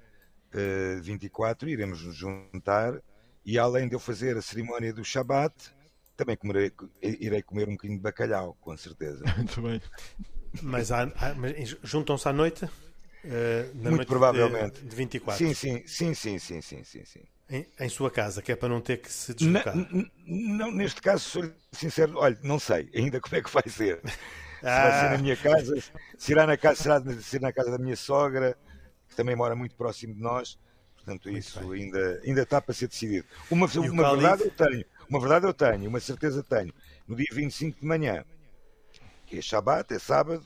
uh, 0.53 1.01
24 1.01 1.69
iremos 1.69 2.03
nos 2.03 2.15
juntar 2.15 3.01
e 3.45 3.57
além 3.57 3.87
de 3.87 3.95
eu 3.95 3.99
fazer 3.99 4.37
a 4.37 4.41
cerimónia 4.41 4.93
do 4.93 5.03
Shabat, 5.03 5.55
também 6.15 6.35
comerei, 6.35 6.71
irei 7.01 7.41
comer 7.41 7.69
um 7.69 7.71
bocadinho 7.71 7.97
de 7.97 8.03
bacalhau, 8.03 8.55
com 8.61 8.75
certeza. 8.77 9.23
Muito 9.37 9.61
bem. 9.61 9.81
Mas, 10.61 10.89
mas 11.37 11.77
juntam-se 11.81 12.27
à 12.27 12.33
noite? 12.33 12.65
Uh, 12.65 13.73
Muito 13.73 13.91
noite 13.91 14.07
provavelmente. 14.07 14.81
De, 14.81 14.89
de 14.89 14.95
24. 14.95 15.37
Sim, 15.37 15.53
sim, 15.53 15.83
sim, 15.87 16.13
sim, 16.13 16.37
sim, 16.37 16.61
sim, 16.61 16.83
sim, 16.83 17.05
sim. 17.05 17.23
Em, 17.49 17.65
em, 17.79 17.89
sua 17.89 18.11
casa, 18.11 18.41
que 18.41 18.51
é 18.51 18.55
para 18.55 18.69
não 18.69 18.81
ter 18.81 18.97
que 18.97 19.11
se 19.11 19.33
deslocar. 19.33 19.73
não, 20.25 20.71
neste 20.71 21.01
caso, 21.01 21.23
sou 21.23 21.51
sincero, 21.71 22.17
olha, 22.17 22.37
não 22.43 22.59
sei 22.59 22.89
ainda 22.93 23.19
como 23.21 23.35
é 23.35 23.41
que 23.41 23.49
vai 23.49 23.63
ser. 23.67 24.01
Se 24.62 24.68
ah. 24.68 24.89
vai 24.89 24.99
ser 24.99 25.09
na 25.09 25.18
minha 25.18 25.36
casa, 25.36 25.84
se 26.18 26.32
irá 26.32 26.45
na 26.45 26.55
casa, 26.55 26.84
será 26.84 27.22
ser 27.22 27.41
na 27.41 27.51
casa 27.51 27.72
da 27.72 27.78
minha 27.80 27.95
sogra, 27.95 28.55
que 29.09 29.16
também 29.16 29.36
mora 29.36 29.55
muito 29.55 29.76
próximo 29.76 30.14
de 30.14 30.22
nós. 30.22 30.57
Portanto, 30.95 31.30
muito 31.30 31.39
isso 31.39 31.72
ainda, 31.72 32.22
ainda 32.24 32.43
está 32.43 32.62
para 32.62 32.74
ser 32.74 32.88
decidido. 32.88 33.26
Uma, 33.49 33.66
uma 33.66 34.16
verdade 34.16 34.43
eu 34.43 34.51
tenho, 34.51 34.86
uma 35.09 35.20
verdade 35.20 35.47
eu 35.47 35.53
tenho, 35.53 35.89
uma 35.89 35.99
certeza 35.99 36.43
tenho. 36.43 36.72
No 37.07 37.16
dia 37.16 37.26
25 37.32 37.80
de 37.80 37.86
manhã, 37.88 38.24
que 39.26 39.39
é 39.39 39.41
Shabat, 39.41 39.91
é 39.91 39.97
sábado, 39.97 40.43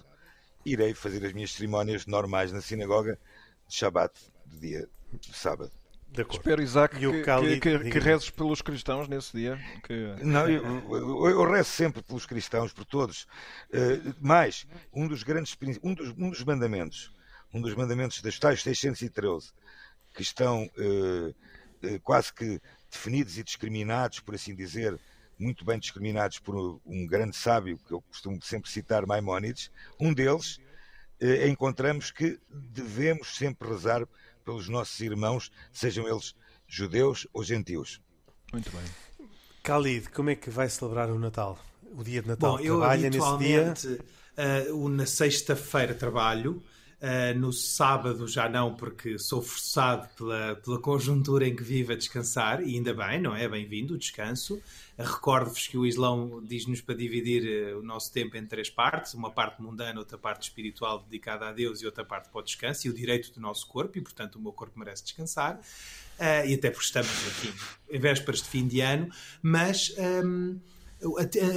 irei 0.66 0.93
fazer 0.93 1.26
as 1.26 1.34
minhas 1.34 1.51
cerimónias 1.51 2.05
normais 2.05 2.53
na 2.53 2.61
sinagoga 2.61 3.20
de 3.68 3.76
Shabat, 3.76 4.13
do 4.45 4.57
dia 4.57 4.88
de 5.11 5.36
sábado. 5.36 5.72
Espero, 6.22 6.61
Isaac, 6.61 6.97
que, 6.97 7.22
Cali, 7.24 7.59
que, 7.59 7.80
que, 7.80 7.89
que, 7.91 7.99
rezes 7.99 8.30
pelos 8.30 8.61
cristãos 8.61 9.07
nesse 9.07 9.36
dia. 9.36 9.59
Que... 9.84 10.16
Não, 10.24 10.49
eu, 10.49 10.63
eu, 10.89 11.30
eu, 11.30 11.51
rezo 11.51 11.70
sempre 11.70 12.01
pelos 12.01 12.26
cristãos, 12.26 12.72
por 12.72 12.86
todos. 12.86 13.24
Uh, 13.70 14.16
mais, 14.20 14.66
um 14.93 15.07
dos 15.07 15.24
grandes 15.24 15.55
um 15.84 15.93
dos, 15.93 16.09
um 16.18 16.30
dos 16.30 16.43
mandamentos, 16.43 17.11
um 17.53 17.61
dos 17.61 17.74
mandamentos 17.76 18.22
das 18.22 18.39
tais 18.39 18.61
613, 18.61 19.51
que 20.13 20.22
estão 20.22 20.70
uh, 20.78 21.30
uh, 21.30 21.99
quase 22.01 22.34
que 22.34 22.61
definidos 22.89 23.38
e 23.38 23.43
discriminados, 23.43 24.20
por 24.20 24.36
assim 24.36 24.55
dizer, 24.55 24.99
muito 25.38 25.66
bem 25.66 25.78
discriminados 25.78 26.39
por 26.39 26.80
um 26.86 27.05
grande 27.05 27.36
sábio 27.36 27.78
que 27.78 27.91
eu 27.91 28.01
costumo 28.01 28.41
sempre 28.41 28.70
citar, 28.70 29.05
Maimónides, 29.05 29.70
um 29.99 30.13
deles 30.13 30.59
eh, 31.20 31.47
encontramos 31.47 32.11
que 32.11 32.39
devemos 32.49 33.36
sempre 33.36 33.70
rezar 33.70 34.05
pelos 34.45 34.69
nossos 34.69 34.99
irmãos, 35.01 35.51
sejam 35.73 36.07
eles 36.07 36.35
judeus 36.67 37.27
ou 37.33 37.43
gentios. 37.43 37.99
Muito 38.53 38.69
bem. 38.69 39.29
Khalid, 39.63 40.09
como 40.11 40.29
é 40.29 40.35
que 40.35 40.49
vai 40.49 40.69
celebrar 40.69 41.09
o 41.09 41.17
Natal? 41.17 41.59
O 41.91 42.03
dia 42.03 42.21
de 42.21 42.27
Natal? 42.27 42.57
Bom, 42.57 42.59
eu 42.59 42.77
Trabalha 42.77 43.09
nesse 43.09 43.37
dia? 43.39 43.73
Uh, 44.69 44.89
na 44.89 45.05
sexta-feira 45.05 45.93
trabalho, 45.93 46.61
Uh, 47.05 47.37
no 47.37 47.53
sábado 47.53 48.27
já 48.27 48.49
não, 48.49 48.73
porque 48.73 49.19
sou 49.19 49.39
forçado 49.39 50.09
pela, 50.17 50.55
pela 50.55 50.79
conjuntura 50.79 51.47
em 51.47 51.55
que 51.55 51.61
vivo 51.61 51.91
a 51.91 51.95
descansar, 51.95 52.63
e 52.63 52.73
ainda 52.73 52.95
bem, 52.95 53.21
não 53.21 53.35
é? 53.35 53.47
Bem-vindo 53.47 53.93
o 53.93 53.97
descanso. 53.97 54.55
Uh, 54.55 55.03
Recordo-vos 55.03 55.67
que 55.67 55.77
o 55.77 55.85
Islão 55.85 56.43
diz-nos 56.43 56.81
para 56.81 56.95
dividir 56.95 57.75
uh, 57.75 57.79
o 57.79 57.83
nosso 57.83 58.11
tempo 58.11 58.35
em 58.35 58.43
três 58.43 58.71
partes: 58.71 59.13
uma 59.13 59.29
parte 59.29 59.61
mundana, 59.61 59.99
outra 59.99 60.17
parte 60.17 60.49
espiritual 60.49 61.03
dedicada 61.03 61.47
a 61.47 61.51
Deus 61.51 61.79
e 61.83 61.85
outra 61.85 62.03
parte 62.03 62.27
para 62.29 62.39
o 62.39 62.43
descanso 62.43 62.87
e 62.87 62.89
o 62.89 62.93
direito 62.93 63.31
do 63.31 63.39
nosso 63.39 63.67
corpo, 63.67 63.99
e 63.99 64.01
portanto 64.01 64.37
o 64.37 64.41
meu 64.41 64.51
corpo 64.51 64.79
merece 64.79 65.03
descansar. 65.03 65.59
e 66.47 66.55
até 66.55 66.71
porque 66.71 66.85
estamos, 66.85 67.11
enfim, 67.11 67.53
em 67.87 67.99
vésperas 67.99 68.41
de 68.41 68.49
fim 68.49 68.67
de 68.67 68.81
ano, 68.81 69.11
mas. 69.43 69.93
Um, 69.99 70.59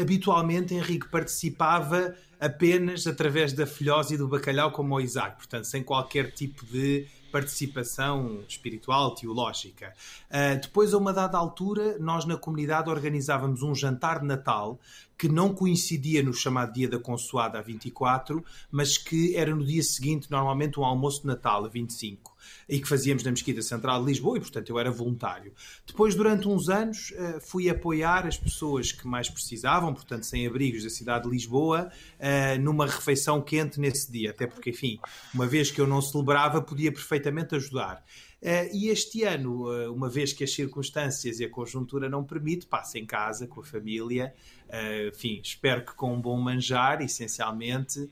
habitualmente 0.00 0.74
Henrique 0.74 1.08
participava 1.08 2.14
apenas 2.40 3.06
através 3.06 3.52
da 3.52 3.66
filhose 3.66 4.14
e 4.14 4.16
do 4.16 4.28
bacalhau 4.28 4.70
como 4.70 4.94
o 4.94 5.00
Isaac, 5.00 5.36
portanto 5.36 5.64
sem 5.64 5.82
qualquer 5.82 6.32
tipo 6.32 6.64
de 6.66 7.06
participação 7.30 8.42
espiritual, 8.48 9.14
teológica. 9.14 9.92
Uh, 10.30 10.60
depois, 10.60 10.94
a 10.94 10.98
uma 10.98 11.12
dada 11.12 11.36
altura, 11.36 11.98
nós 11.98 12.24
na 12.24 12.36
comunidade 12.36 12.88
organizávamos 12.88 13.62
um 13.62 13.74
jantar 13.74 14.20
de 14.20 14.26
Natal 14.26 14.78
que 15.16 15.28
não 15.28 15.52
coincidia 15.52 16.22
no 16.22 16.32
chamado 16.32 16.72
dia 16.72 16.88
da 16.88 16.98
consoada 16.98 17.58
a 17.58 17.62
24, 17.62 18.42
mas 18.70 18.96
que 18.96 19.36
era 19.36 19.54
no 19.54 19.64
dia 19.64 19.82
seguinte, 19.82 20.30
normalmente 20.30 20.78
um 20.78 20.84
almoço 20.84 21.22
de 21.22 21.26
Natal 21.26 21.64
a 21.64 21.68
25 21.68 22.37
e 22.68 22.80
que 22.80 22.88
fazíamos 22.88 23.22
na 23.22 23.30
Mesquita 23.30 23.62
Central 23.62 24.00
de 24.00 24.06
Lisboa 24.06 24.36
e, 24.36 24.40
portanto, 24.40 24.70
eu 24.70 24.78
era 24.78 24.90
voluntário. 24.90 25.52
Depois, 25.86 26.14
durante 26.14 26.48
uns 26.48 26.68
anos, 26.68 27.12
eh, 27.16 27.38
fui 27.40 27.68
apoiar 27.68 28.26
as 28.26 28.36
pessoas 28.36 28.92
que 28.92 29.06
mais 29.06 29.28
precisavam, 29.28 29.94
portanto, 29.94 30.24
sem 30.24 30.46
abrigos 30.46 30.84
da 30.84 30.90
cidade 30.90 31.24
de 31.24 31.30
Lisboa, 31.30 31.90
eh, 32.18 32.58
numa 32.58 32.86
refeição 32.86 33.40
quente 33.40 33.80
nesse 33.80 34.10
dia, 34.10 34.30
até 34.30 34.46
porque, 34.46 34.70
enfim, 34.70 34.98
uma 35.34 35.46
vez 35.46 35.70
que 35.70 35.80
eu 35.80 35.86
não 35.86 36.00
celebrava, 36.02 36.60
podia 36.60 36.92
perfeitamente 36.92 37.54
ajudar. 37.54 38.04
Uh, 38.40 38.70
e 38.72 38.88
este 38.88 39.24
ano, 39.24 39.66
uh, 39.66 39.92
uma 39.92 40.08
vez 40.08 40.32
que 40.32 40.44
as 40.44 40.52
circunstâncias 40.52 41.40
e 41.40 41.44
a 41.44 41.50
conjuntura 41.50 42.08
não 42.08 42.22
permite, 42.22 42.66
passo 42.66 42.96
em 42.96 43.04
casa 43.04 43.48
com 43.48 43.60
a 43.60 43.64
família. 43.64 44.32
Uh, 44.68 45.08
enfim, 45.08 45.40
espero 45.42 45.84
que 45.84 45.92
com 45.94 46.14
um 46.14 46.20
bom 46.20 46.38
manjar, 46.38 47.02
essencialmente, 47.02 48.08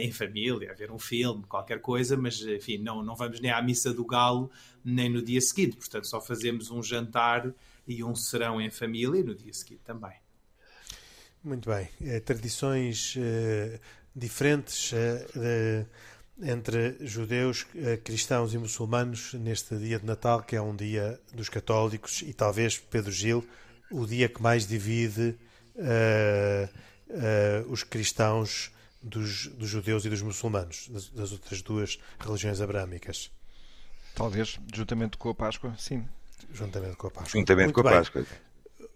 em 0.00 0.10
família, 0.10 0.72
a 0.72 0.74
ver 0.74 0.90
um 0.90 0.98
filme, 0.98 1.44
qualquer 1.44 1.80
coisa, 1.80 2.16
mas 2.16 2.40
enfim, 2.40 2.78
não, 2.78 3.02
não 3.02 3.14
vamos 3.14 3.40
nem 3.40 3.50
à 3.50 3.62
missa 3.62 3.92
do 3.92 4.04
galo 4.04 4.50
nem 4.84 5.08
no 5.08 5.22
dia 5.22 5.40
seguinte. 5.40 5.76
Portanto, 5.76 6.06
só 6.08 6.20
fazemos 6.20 6.70
um 6.70 6.82
jantar 6.82 7.52
e 7.86 8.02
um 8.02 8.14
serão 8.14 8.60
em 8.60 8.70
família 8.70 9.22
no 9.22 9.34
dia 9.34 9.52
seguinte 9.52 9.82
também. 9.84 10.16
Muito 11.44 11.70
bem. 11.70 11.88
tradições 12.24 13.16
diferentes 14.14 14.92
entre 16.40 16.96
judeus, 17.00 17.66
eh, 17.74 17.96
cristãos 17.96 18.54
e 18.54 18.58
muçulmanos 18.58 19.34
neste 19.34 19.76
dia 19.76 19.98
de 19.98 20.06
Natal, 20.06 20.42
que 20.42 20.54
é 20.54 20.62
um 20.62 20.74
dia 20.74 21.20
dos 21.34 21.48
católicos 21.48 22.22
e 22.22 22.32
talvez, 22.32 22.78
Pedro 22.78 23.10
Gil, 23.10 23.44
o 23.90 24.06
dia 24.06 24.28
que 24.28 24.40
mais 24.40 24.66
divide 24.66 25.34
uh, 25.74 26.68
uh, 27.10 27.72
os 27.72 27.82
cristãos 27.82 28.70
dos, 29.02 29.46
dos, 29.48 29.68
judeus 29.68 30.04
e 30.04 30.10
dos 30.10 30.22
muçulmanos, 30.22 30.88
das, 30.88 31.08
das, 31.10 31.32
outras 31.32 31.62
duas 31.62 31.98
religiões 32.18 32.60
abrâmicas. 32.60 33.30
Talvez, 34.14 34.58
juntamente 34.74 35.16
com 35.16 35.30
a 35.30 35.34
Páscoa, 35.34 35.74
sim. 35.78 36.04
Juntamente 36.52 36.96
com 36.96 37.06
a 37.06 37.10
Páscoa. 37.10 37.40
Juntamente 37.40 37.66
muito 37.66 37.74
com 37.74 37.88
a 37.88 37.90
bem. 37.90 37.98
Páscoa. 38.00 38.26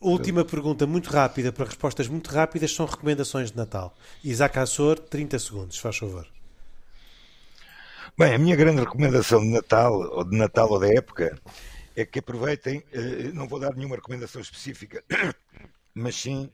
Última 0.00 0.44
pergunta, 0.44 0.84
muito 0.84 1.10
rápida, 1.10 1.52
para 1.52 1.66
respostas 1.66 2.08
muito 2.08 2.28
rápidas, 2.28 2.74
são 2.74 2.86
recomendações 2.86 3.52
de 3.52 3.56
Natal. 3.56 3.96
Isaac 4.24 4.58
Assor, 4.58 4.98
30 4.98 5.38
segundos, 5.38 5.78
faz 5.78 5.96
favor. 5.96 6.26
Bem, 8.18 8.34
a 8.34 8.38
minha 8.38 8.56
grande 8.56 8.80
recomendação 8.80 9.40
de 9.40 9.48
Natal, 9.48 9.92
ou 9.94 10.24
de 10.24 10.36
Natal 10.36 10.70
ou 10.70 10.80
da 10.80 10.88
época, 10.88 11.40
é 11.94 12.04
que 12.04 12.18
aproveitem, 12.18 12.82
eh, 12.92 13.30
não 13.32 13.46
vou 13.46 13.60
dar 13.60 13.74
nenhuma 13.74 13.96
recomendação 13.96 14.40
específica, 14.40 15.04
mas 15.94 16.16
sim 16.16 16.50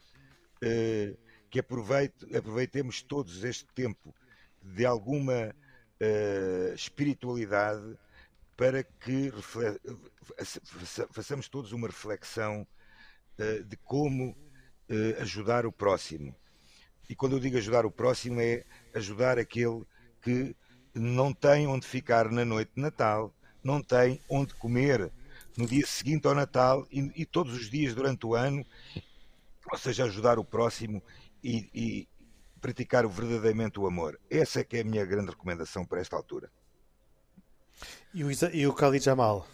eh, 0.62 1.14
que 1.50 1.60
aproveite, 1.60 2.36
aproveitemos 2.36 3.02
todos 3.02 3.44
este 3.44 3.66
tempo 3.74 4.14
de 4.62 4.84
alguma 4.84 5.54
eh, 6.00 6.72
espiritualidade 6.74 7.96
para 8.56 8.82
que 8.82 9.32
façamos 11.10 11.48
todos 11.48 11.72
uma 11.72 11.86
reflexão 11.86 12.66
de 13.68 13.76
como 13.76 14.36
ajudar 15.20 15.64
o 15.64 15.70
próximo. 15.70 16.34
E 17.08 17.14
quando 17.14 17.36
eu 17.36 17.40
digo 17.40 17.56
ajudar 17.56 17.86
o 17.86 17.90
próximo, 17.90 18.40
é 18.40 18.64
ajudar 18.92 19.38
aquele 19.38 19.84
que 20.20 20.56
não 20.92 21.32
tem 21.32 21.66
onde 21.66 21.86
ficar 21.86 22.30
na 22.30 22.44
noite 22.44 22.72
de 22.74 22.82
Natal, 22.82 23.34
não 23.62 23.82
tem 23.82 24.20
onde 24.28 24.54
comer 24.54 25.10
no 25.56 25.66
dia 25.66 25.86
seguinte 25.86 26.26
ao 26.26 26.34
Natal 26.34 26.86
e, 26.90 27.10
e 27.16 27.24
todos 27.24 27.54
os 27.54 27.70
dias 27.70 27.94
durante 27.94 28.26
o 28.26 28.34
ano, 28.34 28.64
ou 29.70 29.78
seja, 29.78 30.04
ajudar 30.04 30.38
o 30.38 30.44
próximo 30.44 31.02
e, 31.42 31.70
e 31.74 32.08
praticar 32.60 33.06
verdadeiramente 33.06 33.78
o 33.78 33.86
amor. 33.86 34.18
Essa 34.30 34.60
é 34.60 34.64
que 34.64 34.76
é 34.76 34.80
a 34.80 34.84
minha 34.84 35.04
grande 35.04 35.30
recomendação 35.30 35.84
para 35.84 36.00
esta 36.00 36.16
altura. 36.16 36.50
E 38.12 38.24
o, 38.24 38.28
e 38.52 38.66
o 38.66 38.72
Khalid 38.72 39.04
Jamal? 39.04 39.46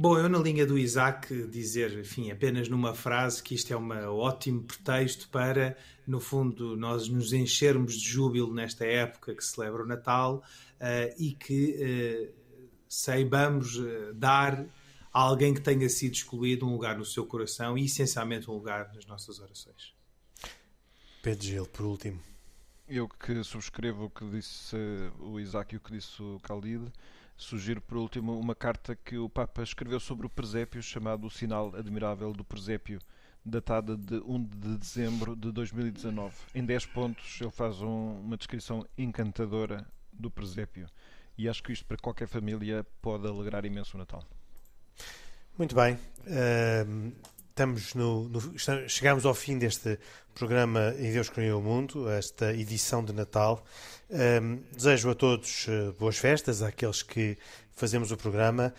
Bom, 0.00 0.16
eu 0.16 0.28
na 0.28 0.38
linha 0.38 0.64
do 0.64 0.78
Isaac 0.78 1.48
dizer, 1.48 1.98
enfim, 1.98 2.30
apenas 2.30 2.68
numa 2.68 2.94
frase 2.94 3.42
que 3.42 3.56
isto 3.56 3.72
é 3.72 3.76
um 3.76 3.90
ótimo 4.16 4.62
pretexto 4.62 5.28
para, 5.28 5.76
no 6.06 6.20
fundo, 6.20 6.76
nós 6.76 7.08
nos 7.08 7.32
enchermos 7.32 7.94
de 7.94 8.08
júbilo 8.08 8.54
nesta 8.54 8.84
época 8.84 9.34
que 9.34 9.44
celebra 9.44 9.82
o 9.82 9.86
Natal 9.86 10.36
uh, 10.80 11.14
e 11.18 11.32
que 11.32 12.30
uh, 12.30 12.32
saibamos 12.88 13.76
uh, 13.76 14.14
dar 14.14 14.64
a 15.12 15.20
alguém 15.20 15.52
que 15.52 15.60
tenha 15.60 15.88
sido 15.88 16.12
excluído 16.12 16.64
um 16.64 16.70
lugar 16.70 16.96
no 16.96 17.04
seu 17.04 17.26
coração 17.26 17.76
e 17.76 17.86
essencialmente 17.86 18.48
um 18.48 18.54
lugar 18.54 18.92
nas 18.94 19.04
nossas 19.04 19.40
orações. 19.40 19.97
Pedro 21.22 21.44
Gil, 21.44 21.66
por 21.66 21.86
último. 21.86 22.20
Eu 22.88 23.08
que 23.08 23.42
subscrevo 23.44 24.06
o 24.06 24.10
que 24.10 24.28
disse 24.30 24.76
o 25.18 25.38
Isaac 25.38 25.74
e 25.74 25.76
o 25.78 25.80
que 25.80 25.92
disse 25.92 26.22
o 26.22 26.40
Khalid 26.42 26.90
Sugiro, 27.38 27.80
por 27.80 27.98
último, 27.98 28.36
uma 28.36 28.54
carta 28.54 28.96
que 28.96 29.16
o 29.16 29.28
Papa 29.28 29.62
escreveu 29.62 30.00
sobre 30.00 30.26
o 30.26 30.28
presépio, 30.28 30.82
chamado 30.82 31.28
O 31.28 31.30
Sinal 31.30 31.72
Admirável 31.76 32.32
do 32.32 32.42
Presépio, 32.42 33.00
datada 33.44 33.96
de 33.96 34.16
1 34.16 34.44
de 34.44 34.76
dezembro 34.76 35.36
de 35.36 35.52
2019. 35.52 36.34
Em 36.52 36.64
10 36.64 36.86
pontos, 36.86 37.40
ele 37.40 37.52
faz 37.52 37.80
um, 37.80 38.18
uma 38.20 38.36
descrição 38.36 38.84
encantadora 38.98 39.86
do 40.12 40.28
presépio. 40.28 40.88
E 41.38 41.48
acho 41.48 41.62
que 41.62 41.72
isto, 41.72 41.86
para 41.86 41.96
qualquer 41.96 42.26
família, 42.26 42.84
pode 43.00 43.28
alegrar 43.28 43.64
imenso 43.64 43.96
o 43.96 44.00
Natal. 44.00 44.24
Muito 45.56 45.76
bem. 45.76 45.94
Uh, 45.94 47.12
estamos 47.58 47.92
no, 47.92 48.28
no, 48.28 48.40
chegamos 48.88 49.26
ao 49.26 49.34
fim 49.34 49.58
deste 49.58 49.98
programa 50.32 50.94
Em 50.96 51.12
Deus 51.12 51.28
Criou 51.28 51.58
o 51.58 51.62
Mundo, 51.64 52.08
esta 52.08 52.52
edição 52.54 53.04
de 53.04 53.12
Natal. 53.12 53.64
Um, 54.08 54.62
desejo 54.72 55.10
a 55.10 55.14
todos 55.16 55.66
uh, 55.66 55.92
boas 55.98 56.16
festas, 56.16 56.62
àqueles 56.62 57.02
que 57.02 57.36
fazemos 57.72 58.12
o 58.12 58.16
programa 58.16 58.72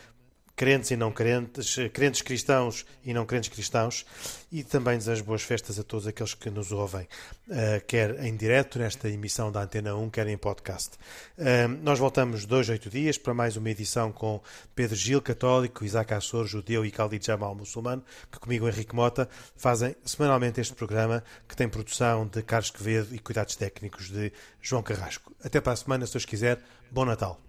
crentes 0.59 0.91
e 0.91 0.97
não 0.97 1.09
crentes, 1.09 1.77
crentes 1.93 2.21
cristãos 2.21 2.85
e 3.05 3.13
não 3.13 3.25
crentes 3.25 3.47
cristãos, 3.47 4.05
e 4.51 4.61
também 4.61 4.97
desejo 4.97 5.23
boas 5.23 5.41
festas 5.41 5.79
a 5.79 5.83
todos 5.83 6.05
aqueles 6.05 6.33
que 6.33 6.49
nos 6.49 6.73
ouvem, 6.73 7.07
uh, 7.47 7.85
quer 7.87 8.21
em 8.25 8.35
direto 8.35 8.77
nesta 8.77 9.07
emissão 9.07 9.53
da 9.53 9.61
Antena 9.61 9.95
1, 9.95 10.09
quer 10.09 10.27
em 10.27 10.37
podcast. 10.37 10.97
Uh, 11.37 11.69
nós 11.81 11.97
voltamos 11.97 12.45
dois, 12.45 12.67
oito 12.67 12.89
dias 12.89 13.17
para 13.17 13.33
mais 13.33 13.55
uma 13.55 13.69
edição 13.69 14.11
com 14.11 14.41
Pedro 14.75 14.97
Gil, 14.97 15.21
católico, 15.21 15.85
Isaac 15.85 16.13
Assor, 16.13 16.45
judeu 16.45 16.85
e 16.85 16.89
Khalid 16.89 17.25
Jamal, 17.25 17.55
muçulmano, 17.55 18.03
que 18.29 18.37
comigo, 18.37 18.67
Henrique 18.67 18.93
Mota, 18.93 19.29
fazem 19.55 19.95
semanalmente 20.03 20.59
este 20.59 20.73
programa 20.73 21.23
que 21.47 21.55
tem 21.55 21.69
produção 21.69 22.27
de 22.27 22.43
Carlos 22.43 22.69
Quevedo 22.69 23.15
e 23.15 23.19
cuidados 23.19 23.55
técnicos 23.55 24.09
de 24.09 24.33
João 24.61 24.83
Carrasco. 24.83 25.33
Até 25.41 25.61
para 25.61 25.71
a 25.71 25.77
semana, 25.77 26.05
se 26.05 26.11
Deus 26.11 26.25
quiser. 26.25 26.59
Bom 26.91 27.05
Natal. 27.05 27.39